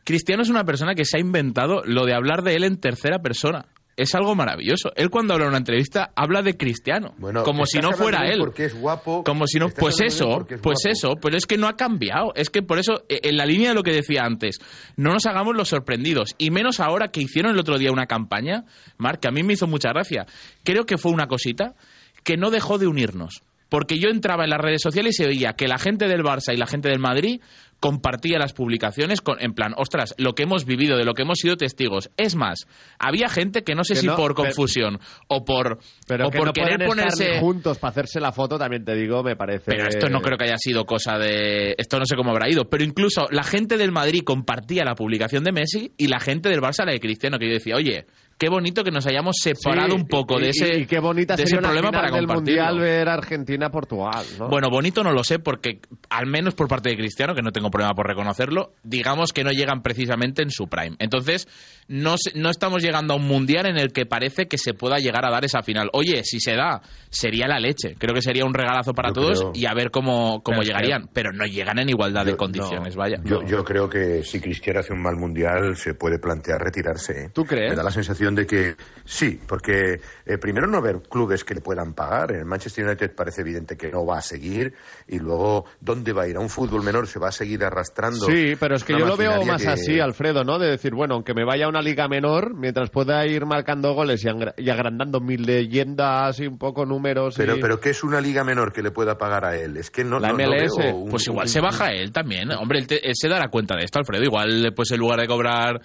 Cristiano 0.04 0.42
es 0.42 0.48
una 0.48 0.64
persona 0.64 0.94
que 0.94 1.04
se 1.04 1.18
ha 1.18 1.20
inventado 1.20 1.82
lo 1.84 2.06
de 2.06 2.14
hablar 2.14 2.42
de 2.42 2.54
él 2.56 2.64
en 2.64 2.78
tercera 2.80 3.18
persona. 3.18 3.66
Es 3.98 4.14
algo 4.14 4.36
maravilloso. 4.36 4.92
Él 4.94 5.10
cuando 5.10 5.34
habla 5.34 5.46
en 5.46 5.48
una 5.48 5.58
entrevista 5.58 6.12
habla 6.14 6.40
de 6.40 6.56
Cristiano, 6.56 7.14
Bueno, 7.18 7.42
como 7.42 7.66
si 7.66 7.80
no 7.80 7.90
fuera 7.90 8.28
él. 8.28 8.38
Porque 8.38 8.66
es 8.66 8.80
guapo. 8.80 9.24
Como 9.24 9.44
si 9.48 9.58
no, 9.58 9.70
pues 9.70 10.00
eso, 10.00 10.46
pues 10.62 10.86
eso, 10.86 11.16
pero 11.20 11.36
es 11.36 11.46
que 11.46 11.58
no 11.58 11.66
ha 11.66 11.74
cambiado. 11.74 12.32
Es 12.36 12.48
que 12.48 12.62
por 12.62 12.78
eso, 12.78 13.02
eh, 13.08 13.18
en 13.24 13.36
la 13.36 13.44
línea 13.44 13.70
de 13.70 13.74
lo 13.74 13.82
que 13.82 13.92
decía 13.92 14.22
antes, 14.22 14.60
no 14.96 15.12
nos 15.12 15.26
hagamos 15.26 15.56
los 15.56 15.68
sorprendidos. 15.68 16.36
Y 16.38 16.52
menos 16.52 16.78
ahora 16.78 17.08
que 17.08 17.20
hicieron 17.20 17.50
el 17.54 17.58
otro 17.58 17.76
día 17.76 17.90
una 17.90 18.06
campaña, 18.06 18.66
Marc, 18.98 19.18
que 19.18 19.28
a 19.28 19.32
mí 19.32 19.42
me 19.42 19.54
hizo 19.54 19.66
mucha 19.66 19.88
gracia. 19.88 20.26
Creo 20.62 20.86
que 20.86 20.96
fue 20.96 21.10
una 21.10 21.26
cosita 21.26 21.74
que 22.22 22.36
no 22.36 22.50
dejó 22.50 22.78
de 22.78 22.86
unirnos. 22.86 23.42
Porque 23.68 23.98
yo 23.98 24.08
entraba 24.08 24.44
en 24.44 24.50
las 24.50 24.60
redes 24.60 24.80
sociales 24.80 25.16
y 25.18 25.22
se 25.22 25.28
veía 25.28 25.52
que 25.52 25.68
la 25.68 25.76
gente 25.76 26.06
del 26.06 26.22
Barça 26.22 26.54
y 26.54 26.56
la 26.56 26.66
gente 26.66 26.88
del 26.88 27.00
Madrid 27.00 27.40
compartía 27.80 28.38
las 28.38 28.52
publicaciones 28.52 29.20
con, 29.20 29.40
en 29.40 29.52
plan, 29.54 29.72
ostras, 29.76 30.14
lo 30.18 30.34
que 30.34 30.42
hemos 30.42 30.64
vivido, 30.64 30.96
de 30.96 31.04
lo 31.04 31.14
que 31.14 31.22
hemos 31.22 31.38
sido 31.38 31.56
testigos. 31.56 32.10
Es 32.16 32.34
más, 32.34 32.66
había 32.98 33.28
gente 33.28 33.62
que 33.62 33.74
no 33.74 33.84
sé 33.84 33.94
Que 33.94 34.00
si 34.00 34.06
no, 34.06 34.16
por 34.16 34.34
pero- 34.34 34.46
confusión 34.46 34.98
o 35.28 35.44
por, 35.44 35.78
Pero 36.06 36.26
o 36.26 36.30
que 36.30 36.38
por 36.38 36.46
no 36.48 36.52
querer 36.52 36.86
ponerse... 36.86 37.38
juntos 37.40 37.78
para 37.78 37.90
hacerse 37.90 38.20
la 38.20 38.32
foto, 38.32 38.58
también 38.58 38.84
te 38.84 38.94
digo, 38.94 39.22
me 39.22 39.36
parece... 39.36 39.64
Pero 39.66 39.86
esto 39.88 40.08
no 40.08 40.20
creo 40.20 40.36
que 40.36 40.44
haya 40.44 40.58
sido 40.58 40.84
cosa 40.84 41.18
de... 41.18 41.74
Esto 41.78 41.98
no 41.98 42.04
sé 42.06 42.16
cómo 42.16 42.30
habrá 42.30 42.48
ido. 42.50 42.68
Pero 42.68 42.84
incluso 42.84 43.28
la 43.30 43.44
gente 43.44 43.76
del 43.76 43.92
Madrid 43.92 44.22
compartía 44.24 44.84
la 44.84 44.94
publicación 44.94 45.44
de 45.44 45.52
Messi 45.52 45.92
y 45.96 46.08
la 46.08 46.18
gente 46.20 46.48
del 46.48 46.60
Barça 46.60 46.84
la 46.84 46.92
de 46.92 47.00
Cristiano, 47.00 47.38
que 47.38 47.46
yo 47.46 47.54
decía, 47.54 47.76
oye, 47.76 48.06
qué 48.38 48.48
bonito 48.48 48.84
que 48.84 48.90
nos 48.90 49.06
hayamos 49.06 49.36
separado 49.42 49.88
Sí, 49.90 49.94
un 49.96 50.06
poco 50.08 50.38
y- 50.38 50.42
de 50.44 50.48
ese, 50.50 50.78
y, 50.78 50.82
y 50.82 50.86
qué 50.86 51.00
bonita 51.00 51.34
de 51.36 51.42
sería 51.42 51.58
ese 51.58 51.62
problema 51.62 51.88
final 51.88 52.02
para 52.04 52.16
del. 52.16 52.26
Mundial 52.28 52.78
ver 52.78 53.08
Argentina-Portugal, 53.08 54.24
¿no? 54.38 54.48
Bueno, 54.48 54.68
bonito 54.70 55.02
no 55.02 55.12
lo 55.12 55.24
sé 55.24 55.38
porque, 55.38 55.80
al 56.10 56.26
menos 56.26 56.54
por 56.54 56.68
parte 56.68 56.90
de 56.90 56.96
Cristiano, 56.96 57.34
que 57.34 57.42
no 57.42 57.50
tengo 57.52 57.70
problema 57.70 57.94
por 57.94 58.06
reconocerlo, 58.06 58.74
digamos 58.82 59.32
que 59.32 59.44
no 59.44 59.50
llegan 59.50 59.82
precisamente 59.82 60.42
en 60.42 60.50
su 60.50 60.68
prime. 60.68 60.96
Entonces, 60.98 61.48
no, 61.88 62.16
no 62.34 62.50
estamos 62.50 62.82
llegando 62.82 63.14
a 63.14 63.16
un 63.16 63.26
mundial 63.26 63.66
en 63.66 63.78
el 63.78 63.92
que 63.92 64.06
parece 64.06 64.46
que 64.46 64.58
se 64.58 64.74
pueda 64.74 64.96
llegar 64.98 65.24
a 65.26 65.30
dar 65.30 65.44
esa 65.44 65.62
final. 65.62 65.88
Oye, 65.92 66.22
si 66.24 66.40
se 66.40 66.54
da, 66.54 66.80
sería 67.10 67.48
la 67.48 67.58
leche. 67.58 67.94
Creo 67.98 68.14
que 68.14 68.22
sería 68.22 68.44
un 68.44 68.54
regalazo 68.54 68.92
para 68.94 69.08
Yo 69.10 69.14
todos 69.14 69.38
creo- 69.40 69.52
y 69.54 69.66
a 69.66 69.74
ver 69.74 69.90
cómo, 69.90 70.42
cómo 70.42 70.58
Pero 70.58 70.62
llegarían. 70.62 71.08
Pero 71.12 71.32
no 71.32 71.44
llegan 71.46 71.78
en 71.78 71.88
igualdad 71.88 72.24
de 72.26 72.36
condiciones, 72.36 72.94
vaya. 72.96 73.18
Yo, 73.24 73.42
yo 73.42 73.64
creo 73.64 73.88
que 73.88 74.22
si 74.22 74.40
Cristiano 74.40 74.80
hace 74.80 74.92
un 74.92 75.02
mal 75.02 75.16
mundial 75.16 75.76
se 75.76 75.94
puede 75.94 76.18
plantear 76.18 76.60
retirarse. 76.60 77.24
¿eh? 77.24 77.30
¿Tú 77.32 77.44
crees? 77.44 77.70
Me 77.70 77.76
da 77.76 77.82
la 77.82 77.90
sensación 77.90 78.27
de 78.34 78.46
que 78.46 78.76
sí, 79.04 79.40
porque 79.46 80.00
eh, 80.26 80.38
primero 80.38 80.66
no 80.66 80.78
haber 80.78 81.00
clubes 81.02 81.44
que 81.44 81.54
le 81.54 81.60
puedan 81.60 81.94
pagar. 81.94 82.32
En 82.32 82.38
el 82.40 82.44
Manchester 82.44 82.84
United 82.86 83.14
parece 83.14 83.40
evidente 83.42 83.76
que 83.76 83.90
no 83.90 84.04
va 84.06 84.18
a 84.18 84.22
seguir. 84.22 84.74
Y 85.06 85.18
luego, 85.18 85.64
¿dónde 85.80 86.12
va 86.12 86.22
a 86.22 86.28
ir? 86.28 86.36
¿A 86.36 86.40
un 86.40 86.48
fútbol 86.50 86.82
menor? 86.82 87.06
¿Se 87.06 87.18
va 87.18 87.28
a 87.28 87.32
seguir 87.32 87.64
arrastrando? 87.64 88.26
Sí, 88.26 88.54
pero 88.58 88.76
es 88.76 88.84
que 88.84 88.92
yo 88.98 89.06
lo 89.06 89.16
veo 89.16 89.44
más 89.44 89.62
que- 89.62 89.68
así, 89.68 90.00
Alfredo, 90.00 90.44
¿no? 90.44 90.58
De 90.58 90.68
decir, 90.70 90.94
bueno, 90.94 91.14
aunque 91.14 91.34
me 91.34 91.44
vaya 91.44 91.66
a 91.66 91.68
una 91.68 91.82
liga 91.82 92.08
menor, 92.08 92.54
mientras 92.54 92.90
pueda 92.90 93.26
ir 93.26 93.46
marcando 93.46 93.94
goles 93.94 94.24
y, 94.24 94.68
agrandando 94.70 95.20
mis 95.20 95.40
leyendas 95.40 96.40
y 96.40 96.46
un 96.46 96.58
poco 96.58 96.84
números 96.86 97.34
Pero, 97.36 97.56
y... 97.56 97.60
pero 97.60 97.80
¿qué 97.80 97.90
es 97.90 98.02
una 98.04 98.20
liga 98.20 98.44
menor 98.44 98.72
que 98.72 98.82
le 98.82 98.90
pueda 98.90 99.16
pagar 99.18 99.44
a 99.44 99.56
él? 99.56 99.76
Es 99.76 99.90
que 99.90 100.04
no, 100.04 100.18
La 100.18 100.28
no- 100.32 100.38
no 100.38 100.44
MLS. 100.44 100.76
veo 100.78 100.96
un- 100.96 101.10
Pues 101.10 101.26
igual 101.26 101.46
un- 101.46 101.48
se 101.52 101.60
baja 101.60 101.92
él 101.92 102.12
también. 102.12 102.50
Hombre, 102.52 102.78
él, 102.78 102.86
te- 102.86 103.06
él 103.06 103.14
se 103.14 103.28
dará 103.28 103.48
cuenta 103.48 103.76
de 103.76 103.84
esto, 103.84 103.98
Alfredo. 103.98 104.22
Igual, 104.24 104.72
pues 104.74 104.90
en 104.90 104.98
lugar 104.98 105.20
de 105.20 105.26
cobrar, 105.26 105.80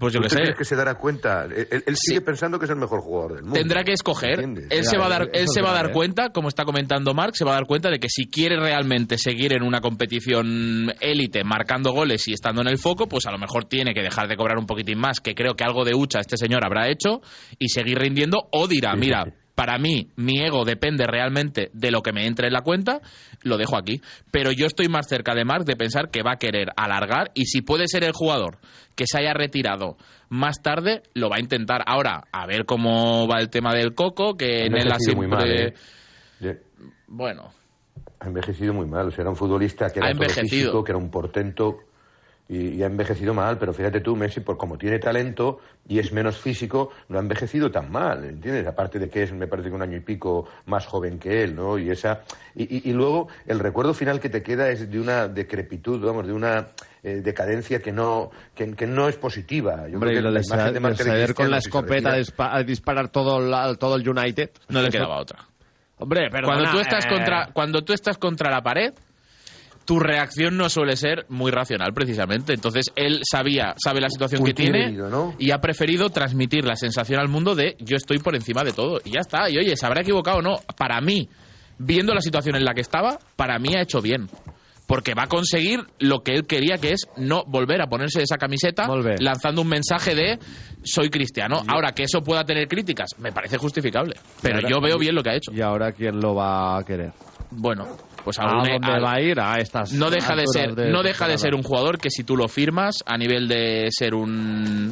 pues 0.00 0.14
yo 0.14 0.20
¿Tú 0.20 0.24
qué 0.24 0.28
sé, 0.30 0.36
crees 0.36 0.56
que 0.56 0.64
se 0.64 0.74
dará 0.74 0.94
cuenta? 0.94 1.44
Él, 1.44 1.94
sigue 1.94 2.22
pensando 2.22 2.58
que 2.58 2.64
es 2.64 2.70
el 2.70 2.78
mejor 2.78 3.02
jugador 3.02 3.34
del 3.34 3.42
mundo. 3.42 3.58
tendrá 3.58 3.84
que 3.84 3.92
escoger. 3.92 4.40
Él 4.40 4.84
se 4.84 4.96
va 4.96 5.06
a 5.06 5.08
dar, 5.10 5.30
él 5.32 5.46
se 5.46 5.60
va 5.60 5.70
a 5.70 5.74
dar 5.74 5.90
¿eh? 5.90 5.92
cuenta, 5.92 6.30
como 6.30 6.48
está 6.48 6.64
comentando 6.64 7.12
Marc, 7.12 7.34
se 7.34 7.44
va 7.44 7.52
a 7.52 7.54
dar 7.54 7.66
cuenta 7.66 7.90
de 7.90 7.98
que 7.98 8.08
si 8.08 8.28
quiere 8.28 8.58
realmente 8.58 9.18
seguir 9.18 9.52
en 9.52 9.62
una 9.62 9.80
competición 9.80 10.90
élite, 11.00 11.44
marcando 11.44 11.92
goles 11.92 12.26
y 12.28 12.32
estando 12.32 12.62
en 12.62 12.68
el 12.68 12.78
foco, 12.78 13.06
pues 13.06 13.26
a 13.26 13.30
lo 13.30 13.38
mejor 13.38 13.66
tiene 13.66 13.92
que 13.92 14.00
dejar 14.00 14.26
de 14.26 14.36
cobrar 14.36 14.58
un 14.58 14.66
poquitín 14.66 14.98
más, 14.98 15.20
que 15.20 15.34
creo 15.34 15.54
que 15.54 15.64
algo 15.64 15.84
de 15.84 15.94
hucha 15.94 16.20
este 16.20 16.38
señor 16.38 16.64
habrá 16.64 16.88
hecho, 16.88 17.20
y 17.58 17.68
seguir 17.68 17.98
rindiendo, 17.98 18.48
o 18.52 18.66
dirá, 18.66 18.96
mira, 18.96 19.26
para 19.60 19.76
mí, 19.76 20.08
mi 20.16 20.40
ego 20.40 20.64
depende 20.64 21.04
realmente 21.06 21.68
de 21.74 21.90
lo 21.90 22.00
que 22.00 22.14
me 22.14 22.26
entre 22.26 22.46
en 22.46 22.54
la 22.54 22.62
cuenta, 22.62 23.02
lo 23.42 23.58
dejo 23.58 23.76
aquí. 23.76 24.00
Pero 24.30 24.52
yo 24.52 24.64
estoy 24.64 24.88
más 24.88 25.06
cerca 25.06 25.34
de 25.34 25.44
Marc 25.44 25.66
de 25.66 25.76
pensar 25.76 26.08
que 26.10 26.22
va 26.22 26.32
a 26.32 26.36
querer 26.38 26.68
alargar 26.78 27.30
y 27.34 27.44
si 27.44 27.60
puede 27.60 27.86
ser 27.86 28.02
el 28.04 28.12
jugador 28.12 28.56
que 28.96 29.04
se 29.06 29.18
haya 29.18 29.34
retirado 29.34 29.98
más 30.30 30.62
tarde, 30.62 31.02
lo 31.12 31.28
va 31.28 31.36
a 31.36 31.40
intentar. 31.40 31.82
Ahora, 31.84 32.22
a 32.32 32.46
ver 32.46 32.64
cómo 32.64 33.28
va 33.28 33.38
el 33.38 33.50
tema 33.50 33.74
del 33.74 33.94
Coco, 33.94 34.34
que 34.34 34.64
en 34.64 34.74
él 34.78 34.90
ha 34.92 34.96
envejecido 34.96 35.16
muy 35.16 35.26
siempre... 35.26 35.74
mal, 36.40 36.50
¿eh? 36.50 36.60
Bueno, 37.06 37.50
Ha 38.18 38.28
envejecido 38.28 38.72
muy 38.72 38.86
mal. 38.86 39.08
O 39.08 39.10
sea, 39.10 39.20
era 39.24 39.30
un 39.30 39.36
futbolista 39.36 39.90
que 39.90 39.98
era 39.98 40.08
Ha 40.08 40.12
todo 40.12 40.22
envejecido. 40.22 40.48
físico, 40.70 40.84
que 40.84 40.92
era 40.92 40.98
un 40.98 41.10
portento 41.10 41.80
y, 42.50 42.74
y 42.74 42.82
ha 42.82 42.86
envejecido 42.86 43.32
mal. 43.32 43.56
Pero 43.58 43.72
fíjate 43.72 44.00
tú, 44.00 44.16
Messi, 44.16 44.40
por 44.40 44.56
como 44.58 44.76
tiene 44.76 44.98
talento 44.98 45.60
y 45.88 45.98
es 46.00 46.12
menos 46.12 46.36
físico, 46.36 46.90
no 47.08 47.18
ha 47.18 47.20
envejecido 47.22 47.70
tan 47.70 47.90
mal, 47.90 48.24
¿entiendes? 48.24 48.66
Aparte 48.66 48.98
de 48.98 49.08
que 49.08 49.22
es, 49.22 49.32
me 49.32 49.46
parece 49.46 49.68
que 49.68 49.74
un 49.74 49.82
año 49.82 49.96
y 49.96 50.00
pico 50.00 50.46
más 50.66 50.86
joven 50.86 51.18
que 51.18 51.42
él, 51.44 51.54
¿no? 51.54 51.78
Y 51.78 51.90
esa 51.90 52.22
y, 52.54 52.64
y- 52.78 52.90
y 52.90 52.92
luego 52.92 53.28
el 53.46 53.60
recuerdo 53.60 53.94
final 53.94 54.18
que 54.20 54.28
te 54.28 54.42
queda 54.42 54.68
es 54.70 54.90
de 54.90 54.98
una 55.00 55.28
decrepitud, 55.28 56.04
vamos, 56.04 56.26
de 56.26 56.32
una 56.32 56.66
eh, 57.02 57.20
decadencia 57.22 57.80
que 57.80 57.92
no 57.92 58.30
que, 58.54 58.74
que 58.74 58.86
no 58.86 59.08
es 59.08 59.16
positiva. 59.16 59.88
Yo 59.88 59.94
Hombre, 59.94 60.10
creo 60.10 60.12
y 60.12 60.14
que 60.16 60.22
lo 60.22 60.30
la 60.32 60.40
de, 60.40 60.46
imagen 60.46 60.66
sa- 60.66 60.72
de 60.72 60.80
marca 60.80 61.04
de 61.04 61.04
de 61.04 61.10
saber 61.16 61.34
con 61.34 61.50
la 61.50 61.58
escopeta 61.58 62.10
retira- 62.10 62.18
dispa- 62.18 62.50
a 62.52 62.62
disparar 62.64 63.08
todo, 63.08 63.40
la- 63.40 63.74
todo 63.76 63.94
el 63.96 64.08
United. 64.08 64.50
no 64.68 64.82
le 64.82 64.90
quedaba 64.90 65.18
otra. 65.20 65.38
Hombre, 65.98 66.30
perdona, 66.30 66.46
cuando 66.56 66.70
tú 66.72 66.80
estás 66.80 67.04
eh, 67.04 67.08
contra 67.08 67.46
cuando 67.52 67.82
tú 67.84 67.92
estás 67.92 68.18
contra 68.18 68.50
la 68.50 68.62
pared 68.62 68.92
tu 69.90 69.98
reacción 69.98 70.56
no 70.56 70.68
suele 70.68 70.94
ser 70.94 71.26
muy 71.30 71.50
racional 71.50 71.92
precisamente 71.92 72.52
entonces 72.54 72.92
él 72.94 73.22
sabía 73.28 73.74
sabe 73.76 74.00
la 74.00 74.08
situación 74.08 74.44
que 74.44 74.54
tiene 74.54 74.84
herido, 74.84 75.10
¿no? 75.10 75.34
y 75.36 75.50
ha 75.50 75.60
preferido 75.60 76.10
transmitir 76.10 76.64
la 76.64 76.76
sensación 76.76 77.18
al 77.18 77.26
mundo 77.26 77.56
de 77.56 77.74
yo 77.80 77.96
estoy 77.96 78.20
por 78.20 78.36
encima 78.36 78.62
de 78.62 78.72
todo 78.72 79.00
y 79.04 79.10
ya 79.10 79.18
está 79.18 79.50
y 79.50 79.58
oye 79.58 79.76
se 79.76 79.84
habrá 79.84 80.02
equivocado 80.02 80.38
o 80.38 80.42
no 80.42 80.58
para 80.76 81.00
mí 81.00 81.28
viendo 81.78 82.14
la 82.14 82.20
situación 82.20 82.54
en 82.54 82.64
la 82.64 82.72
que 82.72 82.82
estaba 82.82 83.18
para 83.34 83.58
mí 83.58 83.74
ha 83.74 83.82
hecho 83.82 84.00
bien 84.00 84.28
porque 84.86 85.14
va 85.14 85.24
a 85.24 85.26
conseguir 85.26 85.80
lo 86.00 86.22
que 86.24 86.34
él 86.34 86.46
quería, 86.48 86.76
que 86.78 86.90
es 86.90 87.06
no 87.16 87.44
volver 87.46 87.80
a 87.80 87.86
ponerse 87.86 88.22
esa 88.22 88.38
camiseta, 88.38 88.88
lanzando 89.20 89.62
un 89.62 89.68
mensaje 89.68 90.16
de 90.16 90.40
soy 90.82 91.10
cristiano. 91.10 91.62
Ahora, 91.68 91.92
que 91.92 92.02
eso 92.02 92.22
pueda 92.22 92.42
tener 92.42 92.66
críticas, 92.66 93.10
me 93.18 93.30
parece 93.30 93.56
justificable. 93.56 94.16
Pero 94.42 94.56
ahora- 94.56 94.68
yo 94.68 94.80
veo 94.80 94.98
bien 94.98 95.14
lo 95.14 95.22
que 95.22 95.30
ha 95.30 95.36
hecho. 95.36 95.52
¿Y 95.52 95.60
ahora 95.60 95.92
quién 95.92 96.18
lo 96.18 96.34
va 96.34 96.78
a 96.78 96.82
querer? 96.84 97.12
Bueno, 97.52 97.86
pues 98.24 98.38
¿A 98.38 98.42
algún- 98.42 98.68
dónde 98.68 98.86
al- 98.92 99.04
va 99.04 99.12
a 99.14 99.20
ir? 99.20 99.40
A 99.40 99.54
estas 99.58 99.92
no 99.92 100.10
deja 100.10 100.34
de 100.36 100.46
ser 100.46 100.74
de 100.74 100.90
no 100.90 101.02
deja 101.02 101.26
de 101.28 101.38
ser 101.38 101.54
un 101.54 101.62
jugador 101.62 101.98
que 101.98 102.10
si 102.10 102.24
tú 102.24 102.36
lo 102.36 102.48
firmas 102.48 102.96
a 103.06 103.16
nivel 103.16 103.48
de 103.48 103.88
ser 103.90 104.14
un 104.14 104.90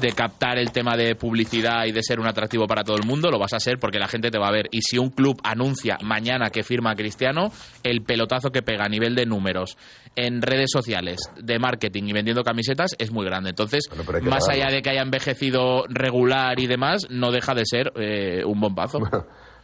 de 0.00 0.12
captar 0.12 0.58
el 0.58 0.72
tema 0.72 0.96
de 0.96 1.14
publicidad 1.14 1.84
y 1.86 1.92
de 1.92 2.02
ser 2.02 2.18
un 2.20 2.26
atractivo 2.26 2.66
para 2.66 2.82
todo 2.84 2.96
el 2.96 3.04
mundo 3.04 3.30
lo 3.30 3.38
vas 3.38 3.52
a 3.52 3.60
ser 3.60 3.78
porque 3.78 3.98
la 3.98 4.08
gente 4.08 4.30
te 4.30 4.38
va 4.38 4.48
a 4.48 4.52
ver 4.52 4.68
y 4.70 4.82
si 4.82 4.98
un 4.98 5.10
club 5.10 5.40
anuncia 5.44 5.96
mañana 6.02 6.50
que 6.50 6.62
firma 6.64 6.90
a 6.90 6.94
Cristiano 6.96 7.50
el 7.82 8.02
pelotazo 8.02 8.50
que 8.50 8.62
pega 8.62 8.84
a 8.84 8.88
nivel 8.88 9.14
de 9.14 9.26
números 9.26 9.76
en 10.16 10.42
redes 10.42 10.70
sociales 10.72 11.18
de 11.40 11.58
marketing 11.58 12.04
y 12.08 12.12
vendiendo 12.12 12.42
camisetas 12.42 12.94
es 12.98 13.10
muy 13.12 13.24
grande 13.24 13.50
entonces 13.50 13.84
más 14.22 14.48
allá 14.48 14.70
de 14.70 14.82
que 14.82 14.90
haya 14.90 15.02
envejecido 15.02 15.84
regular 15.88 16.58
y 16.58 16.66
demás 16.66 17.06
no 17.10 17.30
deja 17.30 17.54
de 17.54 17.62
ser 17.64 17.92
eh, 17.96 18.42
un 18.44 18.60
bombazo 18.60 18.98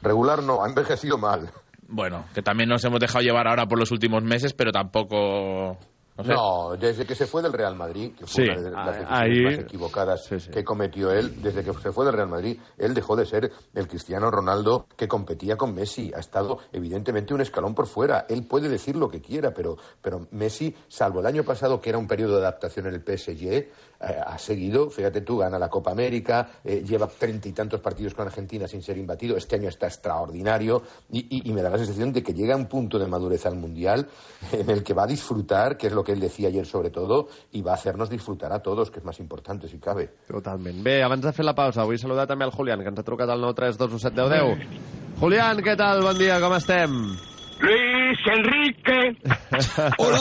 Regular 0.02 0.42
no, 0.42 0.64
ha 0.64 0.68
envejecido 0.68 1.16
mal. 1.16 1.48
Bueno 1.92 2.24
que 2.34 2.42
también 2.42 2.68
nos 2.68 2.84
hemos 2.84 2.98
dejado 2.98 3.20
llevar 3.22 3.46
ahora 3.46 3.66
por 3.66 3.78
los 3.78 3.90
últimos 3.92 4.22
meses 4.24 4.52
pero 4.52 4.72
tampoco 4.72 5.76
no 6.14 6.24
sé. 6.24 6.34
No, 6.34 6.76
desde 6.78 7.06
que 7.06 7.14
se 7.14 7.26
fue 7.26 7.40
del 7.40 7.54
Real 7.54 7.74
Madrid, 7.74 8.12
que 8.14 8.26
Sí, 8.26 8.42
fue 8.44 8.52
una 8.52 8.60
de 8.60 8.70
las 8.70 8.98
decisiones 8.98 9.38
ahí- 9.38 9.44
más 9.44 9.58
equivocadas 9.60 10.28
que 10.52 10.62
cometió 10.62 11.10
él, 11.10 11.40
desde 11.40 11.64
que 11.64 11.72
se 11.72 11.90
fue 11.90 12.04
del 12.04 12.12
Real 12.14 12.28
Madrid, 12.28 12.60
él 12.76 12.92
dejó 12.92 13.16
de 13.16 13.24
ser 13.24 13.50
el 13.74 13.88
Cristiano 13.88 14.30
Ronaldo 14.30 14.86
que 14.94 15.08
competía 15.08 15.56
con 15.56 15.74
Messi. 15.74 16.12
Ha 16.14 16.20
estado 16.20 16.58
evidentemente 16.70 17.32
un 17.32 17.40
escalón 17.40 17.74
por 17.74 17.86
fuera. 17.86 18.26
Él 18.28 18.46
puede 18.46 18.68
decir 18.68 18.94
lo 18.94 19.08
que 19.08 19.22
quiera, 19.22 19.54
pero, 19.54 19.78
pero 20.02 20.26
Messi, 20.32 20.76
salvo 20.86 21.20
el 21.20 21.26
año 21.26 21.44
pasado, 21.44 21.80
que 21.80 21.88
era 21.88 21.98
un 21.98 22.06
periodo 22.06 22.34
de 22.34 22.42
adaptación 22.42 22.88
en 22.88 22.92
el 22.94 23.00
PSG, 23.02 23.70
ha 24.02 24.38
seguido, 24.38 24.90
fíjate 24.90 25.20
tú, 25.20 25.38
gana 25.38 25.58
la 25.58 25.68
Copa 25.68 25.92
América, 25.92 26.48
eh, 26.64 26.82
lleva 26.86 27.06
treinta 27.06 27.48
y 27.48 27.52
tantos 27.52 27.80
partidos 27.80 28.14
con 28.14 28.26
Argentina 28.26 28.66
sin 28.66 28.82
ser 28.82 28.98
imbatido. 28.98 29.36
Este 29.36 29.56
año 29.56 29.68
está 29.68 29.86
extraordinario 29.86 30.82
y, 31.10 31.52
me 31.52 31.62
da 31.62 31.70
la 31.70 31.78
sensación 31.78 32.12
de 32.12 32.22
que 32.22 32.32
llega 32.34 32.56
un 32.56 32.66
punto 32.66 32.98
de 32.98 33.06
madurez 33.06 33.46
al 33.46 33.56
Mundial 33.56 34.08
en 34.52 34.70
el 34.70 34.82
que 34.82 34.94
va 34.94 35.04
a 35.04 35.06
disfrutar, 35.06 35.76
que 35.76 35.86
es 35.88 35.92
lo 35.92 36.02
que 36.02 36.12
él 36.12 36.20
decía 36.20 36.48
ayer 36.48 36.66
sobre 36.66 36.90
todo, 36.90 37.28
y 37.52 37.62
va 37.62 37.72
a 37.72 37.74
hacernos 37.74 38.10
disfrutar 38.10 38.52
a 38.52 38.60
todos, 38.60 38.90
que 38.90 38.98
es 38.98 39.04
más 39.04 39.20
importante 39.20 39.68
si 39.68 39.78
cabe. 39.78 40.10
Totalment. 40.26 40.82
Bé, 40.82 41.02
abans 41.02 41.22
de 41.22 41.32
fer 41.32 41.44
la 41.44 41.54
pausa, 41.54 41.84
vull 41.84 42.00
saludar 42.00 42.26
també 42.26 42.48
al 42.48 42.54
Julián, 42.54 42.82
que 42.82 42.90
ens 42.92 43.02
ha 43.02 43.06
trucat 43.06 43.30
al 43.30 43.44
932171010. 43.44 45.20
Julián, 45.20 45.62
què 45.62 45.76
tal? 45.78 46.02
Bon 46.02 46.18
dia, 46.18 46.40
com 46.42 46.56
estem? 46.58 47.31
Luis 47.62 48.18
Enrique. 48.26 49.16
Hola, 49.98 50.18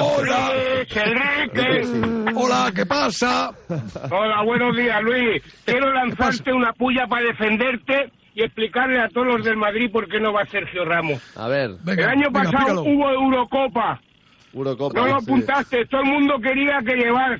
hola. 0.00 0.52
Luis 0.54 0.96
Enrique. 0.96 2.32
Hola, 2.36 2.72
¿qué 2.74 2.86
pasa? 2.86 3.50
Hola, 4.10 4.42
buenos 4.44 4.76
días, 4.76 5.02
Luis. 5.02 5.42
Quiero 5.64 5.92
lanzarte 5.92 6.52
una 6.52 6.72
puya 6.72 7.06
para 7.08 7.26
defenderte 7.26 8.12
y 8.34 8.42
explicarle 8.42 9.00
a 9.00 9.08
todos 9.08 9.26
los 9.26 9.44
del 9.44 9.56
Madrid 9.56 9.90
por 9.90 10.08
qué 10.08 10.20
no 10.20 10.32
va 10.32 10.46
Sergio 10.46 10.84
Ramos. 10.84 11.20
A 11.36 11.48
ver. 11.48 11.70
el 11.86 12.04
año 12.04 12.30
pasado 12.32 12.82
hubo 12.82 13.10
Eurocopa. 13.10 14.00
Eurocopa. 14.52 15.00
No 15.00 15.06
lo 15.06 15.20
sí. 15.20 15.26
apuntaste, 15.26 15.86
todo 15.86 16.02
el 16.02 16.08
mundo 16.08 16.38
quería 16.40 16.78
que 16.86 16.94
llevara 16.94 17.36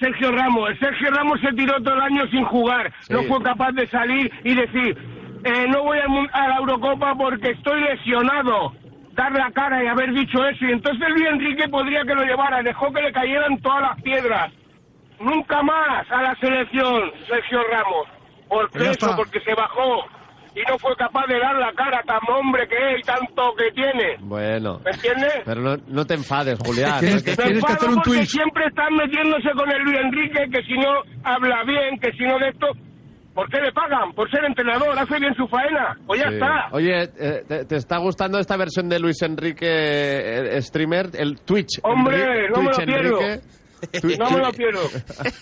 Sergio 0.00 0.32
Ramos. 0.32 0.70
El 0.70 0.78
Sergio 0.78 1.10
Ramos 1.10 1.40
se 1.40 1.52
tiró 1.54 1.74
todo 1.82 1.94
el 1.94 2.00
año 2.00 2.26
sin 2.30 2.44
jugar, 2.44 2.90
no 3.10 3.22
fue 3.24 3.42
capaz 3.42 3.72
de 3.72 3.86
salir 3.88 4.32
y 4.44 4.54
decir, 4.54 4.96
eh, 5.44 5.66
no 5.68 5.82
voy 5.82 5.98
a 6.32 6.48
la 6.48 6.56
Eurocopa 6.56 7.14
porque 7.18 7.50
estoy 7.50 7.82
lesionado. 7.82 8.72
Dar 9.14 9.32
la 9.32 9.50
cara 9.52 9.82
y 9.82 9.86
haber 9.86 10.12
dicho 10.12 10.44
eso. 10.46 10.64
Y 10.66 10.72
entonces 10.72 11.08
Luis 11.10 11.28
Enrique 11.28 11.68
podría 11.68 12.02
que 12.02 12.14
lo 12.14 12.24
llevara, 12.24 12.62
dejó 12.62 12.92
que 12.92 13.02
le 13.02 13.12
cayeran 13.12 13.58
todas 13.60 13.82
las 13.82 14.02
piedras. 14.02 14.52
Nunca 15.20 15.62
más 15.62 16.10
a 16.10 16.22
la 16.22 16.34
selección, 16.36 17.10
Sergio 17.28 17.60
Ramos. 17.70 18.08
¿Por 18.48 18.70
qué 18.70 18.78
Ya 18.80 18.90
eso? 18.90 19.06
está. 19.06 19.16
Porque 19.16 19.40
se 19.40 19.54
bajó 19.54 20.04
y 20.56 20.60
no 20.70 20.78
fue 20.78 20.94
capaz 20.96 21.26
de 21.26 21.38
dar 21.38 21.54
la 21.56 21.72
cara 21.72 22.02
tan 22.04 22.18
hombre 22.28 22.66
que 22.68 22.74
es 22.94 23.00
y 23.00 23.02
tanto 23.02 23.54
que 23.56 23.70
tiene. 23.72 24.16
Bueno. 24.20 24.80
¿Me 24.84 24.90
entiendes? 24.90 25.34
Pero 25.44 25.60
no, 25.60 25.76
no 25.88 26.04
te 26.04 26.14
enfades, 26.14 26.58
Julián. 26.64 26.98
Tienes 27.00 27.22
que- 27.22 27.36
tienes 27.36 27.64
que 27.64 27.72
hacer 27.72 27.88
un 27.88 27.94
porque 27.96 28.10
twist. 28.10 28.32
siempre 28.32 28.66
están 28.66 28.94
metiéndose 28.94 29.50
con 29.56 29.70
el 29.70 29.82
Luis 29.82 29.98
Enrique, 30.00 30.44
que 30.52 30.62
si 30.64 30.74
no 30.78 30.90
habla 31.24 31.62
bien, 31.64 31.98
que 32.00 32.10
si 32.12 32.24
no 32.24 32.38
de 32.38 32.48
esto... 32.48 32.66
¿Por 33.34 33.48
qué 33.50 33.60
le 33.60 33.72
pagan? 33.72 34.12
Por 34.14 34.30
ser 34.30 34.44
entrenador, 34.44 34.96
hace 34.98 35.18
bien 35.18 35.34
su 35.34 35.46
faena. 35.48 35.96
Pues 36.06 36.20
ya 36.22 36.28
Sí. 36.28 36.34
está. 36.34 36.68
Oye, 36.70 37.02
eh, 37.18 37.42
¿te, 37.48 37.64
te 37.64 37.76
está 37.76 37.98
gustando 37.98 38.38
esta 38.38 38.56
versión 38.56 38.88
de 38.88 39.00
Luis 39.00 39.20
Enrique 39.22 39.66
eh, 39.68 40.62
streamer? 40.62 41.10
El 41.14 41.40
Twitch. 41.40 41.80
Hombre, 41.82 42.16
Enri- 42.16 42.50
no 42.54 42.62
me 42.62 42.70
Twitch 42.70 42.78
lo 42.78 42.84
pierdo. 42.86 43.20
Enrique. 43.20 43.40
Twi- 44.00 44.18
No 44.18 44.30
me 44.30 44.38
lo 44.38 44.52
pierdo. 44.52 44.80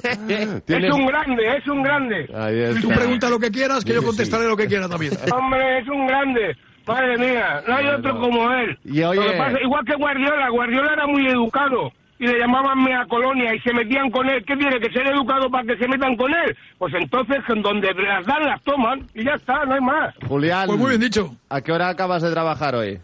Tienes- 0.67 0.91
Es 0.91 0.95
un 0.95 1.07
grande, 1.07 1.57
es 1.57 1.69
un 1.69 1.83
grande. 1.83 2.29
Ahí 2.35 2.61
está. 2.61 2.81
Tú 2.81 2.89
pregunta 2.89 3.29
lo 3.31 3.39
que 3.39 3.51
quieras, 3.51 3.85
que 3.85 3.93
yo 3.95 4.03
contestaré 4.03 4.47
lo 4.49 4.57
que 4.57 4.67
quiera 4.67 4.89
también. 4.89 5.13
Hombre, 5.33 5.79
es 5.81 5.89
un 5.89 6.07
grande. 6.07 6.57
Madre 6.87 7.17
mía, 7.17 7.63
no 7.69 7.77
hay 7.77 7.87
otro 7.87 8.19
como 8.19 8.51
él. 8.55 8.77
Y 8.85 9.03
oye- 9.05 9.21
Lo 9.21 9.31
que 9.33 9.39
pasa- 9.39 9.61
igual 9.63 9.85
que 9.85 9.95
Guardiola, 9.95 10.49
Guardiola 10.51 10.93
era 10.95 11.07
muy 11.07 11.27
educado. 11.29 11.93
Y 12.23 12.27
le 12.29 12.39
llamaban 12.39 12.81
mea 12.85 13.05
colonia 13.09 13.53
y 13.53 13.59
se 13.63 13.73
metían 13.73 14.09
con 14.09 14.29
él. 14.31 14.45
¿Qué 14.47 14.57
tiene 14.57 14.79
que 14.79 14.93
ser 14.93 15.05
educado 15.09 15.51
para 15.51 15.65
que 15.65 15.77
se 15.77 15.89
metan 15.89 16.15
con 16.15 16.33
él? 16.33 16.57
Pues 16.79 16.95
entonces, 16.95 17.39
en 17.49 17.63
donde 17.63 17.93
las 17.95 18.25
dan, 18.25 18.45
las 18.47 18.63
toman. 18.63 19.05
Y 19.13 19.25
ya 19.25 19.33
está, 19.33 19.65
no 19.65 19.75
hay 19.75 19.81
más. 19.81 20.15
Julián. 20.29 20.69
Pues 20.69 20.79
muy 20.79 20.91
bien 20.91 21.01
dicho. 21.01 21.35
¿A 21.49 21.61
qué 21.61 21.73
hora 21.73 21.89
acabas 21.89 22.23
de 22.23 22.31
trabajar 22.31 22.77
hoy? 22.77 23.01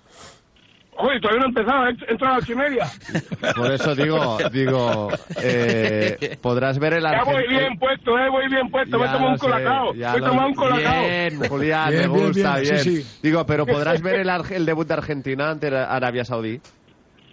Oye, 1.01 1.21
todavía 1.21 1.41
no 1.41 1.47
he 1.47 1.49
empezado, 1.49 1.87
he 1.87 1.91
entrado 2.13 2.35
a 2.35 2.39
las 2.39 2.43
ocho 2.45 2.53
y 2.53 2.57
media. 2.57 2.87
Por 3.57 3.73
eso 3.73 3.95
digo, 3.97 4.39
digo, 4.53 5.09
eh, 5.43 6.37
podrás 6.43 6.79
ver 6.79 6.95
el 6.95 7.03
Ya 7.03 7.23
voy 7.25 7.35
Argentina. 7.37 7.59
bien 7.61 7.79
puesto, 7.79 8.19
eh, 8.19 8.29
voy 8.31 8.49
bien 8.49 8.69
puesto. 8.71 8.99
Me 8.99 9.05
he 9.05 9.09
tomado 9.09 9.31
un 9.31 9.39
colacao. 9.39 9.95
Me 9.95 10.01
he 10.17 10.21
tomado 10.21 10.49
un 10.49 10.55
colacao. 10.55 11.03
Bien, 11.03 11.49
Julián, 11.49 11.91
Bien, 11.91 12.01
me 12.13 12.19
gusta, 12.19 12.55
bien, 12.57 12.63
bien. 12.63 12.79
sí, 12.85 13.03
sí. 13.03 13.19
Digo, 13.23 13.45
pero 13.47 13.65
podrás 13.67 14.01
ver 14.03 14.21
el, 14.21 14.31
el 14.51 14.67
debut 14.67 14.87
de 14.89 14.95
Argentina 14.95 15.51
ante 15.51 15.69
Arabia 15.69 16.25
Saudí. 16.25 16.61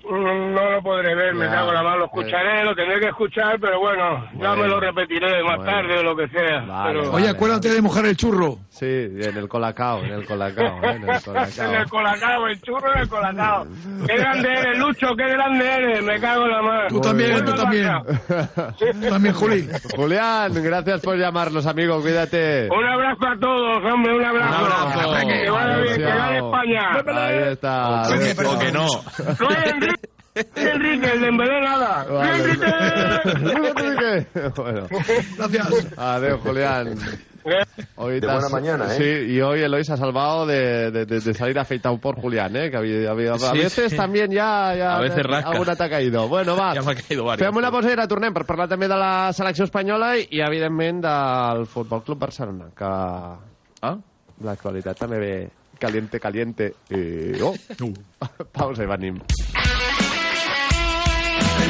Mm, 0.10 0.54
No 0.54 0.70
lo 0.70 0.82
podré 0.84 1.16
ver, 1.16 1.34
me 1.34 1.48
cago 1.48 1.70
en 1.70 1.76
la 1.76 1.84
mano. 1.84 1.98
Lo 1.98 2.06
escucharé, 2.06 2.64
lo 2.64 2.76
tendré 2.76 3.00
que 3.00 3.08
escuchar, 3.08 3.58
pero 3.60 3.80
bueno, 3.80 4.26
ya 4.40 4.56
me 4.56 4.68
lo 4.68 4.80
repetiré 4.80 5.44
más 5.44 5.58
Bueno. 5.58 5.72
tarde 5.72 5.98
o 6.00 6.04
lo 6.04 6.16
que 6.16 6.28
sea. 6.30 6.62
Vale, 6.62 7.00
pero... 7.00 7.12
Oye, 7.12 7.30
acuérdate 7.30 7.70
de 7.70 7.82
mojar 7.82 8.06
el 8.06 8.16
churro. 8.16 8.58
Sí, 8.70 8.86
en 8.86 9.38
el 9.38 9.48
colacao, 9.48 10.00
en 10.04 10.12
el 10.12 10.26
colacao, 10.26 10.66
¿eh? 10.84 10.96
en 10.96 11.04
el 11.04 11.10
en 11.66 11.76
el 11.76 11.90
colacao. 11.90 12.48
el 12.48 12.62
churro 12.62 12.94
en 12.94 13.00
el 13.02 13.10
colacao. 13.10 13.66
Qué 14.08 14.18
grande 14.18 14.50
eres, 14.52 14.78
Lucho, 14.78 15.08
qué 15.18 15.28
grande 15.28 15.66
eres. 15.68 16.04
Me 16.04 16.20
cago 16.20 16.44
en 16.46 16.52
la 16.52 16.62
mano. 16.62 16.88
Tú 16.90 17.02
también, 17.02 17.44
tú 17.46 17.54
también. 17.56 17.90
Tú 18.78 19.10
también, 19.10 19.34
Juli. 19.34 19.68
Julián, 19.96 20.52
gracias 20.54 21.02
por 21.02 21.18
llamarnos, 21.18 21.66
amigo, 21.66 22.00
cuídate. 22.02 22.70
Un 22.70 22.86
abrazo 22.86 23.28
a 23.28 23.40
todos, 23.40 23.84
hombre, 23.92 24.16
un 24.16 24.26
abrazo. 24.26 24.66
Un 24.66 24.72
abrazo. 24.72 25.28
Que 25.28 25.50
vaya 25.50 25.78
bien, 25.78 25.96
que 25.96 26.02
gane 26.02 26.38
España. 26.38 27.26
Ahí 27.26 27.38
está. 27.52 28.02
o 28.04 28.60
que 28.60 28.72
no 28.72 28.86
Enrique, 30.36 31.12
el 31.14 31.22
de 31.22 31.28
Embelé 31.28 31.62
nada. 31.62 32.04
Vale. 32.10 32.44
Enrique. 32.44 34.28
bueno, 34.56 34.88
Gracias. 35.38 35.98
adiós, 35.98 36.42
Julián. 36.44 36.96
Hoy 37.96 38.16
De 38.16 38.22
te 38.22 38.28
has- 38.28 38.34
buena 38.42 38.50
mañana, 38.50 38.96
¿eh? 38.96 38.98
Sí, 39.28 39.34
y 39.36 39.42
hoy 39.42 39.62
Eloy 39.62 39.84
se 39.86 39.94
ha 39.94 39.98
salvado 39.98 40.46
de, 40.48 40.90
de- 40.92 41.06
de- 41.06 41.20
de 41.20 41.34
salir 41.36 41.58
afeitado 41.60 41.98
por 42.00 42.20
Julián, 42.20 42.56
¿eh? 42.56 42.72
Que 42.72 42.78
había, 42.78 43.12
había- 43.12 43.34
a 43.34 43.38
Sí, 43.40 43.58
veces 43.60 43.92
sí. 43.92 43.96
también 43.96 44.32
ya... 44.32 44.74
ya 44.76 44.98
A 44.98 45.00
veces 45.00 45.24
rasca. 45.24 45.52
Alguna 45.52 45.76
t'ha 45.76 45.88
caído. 45.90 46.28
Bueno, 46.28 46.56
va. 46.58 46.74
Ja 46.74 46.82
m'ha 46.82 46.96
caído 46.96 47.24
varios. 47.24 47.48
Fem 47.48 47.56
una 47.56 47.70
pausa 47.72 47.92
i 47.94 47.96
retornem 47.96 48.34
per 48.34 48.46
parlar 48.50 48.68
també 48.68 48.90
de 48.90 48.98
la 48.98 49.32
selecció 49.32 49.64
espanyola 49.70 50.16
i, 50.18 50.26
i 50.32 50.42
evidentment, 50.42 51.04
del 51.06 51.68
Futbol 51.70 52.02
Club 52.04 52.20
Barcelona, 52.26 52.72
que 52.76 52.84
ah? 52.90 53.96
l'actualitat 54.44 54.98
també 55.06 55.20
ve 55.22 55.34
caliente, 55.80 56.20
caliente. 56.20 56.74
I... 56.90 57.38
Oh! 57.46 57.54
pausa 58.58 58.84
i 58.84 58.90
venim. 58.90 59.22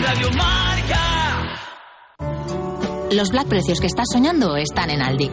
Radio 0.03 0.29
Marca. 0.31 1.01
Los 3.11 3.29
black 3.29 3.47
precios 3.47 3.79
que 3.79 3.88
estás 3.88 4.07
soñando 4.11 4.57
están 4.57 4.89
en 4.89 5.01
Aldi. 5.01 5.31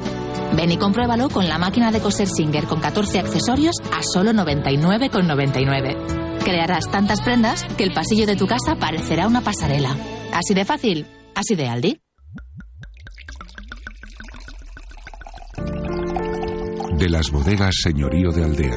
Ven 0.54 0.70
y 0.70 0.76
compruébalo 0.76 1.30
con 1.30 1.48
la 1.48 1.58
máquina 1.58 1.90
de 1.90 2.00
coser 2.00 2.28
Singer 2.28 2.64
con 2.64 2.80
14 2.80 3.20
accesorios 3.20 3.76
a 3.92 4.02
solo 4.02 4.32
99,99. 4.32 6.40
Crearás 6.44 6.90
tantas 6.90 7.20
prendas 7.22 7.64
que 7.76 7.84
el 7.84 7.92
pasillo 7.92 8.26
de 8.26 8.36
tu 8.36 8.46
casa 8.46 8.76
parecerá 8.76 9.26
una 9.26 9.40
pasarela. 9.40 9.96
Así 10.32 10.54
de 10.54 10.64
fácil, 10.64 11.06
así 11.34 11.54
de 11.54 11.68
Aldi. 11.68 12.00
De 16.98 17.08
las 17.08 17.30
bodegas 17.30 17.74
Señorío 17.82 18.30
de 18.30 18.44
Aldea, 18.44 18.76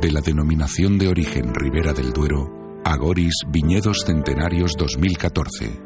de 0.00 0.10
la 0.10 0.20
denominación 0.20 0.98
de 0.98 1.08
origen 1.08 1.54
Ribera 1.54 1.92
del 1.94 2.12
Duero, 2.12 2.50
Agoris 2.84 3.34
Viñedos 3.48 3.98
Centenarios 4.04 4.72
2014. 4.76 5.80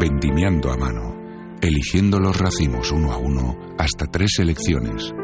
Vendimiando 0.00 0.72
a 0.72 0.76
mano, 0.76 1.14
eligiendo 1.60 2.18
los 2.18 2.36
racimos 2.36 2.90
uno 2.90 3.12
a 3.12 3.16
uno 3.16 3.56
hasta 3.78 4.06
tres 4.06 4.32
selecciones, 4.36 5.14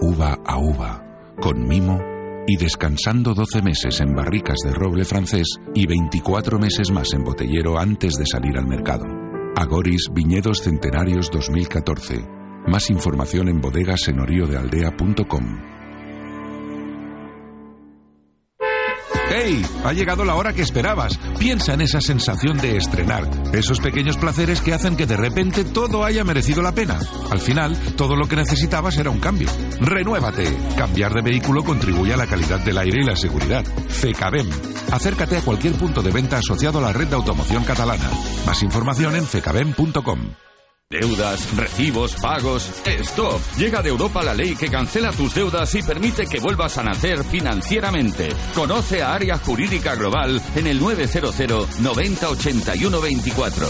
uva 0.00 0.38
a 0.46 0.56
uva, 0.58 1.04
con 1.40 1.66
mimo 1.66 2.00
y 2.46 2.56
descansando 2.56 3.34
12 3.34 3.62
meses 3.62 4.00
en 4.00 4.14
barricas 4.14 4.58
de 4.64 4.72
roble 4.72 5.04
francés 5.04 5.48
y 5.74 5.86
24 5.86 6.60
meses 6.60 6.92
más 6.92 7.12
en 7.12 7.24
botellero 7.24 7.76
antes 7.76 8.14
de 8.14 8.26
salir 8.26 8.56
al 8.56 8.68
mercado. 8.68 9.04
Agoris 9.56 10.04
Viñedos 10.12 10.62
Centenarios 10.62 11.28
2014. 11.32 12.24
Más 12.68 12.88
información 12.88 13.48
en 13.48 13.60
bodegasenorioddealdea.com. 13.60 15.77
¡Hey! 19.48 19.64
Ha 19.82 19.94
llegado 19.94 20.26
la 20.26 20.34
hora 20.34 20.52
que 20.52 20.60
esperabas. 20.60 21.18
Piensa 21.38 21.72
en 21.72 21.80
esa 21.80 22.02
sensación 22.02 22.58
de 22.58 22.76
estrenar, 22.76 23.26
esos 23.54 23.80
pequeños 23.80 24.18
placeres 24.18 24.60
que 24.60 24.74
hacen 24.74 24.94
que 24.94 25.06
de 25.06 25.16
repente 25.16 25.64
todo 25.64 26.04
haya 26.04 26.22
merecido 26.22 26.60
la 26.60 26.72
pena. 26.72 26.98
Al 27.30 27.40
final, 27.40 27.74
todo 27.96 28.14
lo 28.14 28.28
que 28.28 28.36
necesitabas 28.36 28.98
era 28.98 29.08
un 29.08 29.20
cambio. 29.20 29.48
¡Renuévate! 29.80 30.54
Cambiar 30.76 31.14
de 31.14 31.22
vehículo 31.22 31.64
contribuye 31.64 32.12
a 32.12 32.18
la 32.18 32.26
calidad 32.26 32.60
del 32.60 32.76
aire 32.76 33.00
y 33.00 33.06
la 33.06 33.16
seguridad. 33.16 33.64
FECABEM. 33.64 34.50
Acércate 34.92 35.38
a 35.38 35.42
cualquier 35.42 35.74
punto 35.74 36.02
de 36.02 36.10
venta 36.10 36.36
asociado 36.36 36.78
a 36.78 36.82
la 36.82 36.92
red 36.92 37.08
de 37.08 37.16
automoción 37.16 37.64
catalana. 37.64 38.10
Más 38.44 38.62
información 38.62 39.16
en 39.16 39.24
fecabem.com. 39.24 40.47
Deudas, 40.90 41.54
recibos, 41.54 42.14
pagos. 42.14 42.70
¡Stop! 42.86 43.42
Llega 43.58 43.82
de 43.82 43.90
Europa 43.90 44.22
la 44.22 44.32
ley 44.32 44.56
que 44.56 44.70
cancela 44.70 45.12
tus 45.12 45.34
deudas 45.34 45.74
y 45.74 45.82
permite 45.82 46.24
que 46.24 46.40
vuelvas 46.40 46.78
a 46.78 46.82
nacer 46.82 47.24
financieramente. 47.24 48.30
Conoce 48.54 49.02
a 49.02 49.12
Área 49.12 49.36
Jurídica 49.36 49.96
Global 49.96 50.40
en 50.56 50.66
el 50.66 50.80
900 50.80 51.80
90 51.80 52.28
81 52.30 53.00
24. 53.02 53.66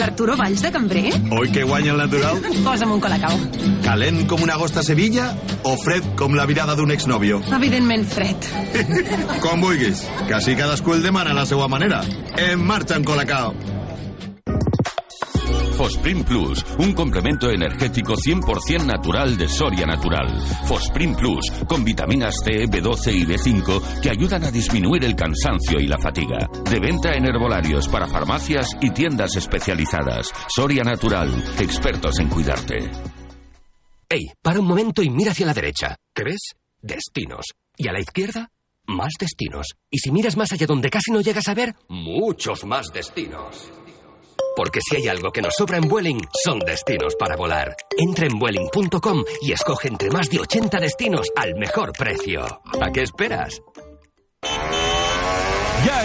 L'Arturo 0.00 0.32
Valls 0.36 0.62
de 0.64 0.70
Cambrer? 0.72 1.10
Oi 1.36 1.50
que 1.52 1.62
guanya 1.68 1.92
el 1.92 1.98
natural? 2.00 2.38
Posa'm 2.64 2.94
un 2.94 3.00
colacao. 3.04 3.36
Calent 3.84 4.22
com 4.30 4.40
una 4.46 4.54
agosta 4.56 4.80
a 4.80 4.86
Sevilla 4.86 5.26
o 5.68 5.74
fred 5.82 6.06
com 6.16 6.32
la 6.38 6.46
virada 6.48 6.72
d'un 6.78 6.92
exnòvio? 6.94 7.42
Evidentment 7.52 8.06
fred. 8.08 8.48
Com 9.44 9.60
vulguis, 9.60 10.06
que 10.26 10.38
així 10.38 10.56
cadascú 10.56 10.96
el 10.96 11.04
demana 11.04 11.34
a 11.34 11.38
la 11.42 11.44
seva 11.48 11.68
manera. 11.68 12.00
En 12.40 12.64
marxa 12.64 12.96
amb 12.96 13.04
Colacao. 13.08 13.52
Fosprin 15.80 16.22
Plus, 16.24 16.62
un 16.78 16.92
complemento 16.92 17.48
energético 17.48 18.12
100% 18.12 18.84
natural 18.84 19.34
de 19.38 19.48
Soria 19.48 19.86
Natural. 19.86 20.28
Fosprin 20.66 21.14
Plus, 21.14 21.50
con 21.66 21.82
vitaminas 21.82 22.34
C, 22.44 22.66
B12 22.68 23.14
y 23.14 23.24
B5 23.24 24.00
que 24.02 24.10
ayudan 24.10 24.44
a 24.44 24.50
disminuir 24.50 25.02
el 25.06 25.16
cansancio 25.16 25.80
y 25.80 25.86
la 25.86 25.96
fatiga. 25.96 26.50
De 26.70 26.78
venta 26.78 27.14
en 27.14 27.24
herbolarios 27.24 27.88
para 27.88 28.06
farmacias 28.06 28.76
y 28.82 28.90
tiendas 28.90 29.36
especializadas. 29.36 30.30
Soria 30.48 30.84
Natural, 30.84 31.30
expertos 31.58 32.18
en 32.18 32.28
cuidarte. 32.28 32.90
Ey, 34.06 34.26
para 34.42 34.60
un 34.60 34.66
momento 34.66 35.02
y 35.02 35.08
mira 35.08 35.30
hacia 35.30 35.46
la 35.46 35.54
derecha. 35.54 35.96
¿Qué 36.14 36.24
ves? 36.24 36.56
Destinos. 36.82 37.46
Y 37.78 37.88
a 37.88 37.92
la 37.92 38.00
izquierda, 38.00 38.50
más 38.86 39.14
destinos. 39.18 39.66
Y 39.90 39.96
si 39.96 40.12
miras 40.12 40.36
más 40.36 40.52
allá 40.52 40.66
donde 40.66 40.90
casi 40.90 41.10
no 41.10 41.22
llegas 41.22 41.48
a 41.48 41.54
ver, 41.54 41.74
muchos 41.88 42.66
más 42.66 42.88
destinos. 42.92 43.70
Porque 44.56 44.80
si 44.82 44.96
hay 44.96 45.08
algo 45.08 45.30
que 45.30 45.42
nos 45.42 45.54
sobra 45.54 45.78
en 45.78 45.88
Vueling, 45.88 46.20
son 46.44 46.58
destinos 46.60 47.14
para 47.16 47.36
volar. 47.36 47.76
Entra 47.96 48.26
en 48.26 48.38
Vueling.com 48.38 49.24
y 49.40 49.52
escoge 49.52 49.88
entre 49.88 50.10
más 50.10 50.28
de 50.28 50.40
80 50.40 50.80
destinos 50.80 51.28
al 51.36 51.54
mejor 51.54 51.92
precio. 51.92 52.42
¿A 52.80 52.90
qué 52.92 53.02
esperas? 53.02 53.62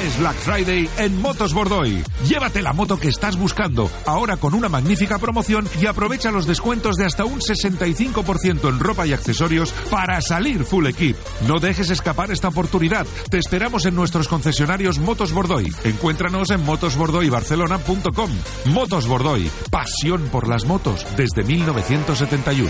Es 0.06 0.20
Black 0.20 0.36
Friday 0.36 0.88
en 1.00 1.20
Motos 1.20 1.56
Bordoy. 1.56 2.04
Llévate 2.28 2.62
la 2.62 2.74
moto 2.74 3.00
que 3.00 3.08
estás 3.08 3.38
buscando, 3.38 3.90
ahora 4.06 4.38
con 4.38 4.54
una 4.54 4.70
magnífica 4.70 5.18
promoción 5.18 5.68
y 5.82 5.88
aprovecha 5.88 6.30
los 6.30 6.46
descuentos 6.46 6.96
de 6.98 7.08
hasta 7.08 7.26
un 7.26 7.40
65% 7.40 8.70
en 8.70 8.80
ropa 8.80 9.08
y 9.08 9.14
accesorios 9.14 9.72
para 9.90 10.22
salir 10.22 10.64
full 10.64 10.86
equip. 10.86 11.18
No 11.48 11.60
dejes 11.60 11.90
escapar 11.90 12.30
esta 12.30 12.50
oportunidad. 12.50 13.08
Te 13.32 13.40
esperamos 13.40 13.88
en 13.88 13.96
nuestros 13.96 14.28
concesionarios 14.28 15.00
Motos 15.00 15.32
Bordoy. 15.34 15.74
Encuéntranos 15.84 16.52
en 16.52 16.64
motosbordoybarcelona.com. 16.64 18.30
Motos 18.66 19.08
Bordoy, 19.08 19.50
pasión 19.72 20.30
por 20.32 20.48
las 20.48 20.66
motos 20.66 21.04
desde 21.18 21.44
1971. 21.44 22.70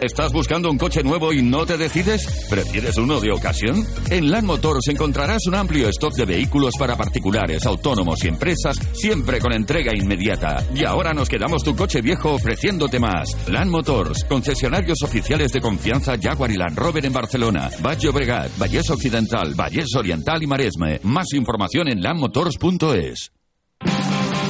¿Estás 0.00 0.32
buscando 0.32 0.70
un 0.70 0.78
coche 0.78 1.02
nuevo 1.02 1.32
y 1.32 1.42
no 1.42 1.64
te 1.64 1.76
decides? 1.76 2.46
¿Prefieres 2.50 2.98
uno 2.98 3.18
de 3.20 3.32
ocasión? 3.32 3.86
En 4.10 4.30
Land 4.30 4.44
Motors 4.44 4.88
encontrarás 4.88 5.46
un 5.46 5.54
amplio 5.54 5.88
stock 5.88 6.12
de 6.14 6.24
vehículos 6.24 6.74
para 6.78 6.96
particulares, 6.96 7.64
autónomos 7.64 8.22
y 8.24 8.28
empresas, 8.28 8.76
siempre 8.92 9.38
con 9.38 9.52
entrega 9.52 9.96
inmediata. 9.96 10.64
Y 10.74 10.84
ahora 10.84 11.14
nos 11.14 11.28
quedamos 11.28 11.62
tu 11.62 11.74
coche 11.74 12.02
viejo 12.02 12.34
ofreciéndote 12.34 12.98
más. 12.98 13.28
Land 13.48 13.70
Motors, 13.70 14.24
concesionarios 14.24 14.98
oficiales 15.02 15.52
de 15.52 15.60
confianza 15.60 16.16
Jaguar 16.20 16.50
y 16.50 16.56
Land 16.56 16.76
Rover 16.76 17.06
en 17.06 17.12
Barcelona, 17.12 17.70
Valle 17.84 18.08
Obregat, 18.08 18.50
Vallés 18.58 18.90
Occidental, 18.90 19.54
Vallés 19.54 19.94
Oriental 19.96 20.42
y 20.42 20.46
Maresme. 20.46 21.00
Más 21.04 21.32
información 21.32 21.88
en 21.88 22.02
landmotors.es. 22.02 23.32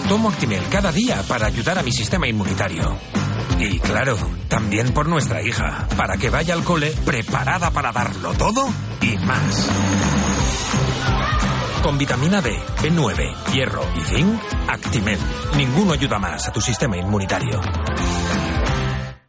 Tomo 0.09 0.29
Actimel 0.29 0.63
cada 0.71 0.91
día 0.93 1.23
para 1.29 1.47
ayudar 1.47 1.79
a 1.79 1.83
mi 1.83 1.93
sistema 1.93 2.27
inmunitario. 2.27 2.97
Y 3.59 3.79
claro, 3.81 4.17
también 4.49 4.93
por 4.93 5.09
nuestra 5.09 5.43
hija, 5.43 5.89
para 5.97 6.17
que 6.17 6.31
vaya 6.31 6.55
al 6.55 6.63
cole 6.63 6.93
preparada 7.05 7.71
para 7.71 7.91
darlo 7.91 8.35
todo 8.35 8.69
y 9.01 9.17
más. 9.19 9.69
Con 11.83 11.99
vitamina 11.99 12.43
D, 12.43 12.59
B9, 12.83 13.53
hierro 13.53 13.83
y 13.97 14.01
zinc, 14.01 14.41
Actimel. 14.69 15.19
Ninguno 15.57 15.93
ayuda 15.93 16.19
más 16.19 16.49
a 16.49 16.53
tu 16.53 16.61
sistema 16.61 16.97
inmunitario. 16.97 17.61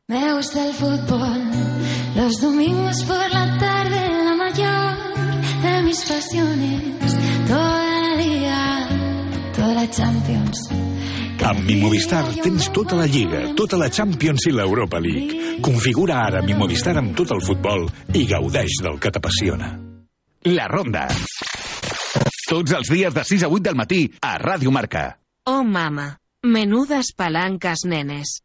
Me 0.08 0.34
gusta 0.34 0.66
el 0.66 0.74
fútbol, 0.74 1.52
los 2.16 2.42
domingos 2.42 3.04
por 3.06 3.30
la 3.30 3.58
tarde, 3.58 4.24
la 4.24 4.36
mayor 4.36 4.98
de 5.62 5.84
mis 5.84 6.04
pasiones. 6.04 7.18
Toda 7.48 8.02
la 8.02 8.16
liga, 8.16 8.88
toda 9.56 9.74
la 9.74 9.90
Champions. 9.90 10.87
Amb 11.48 11.64
Mi 11.64 11.78
Movistar 11.80 12.26
tens 12.44 12.66
tota 12.76 12.98
la 13.00 13.06
Lliga, 13.08 13.40
tota 13.56 13.78
la 13.80 13.88
Champions 13.88 14.50
i 14.50 14.52
l'Europa 14.52 15.00
League. 15.00 15.62
Configura 15.64 16.18
ara 16.26 16.42
Mi 16.44 16.52
Movistar 16.60 16.98
amb 17.00 17.14
tot 17.16 17.32
el 17.32 17.40
futbol 17.40 17.86
i 18.12 18.26
gaudeix 18.28 18.82
del 18.84 18.98
que 19.00 19.12
t'apassiona. 19.16 19.70
La 20.52 20.66
Ronda. 20.68 21.06
Tots 22.50 22.76
els 22.76 22.92
dies 22.92 23.16
de 23.16 23.24
6 23.32 23.48
a 23.48 23.52
8 23.54 23.64
del 23.64 23.80
matí 23.80 24.02
a 24.20 24.34
Ràdio 24.44 24.76
Marca. 24.76 25.06
Oh, 25.48 25.64
mama. 25.64 26.18
Menudas 26.44 27.14
palancas, 27.16 27.86
nenes. 27.88 28.42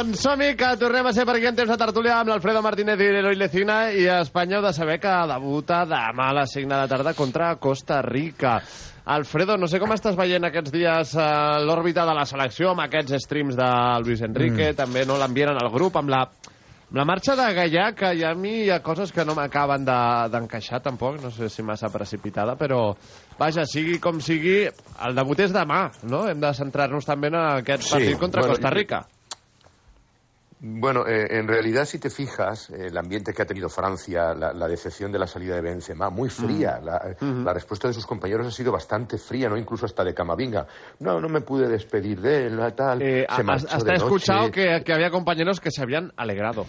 Doncs 0.00 0.20
som-hi, 0.24 0.54
que 0.56 0.68
tornem 0.80 1.06
a 1.06 1.12
ser 1.12 1.24
per 1.28 1.34
aquí 1.36 1.46
en 1.50 1.56
temps 1.58 1.68
de 1.70 1.76
tertúlia 1.80 2.14
amb 2.20 2.30
l'Alfredo 2.32 2.62
Martínez 2.64 3.00
i 3.04 3.08
l'Eloi 3.12 3.36
Lecina 3.36 3.90
i 3.92 4.06
heu 4.08 4.62
de 4.64 4.72
saber 4.72 4.98
que 5.00 5.12
debuta 5.28 5.82
demà 5.88 6.30
a 6.30 6.36
les 6.40 6.54
5 6.56 6.68
de 6.70 6.76
la 6.78 6.88
tarda 6.88 7.12
contra 7.14 7.54
Costa 7.60 8.00
Rica. 8.02 8.60
Alfredo, 9.10 9.56
no 9.58 9.66
sé 9.68 9.80
com 9.80 9.92
estàs 9.92 10.16
veient 10.16 10.44
aquests 10.46 10.72
dies 10.72 11.12
eh, 11.18 11.26
l'òrbita 11.66 12.06
de 12.08 12.14
la 12.16 12.24
selecció 12.28 12.70
amb 12.72 12.80
aquests 12.86 13.18
streams 13.26 13.56
de 13.58 13.68
Luis 14.06 14.22
Enrique, 14.22 14.70
Mm. 14.72 14.76
també 14.78 15.04
no 15.04 15.18
l'envien 15.18 15.48
al 15.52 15.70
grup, 15.72 15.96
amb 15.96 16.08
la, 16.08 16.22
amb 16.22 16.96
la 16.96 17.04
marxa 17.04 17.36
de 17.36 17.48
Gaià, 17.60 17.92
que 17.94 18.12
ha 18.24 18.30
a 18.30 18.34
mi 18.34 18.64
hi 18.64 18.70
ha 18.70 18.80
coses 18.82 19.12
que 19.12 19.24
no 19.24 19.34
m'acaben 19.34 19.84
de- 19.84 20.28
d'encaixar 20.32 20.80
tampoc, 20.80 21.20
no 21.22 21.30
sé 21.30 21.48
si 21.48 21.62
massa 21.62 21.88
precipitada, 21.92 22.56
però 22.56 22.94
vaja, 23.38 23.64
sigui 23.66 23.98
com 23.98 24.20
sigui, 24.20 24.64
el 24.66 25.14
debut 25.14 25.40
és 25.40 25.52
demà, 25.52 25.90
no? 26.04 26.26
Hem 26.28 26.40
de 26.40 26.54
centrar-nos 26.54 27.04
també 27.04 27.28
en 27.28 27.34
aquest 27.36 27.82
Sí, 27.82 27.90
partit 27.90 28.18
contra 28.18 28.40
bueno, 28.42 28.54
Costa 28.54 28.70
Rica. 28.70 29.06
Bueno, 30.62 31.06
eh, 31.06 31.26
en 31.30 31.48
realidad, 31.48 31.86
si 31.86 31.98
te 31.98 32.10
fijas, 32.10 32.68
eh, 32.68 32.88
el 32.88 32.98
ambiente 32.98 33.32
que 33.32 33.40
ha 33.40 33.46
tenido 33.46 33.70
Francia, 33.70 34.34
la, 34.34 34.52
la 34.52 34.68
decepción 34.68 35.10
de 35.10 35.18
la 35.18 35.26
salida 35.26 35.54
de 35.54 35.62
Benzema, 35.62 36.10
muy 36.10 36.28
fría. 36.28 36.78
Mm. 36.80 36.84
La, 36.84 37.16
la 37.44 37.54
respuesta 37.54 37.88
de 37.88 37.94
sus 37.94 38.04
compañeros 38.04 38.46
ha 38.46 38.50
sido 38.50 38.70
bastante 38.70 39.16
fría, 39.16 39.48
¿no? 39.48 39.56
Incluso 39.56 39.86
hasta 39.86 40.04
de 40.04 40.12
Camavinga. 40.12 40.66
No, 40.98 41.18
no 41.18 41.30
me 41.30 41.40
pude 41.40 41.66
despedir 41.66 42.20
de 42.20 42.46
él, 42.46 42.60
tal. 42.76 43.00
Eh, 43.00 43.26
se 43.34 43.42
hasta 43.50 43.92
he 43.92 43.96
escuchado 43.96 44.50
que 44.50 44.92
había 44.92 45.10
compañeros 45.10 45.60
que 45.60 45.70
se 45.70 45.82
habían 45.82 46.12
alegrado. 46.16 46.66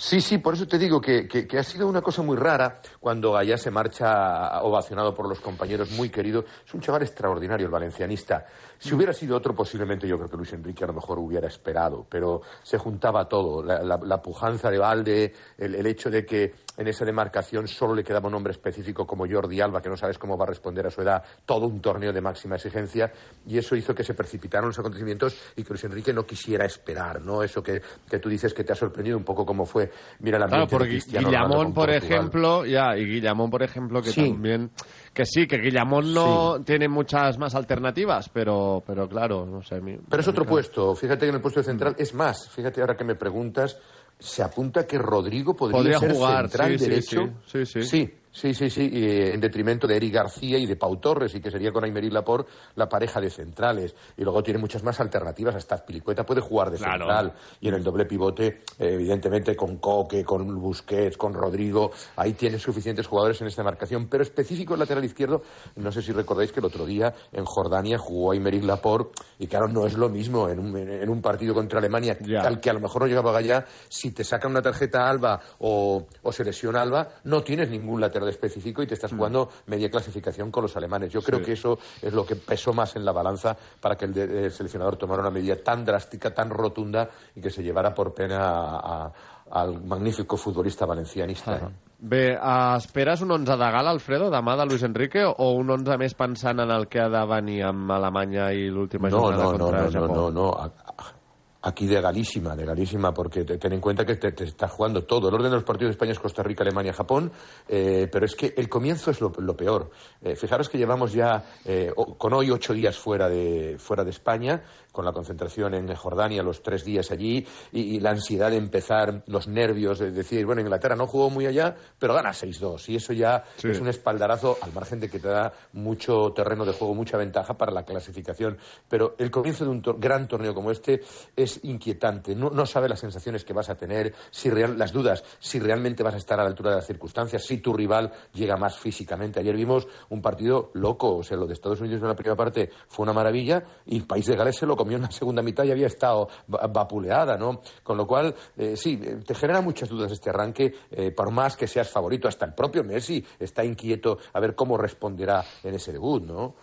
Sí, 0.00 0.20
sí, 0.20 0.38
por 0.38 0.54
eso 0.54 0.64
te 0.68 0.78
digo 0.78 1.00
que, 1.00 1.26
que- 1.26 1.58
ha 1.58 1.62
sido 1.64 1.88
una 1.88 2.00
cosa 2.00 2.22
muy 2.22 2.36
rara 2.36 2.80
cuando 3.00 3.32
Gallá 3.32 3.58
se 3.58 3.72
marcha 3.72 4.62
ovacionado 4.62 5.12
por 5.12 5.28
los 5.28 5.40
compañeros, 5.40 5.90
muy 5.90 6.08
querido. 6.08 6.44
Es 6.64 6.72
un 6.72 6.80
chaval 6.80 7.02
extraordinario, 7.02 7.66
el 7.66 7.72
valencianista. 7.72 8.46
Si 8.78 8.94
hubiera 8.94 9.12
sido 9.12 9.36
otro, 9.36 9.56
posiblemente 9.56 10.06
yo 10.06 10.16
creo 10.16 10.30
que 10.30 10.36
Luis 10.36 10.52
Enrique 10.52 10.84
a 10.84 10.86
lo 10.86 10.92
mejor 10.92 11.18
hubiera 11.18 11.48
esperado, 11.48 12.06
pero 12.08 12.42
se 12.62 12.78
juntaba 12.78 13.28
todo. 13.28 13.60
La, 13.60 13.82
la- 13.82 13.98
la 14.00 14.22
pujanza 14.22 14.70
de 14.70 14.78
Valde, 14.78 15.34
el, 15.58 15.84
hecho 15.84 16.10
de 16.10 16.24
que 16.24 16.54
en 16.76 16.86
esa 16.86 17.04
demarcación 17.04 17.66
solo 17.66 17.92
le 17.96 18.04
quedaba 18.04 18.28
un 18.28 18.34
nombre 18.34 18.52
específico 18.52 19.04
como 19.04 19.26
Jordi 19.28 19.60
Alba, 19.60 19.82
que 19.82 19.88
no 19.88 19.96
sabes 19.96 20.16
cómo 20.16 20.38
va 20.38 20.44
a 20.44 20.48
responder 20.48 20.86
a 20.86 20.90
su 20.92 21.02
edad, 21.02 21.24
todo 21.44 21.66
un 21.66 21.80
torneo 21.80 22.12
de 22.12 22.20
máxima 22.20 22.54
exigencia, 22.54 23.12
y 23.48 23.58
eso 23.58 23.74
hizo 23.74 23.96
que 23.96 24.04
se 24.04 24.14
precipitaron 24.14 24.68
los 24.68 24.78
acontecimientos 24.78 25.36
y 25.56 25.64
que 25.64 25.70
Luis 25.70 25.82
Enrique 25.82 26.12
no 26.12 26.24
quisiera 26.24 26.64
esperar, 26.64 27.20
¿no? 27.20 27.42
Eso 27.42 27.60
que, 27.64 27.82
que 28.08 28.20
tú 28.20 28.28
dices 28.28 28.54
que 28.54 28.62
te 28.62 28.72
ha 28.72 28.76
sorprendido 28.76 29.16
un 29.18 29.24
poco 29.24 29.44
cómo 29.44 29.66
fue. 29.66 29.87
Mira 30.20 30.38
la 30.38 30.46
Claro, 30.46 30.66
por 30.66 30.86
Gui- 30.88 31.04
Guillamón, 31.06 31.72
por 31.74 31.90
ejemplo, 31.90 32.64
ya, 32.66 32.96
y 32.96 33.04
Guillamón, 33.04 33.50
por 33.50 33.62
ejemplo, 33.62 34.00
que 34.02 34.10
Sí. 34.10 34.30
también, 34.30 34.70
que 35.12 35.24
sí, 35.24 35.46
que 35.46 35.58
Guillamón 35.58 36.12
no 36.14 36.62
tiene 36.64 36.88
muchas 36.88 37.38
más 37.38 37.54
alternativas, 37.54 38.28
pero, 38.28 38.82
pero 38.86 39.08
claro, 39.08 39.46
no 39.46 39.62
sé. 39.62 39.80
mi- 39.80 39.98
Pero 40.08 40.20
es 40.20 40.28
otro 40.28 40.44
mi- 40.44 40.50
puesto. 40.50 40.94
Fíjate 40.94 41.20
que 41.20 41.28
en 41.30 41.34
el 41.36 41.40
puesto 41.40 41.60
de 41.60 41.64
central 41.64 41.94
es 41.98 42.14
más. 42.14 42.48
Fíjate 42.50 42.80
ahora 42.80 42.96
que 42.96 43.04
me 43.04 43.14
preguntas, 43.14 43.78
se 44.18 44.42
apunta 44.42 44.86
que 44.86 44.98
Rodrigo 44.98 45.54
podría, 45.54 45.78
Podría 45.78 45.98
ser 46.00 46.12
jugar, 46.12 46.48
central 46.48 46.70
sí, 46.72 46.78
sí, 46.78 46.84
derecho. 46.90 47.28
sí, 47.46 47.64
sí, 47.66 47.82
sí. 47.82 47.82
sí, 47.88 48.14
sí, 48.30 48.54
sí, 48.54 48.70
sí, 48.70 48.90
eh, 48.92 49.32
en 49.34 49.40
detrimento 49.40 49.86
de 49.86 49.96
Eric 49.96 50.14
García 50.14 50.58
y 50.58 50.66
de 50.66 50.76
Pau 50.76 50.96
Torres, 50.98 51.34
y 51.34 51.40
que 51.40 51.50
sería 51.50 51.72
con 51.72 51.84
Aymer 51.84 52.04
y 52.04 52.10
Laporte 52.10 52.50
la 52.76 52.88
pareja 52.88 53.20
de 53.20 53.30
centrales. 53.30 53.94
Y 54.16 54.22
luego 54.22 54.42
tiene 54.42 54.58
muchas 54.58 54.82
más 54.82 55.00
alternativas. 55.00 55.54
Hasta 55.54 55.84
Pilicueta 55.84 56.24
puede 56.24 56.40
jugar 56.40 56.70
de 56.70 56.78
Claro. 56.78 57.04
central. 57.04 57.32
Y 57.60 57.68
en 57.68 57.74
el 57.74 57.82
doble 57.84 58.04
pivote, 58.04 58.46
eh, 58.46 58.94
evidentemente, 58.94 59.54
con 59.56 59.78
Coque, 59.78 60.24
con 60.24 60.60
Busquets, 60.60 61.16
con 61.16 61.34
Rodrigo, 61.34 61.90
ahí 62.16 62.32
tiene 62.34 62.58
suficientes 62.58 63.06
jugadores 63.06 63.40
en 63.40 63.46
esta 63.48 63.62
marcación. 63.62 64.08
Pero 64.08 64.22
específico 64.22 64.74
el 64.74 64.80
lateral 64.80 65.04
izquierdo, 65.04 65.42
no 65.76 65.90
sé 65.92 66.02
si 66.02 66.12
recordáis 66.12 66.52
que 66.52 66.60
el 66.60 66.66
otro 66.66 66.84
día 66.86 67.14
en 67.32 67.44
Jordania 67.44 67.98
jugó 67.98 68.32
Aymeric 68.32 68.64
Laporte, 68.64 69.22
y 69.38 69.46
claro, 69.46 69.68
no 69.68 69.86
es 69.86 69.94
lo 69.94 70.08
mismo 70.08 70.48
en 70.48 70.58
un, 70.58 70.76
en 70.76 71.08
un 71.08 71.22
partido 71.22 71.54
contra 71.54 71.78
Alemania, 71.78 72.16
al 72.42 72.60
que 72.60 72.70
a 72.70 72.72
lo 72.72 72.80
mejor 72.80 73.02
no 73.02 73.08
llegaba 73.08 73.36
allá, 73.36 73.64
si 73.88 74.10
te 74.10 74.24
sacan 74.24 74.50
una 74.50 74.62
tarjeta 74.62 75.08
Alba 75.08 75.40
o, 75.58 76.06
o 76.22 76.32
se 76.32 76.44
lesiona 76.44 76.82
Alba, 76.82 77.08
no 77.24 77.42
tienes 77.42 77.70
ningún 77.70 78.00
lateral 78.00 78.17
específico 78.26 78.82
y 78.82 78.86
te 78.86 78.94
estás 78.94 79.12
jugando 79.12 79.48
media 79.66 79.88
clasificación 79.90 80.50
con 80.50 80.62
los 80.62 80.76
alemanes. 80.76 81.12
Yo 81.12 81.20
creo 81.22 81.38
Sí. 81.40 81.44
que 81.44 81.52
eso 81.52 81.78
es 82.02 82.12
lo 82.12 82.26
que 82.26 82.34
pesó 82.34 82.72
más 82.72 82.96
en 82.96 83.04
la 83.04 83.12
balanza 83.12 83.56
para 83.80 83.94
que 83.96 84.06
el, 84.06 84.14
de- 84.14 84.46
el 84.46 84.50
seleccionador 84.50 84.96
tomara 84.96 85.20
una 85.20 85.30
medida 85.30 85.54
tan 85.62 85.84
drástica, 85.84 86.34
tan 86.34 86.50
rotunda 86.50 87.08
y 87.36 87.40
que 87.40 87.50
se 87.50 87.62
llevara 87.62 87.94
por 87.94 88.14
pena 88.14 88.38
a- 88.40 89.04
a- 89.06 89.12
al 89.50 89.82
magnífico 89.84 90.36
futbolista 90.36 90.86
valencianista. 90.86 91.56
¿eh? 91.56 91.60
Bé, 92.00 92.32
eh, 92.34 92.38
esperes 92.76 93.20
un 93.22 93.30
11 93.32 93.52
de 93.52 93.58
gala, 93.58 93.90
Alfredo, 93.90 94.30
demà 94.30 94.56
de 94.56 94.66
Luis 94.66 94.82
Enrique, 94.84 95.24
o 95.24 95.50
un 95.58 95.68
11 95.70 95.96
més 95.98 96.14
pensant 96.14 96.60
en 96.60 96.70
el 96.70 96.86
que 96.86 97.00
ha 97.00 97.08
de 97.08 97.24
venir 97.26 97.64
amb 97.66 97.90
Alemanya 97.90 98.52
i 98.52 98.68
l'última 98.70 99.08
No, 99.10 99.18
jornada 99.20 99.44
no, 99.44 99.52
no, 99.52 99.58
contra 99.58 99.80
no, 99.80 99.90
no, 99.90 100.00
Japó? 100.00 100.14
no, 100.14 100.30
no. 100.30 100.48
A- 100.52 100.66
a- 100.66 101.12
Aquí 101.60 101.88
de 101.88 102.00
galísima, 102.00 102.54
de 102.54 102.64
galísima, 102.64 103.12
porque 103.12 103.42
te- 103.44 103.58
ten 103.58 103.72
en 103.72 103.80
cuenta 103.80 104.06
que 104.06 104.14
te, 104.14 104.44
está 104.44 104.68
jugando 104.68 105.02
todo. 105.04 105.28
El 105.28 105.34
orden 105.34 105.50
de 105.50 105.56
los 105.56 105.64
partidos 105.64 105.88
de 105.88 105.92
España 105.94 106.12
es 106.12 106.20
Costa 106.20 106.40
Rica, 106.44 106.62
Alemania, 106.62 106.92
Japón, 106.92 107.32
eh, 107.68 108.08
pero 108.12 108.26
es 108.26 108.36
que 108.36 108.54
el 108.56 108.68
comienzo 108.68 109.10
es 109.10 109.20
lo, 109.20 109.32
peor. 109.56 109.90
Eh, 110.22 110.36
fijaros 110.36 110.68
que 110.68 110.78
llevamos 110.78 111.12
ya, 111.12 111.44
eh, 111.64 111.92
con 112.16 112.32
hoy, 112.32 112.52
ocho 112.52 112.72
días 112.72 112.96
fuera 112.96 113.28
de, 113.28 113.74
fuera 113.80 114.04
de 114.04 114.10
España, 114.10 114.62
con 114.98 115.04
la 115.04 115.12
concentración 115.12 115.74
en 115.74 115.94
Jordania, 115.94 116.42
los 116.42 116.60
tres 116.60 116.84
días 116.84 117.12
allí, 117.12 117.46
y, 117.70 117.82
y 117.82 118.00
la 118.00 118.10
ansiedad 118.10 118.50
de 118.50 118.56
empezar, 118.56 119.22
los 119.28 119.46
nervios, 119.46 120.00
de 120.00 120.10
decir, 120.10 120.44
bueno, 120.44 120.60
Inglaterra 120.60 120.96
no 120.96 121.06
jugó 121.06 121.30
muy 121.30 121.46
allá, 121.46 121.76
pero 122.00 122.14
gana 122.14 122.30
6-2, 122.32 122.88
y 122.88 122.96
eso 122.96 123.12
ya 123.12 123.44
Sí. 123.58 123.68
es 123.68 123.80
un 123.80 123.86
espaldarazo, 123.86 124.58
al 124.60 124.72
margen 124.72 124.98
de 124.98 125.08
que 125.08 125.20
te 125.20 125.28
da 125.28 125.52
mucho 125.72 126.32
terreno 126.34 126.64
de 126.64 126.72
juego, 126.72 126.96
mucha 126.96 127.16
ventaja 127.16 127.54
para 127.56 127.70
la 127.70 127.84
clasificación. 127.84 128.58
Pero 128.88 129.14
el 129.18 129.30
comienzo 129.30 129.62
de 129.64 129.70
un 129.70 129.82
tor- 129.82 130.00
gran 130.00 130.26
torneo 130.26 130.52
como 130.52 130.72
este 130.72 131.00
es 131.36 131.60
inquietante. 131.62 132.34
No, 132.34 132.50
no 132.50 132.66
sabe 132.66 132.88
las 132.88 132.98
sensaciones 132.98 133.44
que 133.44 133.52
vas 133.52 133.70
a 133.70 133.76
tener, 133.76 134.12
si 134.32 134.50
real- 134.50 134.76
las 134.76 134.92
dudas, 134.92 135.22
si 135.38 135.60
realmente 135.60 136.02
vas 136.02 136.14
a 136.14 136.18
estar 136.18 136.40
a 136.40 136.42
la 136.42 136.48
altura 136.48 136.70
de 136.70 136.76
las 136.78 136.86
circunstancias, 136.88 137.44
si 137.44 137.58
tu 137.58 137.72
rival 137.72 138.10
llega 138.34 138.56
más 138.56 138.76
físicamente. 138.76 139.38
Ayer 139.38 139.54
vimos 139.54 139.86
un 140.08 140.20
partido 140.20 140.72
loco, 140.74 141.18
o 141.18 141.22
sea, 141.22 141.36
lo 141.36 141.46
de 141.46 141.52
Estados 141.52 141.80
Unidos 141.80 142.02
en 142.02 142.08
la 142.08 142.16
primera 142.16 142.34
parte 142.34 142.68
fue 142.88 143.04
una 143.04 143.12
maravilla 143.12 143.62
y 143.86 143.98
el 143.98 144.04
país 144.08 144.26
de 144.26 144.34
Gales 144.34 144.56
se 144.56 144.66
lo 144.66 144.74
comió 144.74 144.87
en 144.96 145.02
la 145.02 145.10
segunda 145.10 145.42
mitad 145.42 145.64
y 145.64 145.70
había 145.70 145.86
estado 145.86 146.28
va- 146.52 146.66
vapuleada, 146.66 147.36
¿no? 147.36 147.60
Con 147.82 147.96
lo 147.96 148.06
cual, 148.06 148.34
eh, 148.56 148.76
sí, 148.76 149.00
eh, 149.02 149.18
te 149.26 149.34
genera 149.34 149.60
muchas 149.60 149.88
dudas 149.88 150.10
este 150.12 150.30
arranque, 150.30 150.74
eh, 150.90 151.10
por 151.10 151.30
más 151.30 151.56
que 151.56 151.66
seas 151.66 151.88
favorito. 151.90 152.28
Hasta 152.28 152.46
el 152.46 152.54
propio 152.54 152.82
Messi 152.84 153.24
está 153.38 153.64
inquieto 153.64 154.18
a 154.32 154.40
ver 154.40 154.54
cómo 154.54 154.76
responderá 154.78 155.44
en 155.62 155.74
ese 155.74 155.92
debut, 155.92 156.22
¿no? 156.24 156.54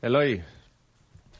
Eloy, 0.00 0.42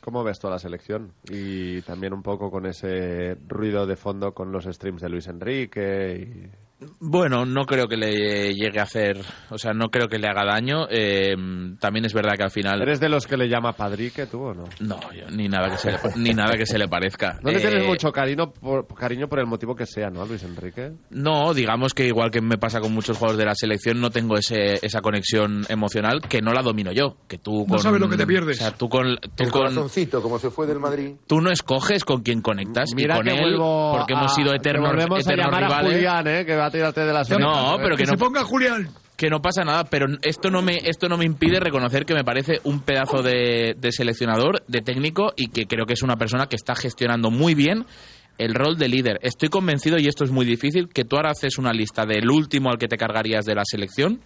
¿cómo 0.02 0.24
ves 0.24 0.38
toda 0.38 0.54
la 0.54 0.58
selección? 0.58 1.12
Y 1.30 1.80
también 1.82 2.12
un 2.12 2.22
poco 2.22 2.50
con 2.50 2.66
ese 2.66 3.36
ruido 3.46 3.86
de 3.86 3.96
fondo 3.96 4.34
con 4.34 4.50
los 4.52 4.64
streams 4.64 5.00
de 5.02 5.08
Luis 5.08 5.26
Enrique 5.28 6.16
y... 6.54 6.67
Bueno, 7.00 7.44
no 7.44 7.66
creo 7.66 7.88
que 7.88 7.96
le 7.96 8.54
llegue 8.54 8.78
a 8.78 8.84
hacer, 8.84 9.18
o 9.50 9.58
sea, 9.58 9.72
no 9.72 9.88
creo 9.88 10.06
que 10.08 10.18
le 10.18 10.28
haga 10.28 10.44
daño. 10.44 10.86
Eh, 10.90 11.34
también 11.80 12.04
es 12.04 12.14
verdad 12.14 12.34
que 12.36 12.44
al 12.44 12.50
final 12.52 12.80
¿Eres 12.82 13.00
de 13.00 13.08
los 13.08 13.26
que 13.26 13.36
le 13.36 13.48
llama 13.48 13.72
Padrique 13.72 14.26
tú 14.26 14.42
o 14.42 14.54
no? 14.54 14.64
no, 14.80 15.00
yo- 15.12 15.28
ni 15.30 15.48
nada 15.48 15.70
que 15.70 15.76
se 15.76 15.90
le, 15.92 15.98
ni 16.16 16.30
nada 16.34 16.56
que 16.56 16.66
se 16.66 16.78
le 16.78 16.86
parezca. 16.86 17.38
No 17.42 17.50
le 17.50 17.58
Eh, 17.58 17.60
tienes 17.60 17.84
mucho 17.86 18.12
cariño 18.12 18.52
por, 18.52 18.86
cariño 18.94 19.26
por 19.28 19.40
el 19.40 19.46
motivo 19.46 19.74
que 19.74 19.86
sea, 19.86 20.08
¿no, 20.10 20.22
a 20.22 20.26
Luis 20.26 20.42
Enrique? 20.44 20.92
No, 21.10 21.52
digamos 21.52 21.94
que 21.94 22.06
igual 22.06 22.30
que 22.30 22.40
me 22.40 22.58
pasa 22.58 22.78
con 22.80 22.94
muchos 22.94 23.16
jugadores 23.16 23.38
de 23.38 23.44
la 23.46 23.54
selección, 23.56 24.00
no 24.00 24.10
tengo 24.10 24.36
ese, 24.36 24.78
esa 24.80 25.00
conexión 25.00 25.64
emocional 25.68 26.20
que 26.28 26.40
no 26.40 26.52
la 26.52 26.62
domino 26.62 26.92
yo. 26.92 27.16
Que 27.26 27.38
tú 27.38 27.60
No 27.66 27.66
con, 27.74 27.78
sabes 27.80 28.00
lo 28.00 28.08
que 28.08 28.16
te 28.16 28.26
pierdes. 28.26 28.58
O 28.60 28.60
sea, 28.62 28.70
tú 28.72 28.88
con, 28.88 29.16
tú 29.16 29.42
El 29.44 29.50
con, 29.50 29.62
corazoncito, 29.62 30.22
como 30.22 30.38
se 30.38 30.50
fue 30.50 30.66
del 30.68 30.78
Madrid. 30.78 31.16
tú 31.26 31.40
no 31.40 31.50
escoges 31.50 32.04
con 32.04 32.22
quién 32.22 32.40
conectas 32.40 32.90
Mira 32.94 33.14
y 33.14 33.18
con 33.18 33.26
que 33.26 33.32
él, 33.34 33.40
vuelvo 33.40 33.96
porque 33.96 34.14
a- 34.14 34.18
hemos 34.18 34.32
sido 34.34 34.50
que 34.52 34.56
eternos, 34.58 34.90
a 34.92 34.94
eternos 34.94 35.26
llamar 35.26 35.64
a 35.64 35.66
rivales. 35.66 35.92
Julián, 35.94 36.26
¿eh? 36.28 36.44
Que 36.46 36.54
va 36.54 36.67
a 36.68 36.70
tirarte 36.70 37.00
de 37.00 37.10
orejas, 37.10 37.30
No, 37.38 37.76
pero 37.78 37.96
que, 37.96 38.04
Que 38.04 38.10
no, 38.10 38.12
se 38.12 38.18
ponga 38.18 38.44
Julián. 38.44 38.88
que 39.16 39.28
no 39.30 39.42
pasa 39.42 39.64
nada, 39.64 39.84
pero 39.84 40.06
esto 40.22 40.50
no 40.50 40.62
me 40.62 40.76
esto 40.84 41.08
no 41.08 41.18
me 41.18 41.24
impide 41.24 41.58
reconocer 41.60 42.04
que 42.06 42.14
me 42.14 42.24
parece 42.24 42.60
un 42.64 42.80
pedazo 42.80 43.22
de, 43.22 43.74
de 43.78 43.92
seleccionador, 43.92 44.62
de 44.68 44.80
técnico 44.80 45.32
y 45.36 45.48
que 45.48 45.66
creo 45.66 45.86
que 45.86 45.94
es 45.94 46.02
una 46.02 46.16
persona 46.16 46.46
que 46.46 46.56
está 46.56 46.74
gestionando 46.76 47.30
muy 47.30 47.54
bien 47.54 47.84
el 48.38 48.54
rol 48.54 48.78
de 48.78 48.86
líder. 48.88 49.18
Estoy 49.22 49.48
convencido 49.48 49.98
y 49.98 50.06
esto 50.06 50.22
es 50.22 50.30
muy 50.30 50.46
difícil 50.46 50.88
que 50.88 51.04
tú 51.04 51.16
ahora 51.16 51.30
haces 51.32 51.58
una 51.58 51.72
lista 51.72 52.06
del 52.06 52.30
último 52.30 52.70
al 52.70 52.78
que 52.78 52.86
te 52.86 52.96
cargarías 52.96 53.44
de 53.44 53.56
la 53.56 53.64
selección, 53.64 54.20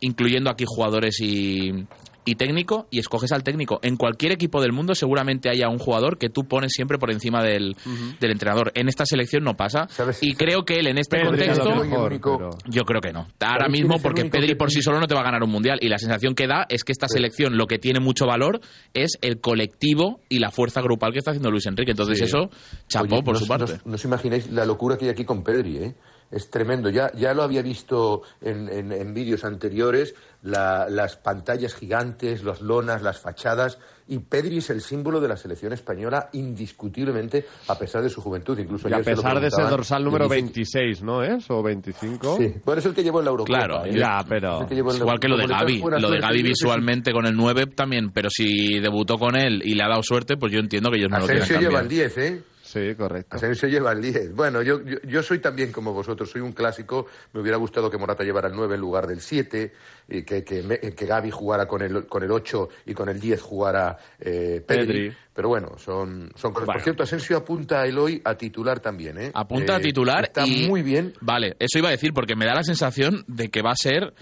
incluyendo 0.00 0.50
aquí 0.50 0.64
jugadores 0.66 1.18
y 1.20 1.86
y 2.24 2.34
técnico 2.34 2.86
y 2.90 2.98
escoges 2.98 3.32
al 3.32 3.42
técnico. 3.42 3.80
En 3.82 3.96
cualquier 3.96 4.32
equipo 4.32 4.60
del 4.60 4.72
mundo 4.72 4.94
seguramente 4.94 5.48
haya 5.50 5.68
un 5.68 5.78
jugador 5.78 6.18
que 6.18 6.28
tú 6.28 6.44
pones 6.44 6.72
siempre 6.72 6.98
por 6.98 7.10
encima 7.10 7.42
del, 7.42 7.76
del 8.20 8.30
entrenador. 8.30 8.72
En 8.74 8.88
esta 8.88 9.04
selección 9.06 9.42
no 9.44 9.56
pasa. 9.56 9.88
Y 10.20 10.34
creo 10.34 10.64
que 10.64 10.74
él 10.76 10.86
en 10.88 10.98
este 10.98 11.20
contexto... 11.22 11.74
mejor, 11.76 12.10
pero- 12.20 12.50
Yo 12.66 12.82
creo 12.82 13.00
que 13.00 13.12
no. 13.12 13.20
Ahora 13.40 13.60
¿Sabes 13.66 13.72
quién 13.72 13.88
mismo, 13.88 14.02
porque 14.02 14.24
Pedri 14.26 14.54
por 14.54 14.70
sí 14.70 14.82
solo 14.82 15.00
no 15.00 15.06
te 15.06 15.14
va 15.14 15.20
a 15.20 15.24
ganar 15.24 15.42
un 15.42 15.50
mundial. 15.50 15.78
Y 15.80 15.88
la 15.88 15.98
sensación 15.98 16.34
que 16.34 16.46
da 16.46 16.66
es 16.68 16.84
que 16.84 16.92
esta 16.92 17.08
selección 17.08 17.56
lo 17.56 17.66
que 17.66 17.78
tiene 17.78 18.00
mucho 18.00 18.26
valor 18.26 18.60
es 18.94 19.18
el 19.22 19.40
colectivo 19.40 20.20
y 20.28 20.38
la 20.38 20.50
fuerza 20.50 20.80
grupal 20.82 21.12
que 21.12 21.18
está 21.18 21.30
haciendo 21.30 21.50
Luis 21.50 21.66
Enrique. 21.66 21.90
Entonces, 21.92 22.18
Sí. 22.18 22.24
eso, 22.24 22.50
chapó 22.88 23.16
Oye, 23.16 23.22
por 23.24 23.34
no, 23.34 23.40
su 23.40 23.46
parte. 23.46 23.72
No, 23.84 23.90
no 23.90 23.94
os 23.94 24.04
imagináis 24.04 24.50
la 24.50 24.64
locura 24.64 24.96
que 24.96 25.06
hay 25.06 25.10
aquí 25.12 25.24
con 25.24 25.42
Pedri, 25.42 25.78
¿eh? 25.78 25.94
Es 26.30 26.48
tremendo. 26.48 26.90
Ya, 26.90 27.10
ya 27.16 27.34
lo 27.34 27.42
había 27.42 27.60
visto 27.60 28.22
en, 28.40 28.68
en- 28.68 28.92
en 28.92 29.14
vídeos 29.14 29.44
anteriores, 29.44 30.14
la- 30.42 30.88
las 30.88 31.16
pantallas 31.16 31.74
gigantes, 31.74 32.42
las 32.44 32.60
lonas, 32.60 33.02
las 33.02 33.18
fachadas. 33.20 33.78
Y 34.08 34.18
Pedri 34.18 34.58
es 34.58 34.70
el 34.70 34.80
símbolo 34.80 35.20
de 35.20 35.28
la 35.28 35.36
selección 35.36 35.72
española 35.72 36.30
indiscutiblemente, 36.32 37.46
a 37.68 37.78
pesar 37.78 38.02
de 38.02 38.10
su 38.10 38.20
juventud. 38.20 38.58
Incluso 38.58 38.88
Y 38.88 38.92
a 38.92 38.98
lo 38.98 39.04
pesar 39.04 39.40
de 39.40 39.46
ese 39.48 39.62
dorsal 39.62 40.02
número 40.04 40.24
dice- 40.24 40.34
26, 40.36 41.02
¿no 41.02 41.22
es? 41.22 41.48
¿O 41.50 41.62
25? 41.62 42.36
Sí, 42.38 42.54
bueno, 42.64 42.80
es 42.80 42.86
el 42.86 42.94
que 42.94 43.02
llevó 43.02 43.20
en 43.20 43.26
la 43.26 43.30
Eurocopa. 43.30 43.58
Claro, 43.58 43.84
¿eh? 43.84 43.96
ya, 43.96 44.24
pero- 44.28 44.66
que 44.66 44.74
la- 44.74 44.80
Igual 44.80 45.20
que 45.20 45.28
lo 45.28 45.36
de 45.36 45.46
Gaby. 45.46 45.82
Lo 46.00 46.10
de 46.10 46.18
Gaby 46.20 46.42
visualmente 46.42 47.12
con 47.12 47.26
el 47.26 47.36
9 47.36 47.66
también. 47.66 48.10
Pero 48.12 48.28
si 48.30 48.78
debutó 48.80 49.18
con 49.18 49.36
él 49.36 49.62
y 49.64 49.74
le 49.74 49.82
ha 49.84 49.88
dado 49.88 50.02
suerte, 50.02 50.36
pues 50.36 50.52
yo 50.52 50.58
entiendo 50.58 50.90
que 50.90 50.96
ellos 50.98 51.10
no 51.10 51.18
lo 51.18 51.24
Asensio 51.24 51.46
quieran 51.58 51.62
lleva 51.62 51.80
cambiar. 51.80 52.02
el 52.02 52.12
10, 52.12 52.18
¿eh? 52.18 52.42
Sí, 52.72 52.94
correcto. 52.94 53.34
Asensio 53.36 53.68
lleva 53.68 53.90
el 53.90 54.00
10. 54.00 54.32
Bueno, 54.34 54.62
yo, 54.62 54.80
yo, 54.84 54.98
yo 55.02 55.22
soy 55.24 55.40
también 55.40 55.72
como 55.72 55.92
vosotros, 55.92 56.30
soy 56.30 56.40
un 56.40 56.52
clásico. 56.52 57.06
Me 57.32 57.40
hubiera 57.40 57.56
gustado 57.56 57.90
que 57.90 57.98
Morata 57.98 58.22
llevara 58.22 58.46
el 58.48 58.54
9 58.54 58.76
en 58.76 58.80
lugar 58.80 59.08
del 59.08 59.20
7, 59.20 59.72
y 60.08 60.22
que, 60.22 60.44
que, 60.44 60.62
me- 60.62 60.78
que 60.78 61.06
Gaby 61.06 61.30
jugara 61.32 61.66
con 61.66 61.82
el, 61.82 62.06
con 62.06 62.22
el 62.22 62.30
8 62.30 62.68
y 62.86 62.94
con 62.94 63.08
el 63.08 63.18
10 63.18 63.42
jugara 63.42 63.98
eh, 64.20 64.62
Pedri. 64.64 64.86
Pedri. 64.86 65.16
Pero 65.34 65.48
bueno, 65.48 65.78
son, 65.78 66.30
son 66.36 66.52
cosas. 66.52 66.66
Bueno. 66.66 66.72
Por 66.78 66.82
cierto, 66.82 67.02
Asensio 67.02 67.36
apunta 67.38 67.80
a 67.80 67.86
Eloy 67.86 68.20
a 68.24 68.36
titular 68.36 68.78
también, 68.78 69.18
¿eh? 69.18 69.30
Apunta 69.34 69.74
a 69.76 69.78
Eh, 69.78 69.82
titular 69.82 70.24
Está 70.24 70.46
y... 70.46 70.68
muy 70.68 70.82
bien. 70.82 71.12
Vale, 71.20 71.56
eso 71.58 71.78
iba 71.78 71.88
a 71.88 71.92
decir, 71.92 72.12
porque 72.12 72.36
me 72.36 72.44
da 72.46 72.54
la 72.54 72.62
sensación 72.62 73.24
de 73.26 73.48
que 73.48 73.62
va 73.62 73.72
a 73.72 73.76
ser, 73.76 74.14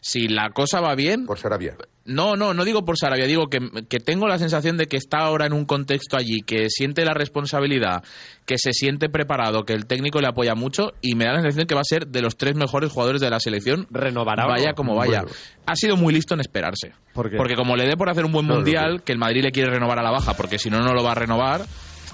si 0.00 0.28
la 0.28 0.50
cosa 0.50 0.80
va 0.80 0.94
bien... 0.94 1.26
Por 1.26 1.38
Sarabia. 1.38 1.76
No, 2.06 2.36
no, 2.36 2.54
no 2.54 2.64
digo 2.64 2.84
por 2.84 2.96
Sarabia, 2.98 3.26
digo 3.26 3.48
que, 3.48 3.58
que 3.88 3.98
tengo 3.98 4.28
la 4.28 4.38
sensación 4.38 4.76
de 4.76 4.86
que 4.86 4.96
está 4.96 5.18
ahora 5.18 5.46
en 5.46 5.52
un 5.52 5.64
contexto 5.64 6.16
allí, 6.16 6.40
que 6.40 6.70
siente 6.70 7.04
la 7.04 7.14
responsabilidad, 7.14 8.02
que 8.44 8.58
se 8.58 8.72
siente 8.72 9.08
preparado, 9.08 9.64
que 9.64 9.72
el 9.72 9.86
técnico 9.86 10.20
le 10.20 10.28
apoya 10.28 10.54
mucho 10.54 10.92
y 11.00 11.14
me 11.14 11.24
da 11.24 11.32
la 11.32 11.40
sensación 11.40 11.66
que 11.66 11.74
va 11.74 11.80
a 11.80 11.84
ser 11.84 12.06
de 12.06 12.22
los 12.22 12.36
tres 12.36 12.54
mejores 12.54 12.92
jugadores 12.92 13.20
de 13.20 13.30
la 13.30 13.40
selección. 13.40 13.86
Renovará. 13.90 14.46
Vaya 14.46 14.72
como 14.74 14.94
vaya. 14.94 15.22
Bueno. 15.22 15.36
Ha 15.66 15.74
sido 15.76 15.96
muy 15.96 16.14
listo 16.14 16.34
en 16.34 16.40
esperarse. 16.40 16.92
¿Por 17.12 17.30
qué? 17.30 17.36
Porque 17.36 17.54
como 17.56 17.76
le 17.76 17.86
dé 17.86 17.96
por 17.96 18.08
hacer 18.08 18.24
un 18.24 18.32
buen 18.32 18.46
No, 18.46 18.54
mundial, 18.54 19.02
que 19.02 19.12
el 19.12 19.18
Madrid 19.18 19.42
le 19.42 19.50
quiere 19.50 19.70
renovar 19.70 19.98
a 19.98 20.02
la 20.02 20.10
baja, 20.10 20.34
porque 20.34 20.58
si 20.58 20.70
no, 20.70 20.80
no 20.80 20.94
lo 20.94 21.02
va 21.02 21.12
a 21.12 21.16
renovar. 21.16 21.62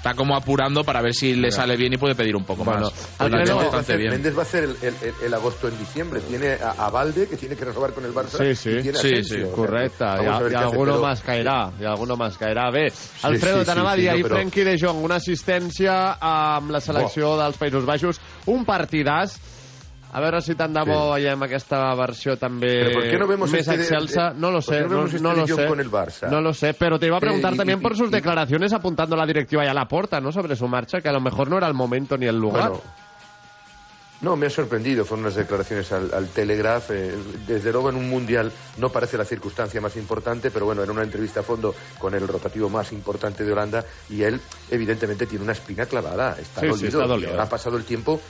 Está 0.02 0.14
como 0.14 0.34
apurando 0.34 0.82
para 0.82 1.00
ver 1.00 1.14
si 1.14 1.36
le 1.36 1.52
sale 1.52 1.76
bien 1.76 1.92
y 1.92 1.96
puede 1.96 2.16
pedir 2.16 2.34
un 2.34 2.44
poco 2.44 2.64
Bueno, 2.64 2.86
más. 2.90 3.14
Pues 3.18 3.30
Méndez 3.30 3.50
va 3.50 3.52
a 3.52 3.56
bastante 3.58 3.78
hacer- 3.78 3.98
bien. 3.98 4.10
Méndez 4.10 4.34
va 4.36 4.40
a 4.40 4.42
hacer 4.42 4.64
el, 4.64 4.70
el- 4.82 4.96
el- 5.00 5.14
el 5.26 5.34
agosto 5.34 5.68
en 5.68 5.78
diciembre. 5.78 6.20
Tiene 6.22 6.54
a, 6.54 6.70
a 6.86 6.90
Valde, 6.90 7.28
que 7.28 7.36
tiene 7.36 7.54
que 7.54 7.64
renovar 7.66 7.92
con 7.92 8.04
el 8.04 8.12
Barça. 8.12 8.36
Sí, 8.38 8.56
sí. 8.56 8.70
y 8.70 8.82
tiene 8.82 8.98
a 8.98 9.00
Sí, 9.00 9.08
Asensio. 9.12 9.36
sí, 9.36 9.42
O 9.44 9.64
sea, 9.68 10.16
I, 10.16 10.20
a 10.20 10.22
i 10.24 10.26
hace, 10.26 10.56
alguno 10.56 10.92
pero- 10.94 11.02
más 11.02 11.22
caerà. 11.24 11.70
I 11.80 11.84
alguno 11.84 12.16
más 12.16 12.36
caerà. 12.36 12.72
Bé, 12.72 12.92
Alfredo, 13.22 13.60
sí, 13.60 13.64
t'anava 13.66 13.92
a 13.92 13.94
sí, 13.94 14.00
dir 14.00 14.10
no, 14.10 14.16
però- 14.26 14.34
Frenkie 14.34 14.64
de 14.64 14.76
Jong, 14.80 15.04
una 15.04 15.14
assistència 15.20 16.18
amb 16.20 16.70
la 16.72 16.80
selecció 16.80 17.36
dels 17.38 17.56
Països 17.60 17.84
Baixos, 17.86 18.20
un 18.46 18.64
partidàs. 18.66 19.38
A 20.14 20.20
veure 20.20 20.42
si 20.42 20.52
de 20.52 20.66
bo 20.84 21.12
veiem 21.14 21.42
aquesta 21.42 21.94
versió 21.96 22.36
també 22.36 22.68
Pero 22.84 22.92
¿por 23.00 23.02
qué 23.08 23.18
no 23.18 23.26
vemos 23.26 23.50
més 23.50 23.60
este 23.60 23.78
de- 23.78 23.82
excelsa. 23.82 24.30
de- 24.32 24.40
No 24.40 24.50
lo 24.50 24.58
qué 24.58 24.64
sé, 24.66 24.80
no 24.82 24.88
no, 24.88 25.04
este 25.06 25.20
no 25.20 25.32
lo 25.32 25.46
sé. 25.46 25.66
con 25.66 25.80
el 25.80 25.90
Barça? 25.90 26.28
No 26.28 26.40
lo 26.42 26.52
sé, 26.52 26.74
pero 26.74 26.98
te 26.98 27.06
iba 27.06 27.16
a 27.16 27.20
preguntar 27.20 27.54
Eh, 27.54 27.56
también 27.56 27.78
y- 27.78 27.82
por 27.82 27.96
sus 27.96 28.08
y- 28.08 28.12
declaraciones 28.12 28.74
apuntando 28.74 29.14
a 29.16 29.18
la 29.18 29.26
directiva 29.26 29.64
y 29.64 29.68
a 29.68 29.74
la 29.74 29.88
porta, 29.88 30.20
¿no? 30.20 30.30
Sobre 30.30 30.54
su 30.54 30.68
marcha, 30.68 31.00
que 31.00 31.08
a 31.08 31.12
lo 31.12 31.20
mejor 31.22 31.48
no 31.48 31.56
era 31.56 31.66
el 31.66 31.72
momento 31.74 32.18
ni 32.18 32.26
el 32.26 32.36
lugar. 32.38 32.68
Bueno, 32.68 32.82
no, 34.20 34.36
me 34.36 34.46
ha 34.46 34.50
sorprendido. 34.50 35.04
Fueron 35.04 35.24
unas 35.24 35.34
declaraciones 35.34 35.90
al, 35.90 36.12
al 36.14 36.28
Telegraph. 36.28 36.90
eh, 36.92 37.12
desde 37.46 37.72
luego, 37.72 37.88
en 37.90 37.96
un 37.96 38.08
mundial 38.08 38.52
no 38.76 38.88
parece 38.90 39.16
la 39.18 39.24
circunstancia 39.24 39.80
más 39.80 39.96
importante, 39.96 40.50
pero 40.52 40.66
bueno, 40.66 40.84
en 40.84 40.90
una 40.90 41.02
entrevista 41.02 41.40
a 41.40 41.42
fondo 41.42 41.74
con 41.98 42.14
el 42.14 42.28
rotativo 42.28 42.68
más 42.68 42.92
importante 42.92 43.42
de 43.44 43.50
Holanda, 43.52 43.84
y 44.10 44.22
él, 44.22 44.40
evidentemente, 44.70 45.26
tiene 45.26 45.42
una 45.42 45.54
espina 45.54 45.86
clavada. 45.86 46.36
Está 46.38 46.60
Sí, 46.60 46.68
sí, 46.74 46.86
está 46.86 47.06
dolido. 47.06 47.40
Ha 47.40 47.48
pasado 47.48 47.76
el 47.76 47.84
tiempo. 47.84 48.20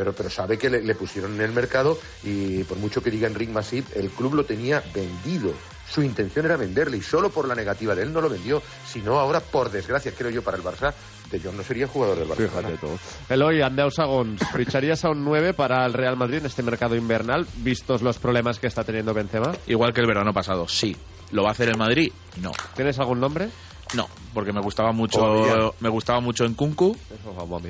Pero, 0.00 0.14
pero 0.14 0.30
sabe 0.30 0.56
que 0.56 0.70
le, 0.70 0.80
le 0.80 0.94
pusieron 0.94 1.34
en 1.34 1.42
el 1.42 1.52
mercado 1.52 1.98
y 2.24 2.64
por 2.64 2.78
mucho 2.78 3.02
que 3.02 3.10
diga 3.10 3.28
Enric 3.28 3.50
Masip, 3.50 3.84
el 3.94 4.08
club 4.08 4.32
lo 4.32 4.44
tenía 4.44 4.82
vendido. 4.94 5.52
Su 5.90 6.02
intención 6.02 6.46
era 6.46 6.56
venderle 6.56 6.96
y 6.96 7.02
solo 7.02 7.28
por 7.28 7.46
la 7.46 7.54
negativa 7.54 7.94
de 7.94 8.04
él 8.04 8.10
no 8.10 8.22
lo 8.22 8.30
vendió. 8.30 8.62
Si 8.86 9.02
no, 9.02 9.18
ahora, 9.18 9.40
por 9.40 9.70
desgracia, 9.70 10.12
creo 10.16 10.30
yo, 10.30 10.42
para 10.42 10.56
el 10.56 10.62
Barça, 10.62 10.94
De 11.30 11.38
Jong 11.38 11.54
no 11.54 11.62
sería 11.62 11.86
jugador 11.86 12.18
del 12.18 12.28
Barcelona. 12.28 12.68
Fíjate 12.68 12.78
tú. 12.78 12.98
Eloy, 13.28 13.56
10 13.56 13.94
segundos, 13.94 14.48
¿ficharías 14.56 15.04
a 15.04 15.10
un 15.10 15.22
9 15.22 15.52
para 15.52 15.84
el 15.84 15.92
Real 15.92 16.16
Madrid 16.16 16.38
en 16.38 16.46
este 16.46 16.62
mercado 16.62 16.96
invernal, 16.96 17.46
vistos 17.56 18.00
los 18.00 18.18
problemas 18.18 18.58
que 18.58 18.68
está 18.68 18.84
teniendo 18.84 19.12
Benzema? 19.12 19.52
Igual 19.66 19.92
que 19.92 20.00
el 20.00 20.06
verano 20.06 20.32
pasado, 20.32 20.66
sí. 20.66 20.96
¿Lo 21.32 21.42
va 21.42 21.50
a 21.50 21.52
hacer 21.52 21.68
el 21.68 21.76
Madrid? 21.76 22.10
No. 22.40 22.52
¿Tienes 22.74 22.98
algún 22.98 23.20
nombre? 23.20 23.50
No, 23.94 24.08
porque 24.34 24.52
me 24.52 24.60
gustaba 24.60 24.92
mucho 24.92 25.74
me 25.80 25.88
gustaba 25.88 26.20
mucho 26.20 26.44
en 26.44 26.54
Kunku 26.54 26.96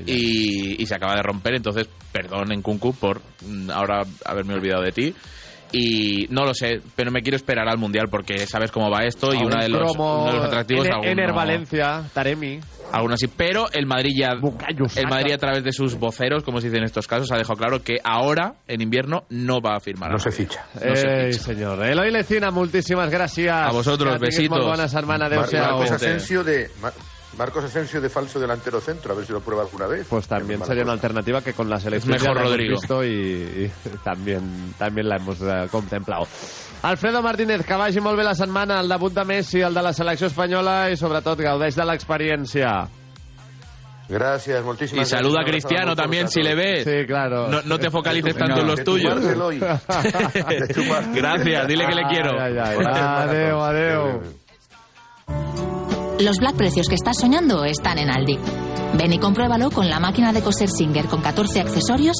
y, 0.06 0.82
y 0.82 0.86
se 0.86 0.94
acaba 0.94 1.14
de 1.14 1.22
romper, 1.22 1.54
entonces 1.54 1.88
perdón 2.12 2.52
en 2.52 2.62
Kunku 2.62 2.92
por 2.94 3.22
mm, 3.46 3.70
ahora 3.70 4.02
haberme 4.24 4.54
olvidado 4.54 4.82
de 4.82 4.92
ti. 4.92 5.14
Y 5.72 6.26
no 6.30 6.44
lo 6.44 6.52
sé, 6.54 6.80
pero 6.96 7.10
me 7.12 7.20
quiero 7.22 7.36
esperar 7.36 7.68
al 7.68 7.78
Mundial 7.78 8.08
porque 8.10 8.38
sabes 8.46 8.70
cómo 8.72 8.90
va 8.90 9.04
esto 9.04 9.32
y 9.32 9.38
una 9.38 9.62
de 9.62 9.68
los, 9.68 9.80
cromo 9.92 10.22
uno 10.24 10.32
de 10.32 10.36
los 10.38 10.46
atractivos 10.46 10.84
Ener, 10.86 10.94
alguno- 10.94 11.12
Ener 11.12 11.32
Valencia, 11.32 12.02
Taremi. 12.12 12.58
aún 12.92 13.12
así. 13.12 13.28
Pero 13.28 13.66
el 13.72 13.86
Madrid 13.86 14.10
ya, 14.18 14.30
el 14.30 15.06
Madrid 15.08 15.32
a 15.32 15.38
través 15.38 15.62
de 15.62 15.72
sus 15.72 15.94
voceros, 15.96 16.42
como 16.42 16.60
se 16.60 16.66
dice 16.66 16.78
en 16.78 16.84
estos 16.84 17.06
casos, 17.06 17.30
ha 17.30 17.36
dejado 17.38 17.56
claro 17.56 17.82
que 17.84 17.98
ahora, 18.02 18.54
en 18.66 18.80
invierno, 18.80 19.22
no 19.30 19.60
va 19.60 19.76
a 19.76 19.80
firmar. 19.80 20.10
No 20.10 20.18
se 20.18 20.32
ficha. 20.32 20.66
No 20.74 20.96
se 20.96 21.26
Ei, 21.26 21.32
senyor. 21.34 21.84
Eloy 21.86 22.10
Lecina, 22.10 22.50
moltíssimes 22.50 23.08
gràcies. 23.10 23.50
A 23.50 23.70
vosotros, 23.70 24.18
besitos. 24.18 24.58
Molt 24.58 24.70
bona 24.70 24.88
setmana, 24.88 25.28
Mar-. 25.28 25.48
Marcos 25.52 25.90
Asensio 25.92 26.42
de 26.42 26.68
Mar- 26.82 26.92
Marcos 27.40 27.64
Asensio 27.64 28.02
de 28.02 28.10
falso 28.10 28.38
delantero 28.38 28.82
centro, 28.82 29.14
a 29.14 29.16
ver 29.16 29.24
si 29.24 29.32
lo 29.32 29.40
prueba 29.40 29.62
alguna 29.62 29.86
vez. 29.86 30.06
Pues 30.10 30.28
también 30.28 30.62
sería 30.62 30.82
una 30.82 30.92
alternativa 30.92 31.40
que 31.40 31.54
con 31.54 31.70
la 31.70 31.80
selección 31.80 32.12
mejor 32.12 32.28
ya 32.28 32.34
la 32.34 32.40
hemos 32.40 32.50
Rodrigo. 32.52 32.76
visto 32.78 33.02
y, 33.02 33.08
y 33.08 33.72
también, 34.04 34.74
también 34.76 35.08
la 35.08 35.16
hemos 35.16 35.40
eh, 35.40 35.66
contemplado. 35.70 36.26
Alfredo 36.82 37.22
Martínez, 37.22 37.64
que 37.64 37.72
vagi 37.80 37.98
molt 38.04 38.18
bé 38.20 38.24
la 38.24 38.34
setmana, 38.34 38.78
el 38.84 38.88
debut 38.92 39.14
de 39.14 39.24
Messi, 39.24 39.62
el 39.62 39.72
de 39.72 39.82
la 39.82 39.94
selecció 39.96 40.28
espanyola 40.28 40.90
i 40.92 41.00
sobretot 41.00 41.40
gaudeix 41.40 41.80
de 41.80 41.86
l'experiència. 41.88 42.74
Gracias, 44.10 44.60
Y 44.60 44.64
moltísimas 44.64 45.08
saluda 45.08 45.40
a. 45.40 45.44
Cristiano 45.44 45.96
también 45.96 46.28
si 46.28 46.42
le 46.42 46.54
ves. 46.54 46.84
Sí, 46.84 47.06
claro. 47.06 47.48
No, 47.48 47.62
no 47.62 47.78
te 47.78 47.90
focalices 47.90 48.36
tanto 48.36 48.60
en 48.60 48.66
los 48.66 48.84
tuyos. 48.84 49.16
Gracias, 51.14 51.68
dile 51.68 51.86
que 51.86 51.94
le 51.94 52.02
quiero. 52.04 52.38
Adéu, 52.38 53.62
adéu. 53.62 54.20
Los 56.22 56.36
black 56.36 56.54
precios 56.54 56.86
que 56.86 56.96
estás 56.96 57.16
soñando 57.18 57.64
están 57.64 57.96
en 57.96 58.10
Aldi. 58.10 58.38
Ven 58.98 59.14
y 59.14 59.18
compruébalo 59.18 59.70
con 59.70 59.88
la 59.88 60.00
máquina 60.00 60.34
de 60.34 60.42
coser 60.42 60.68
Singer 60.68 61.06
con 61.06 61.22
14 61.22 61.60
accesorios 61.60 62.18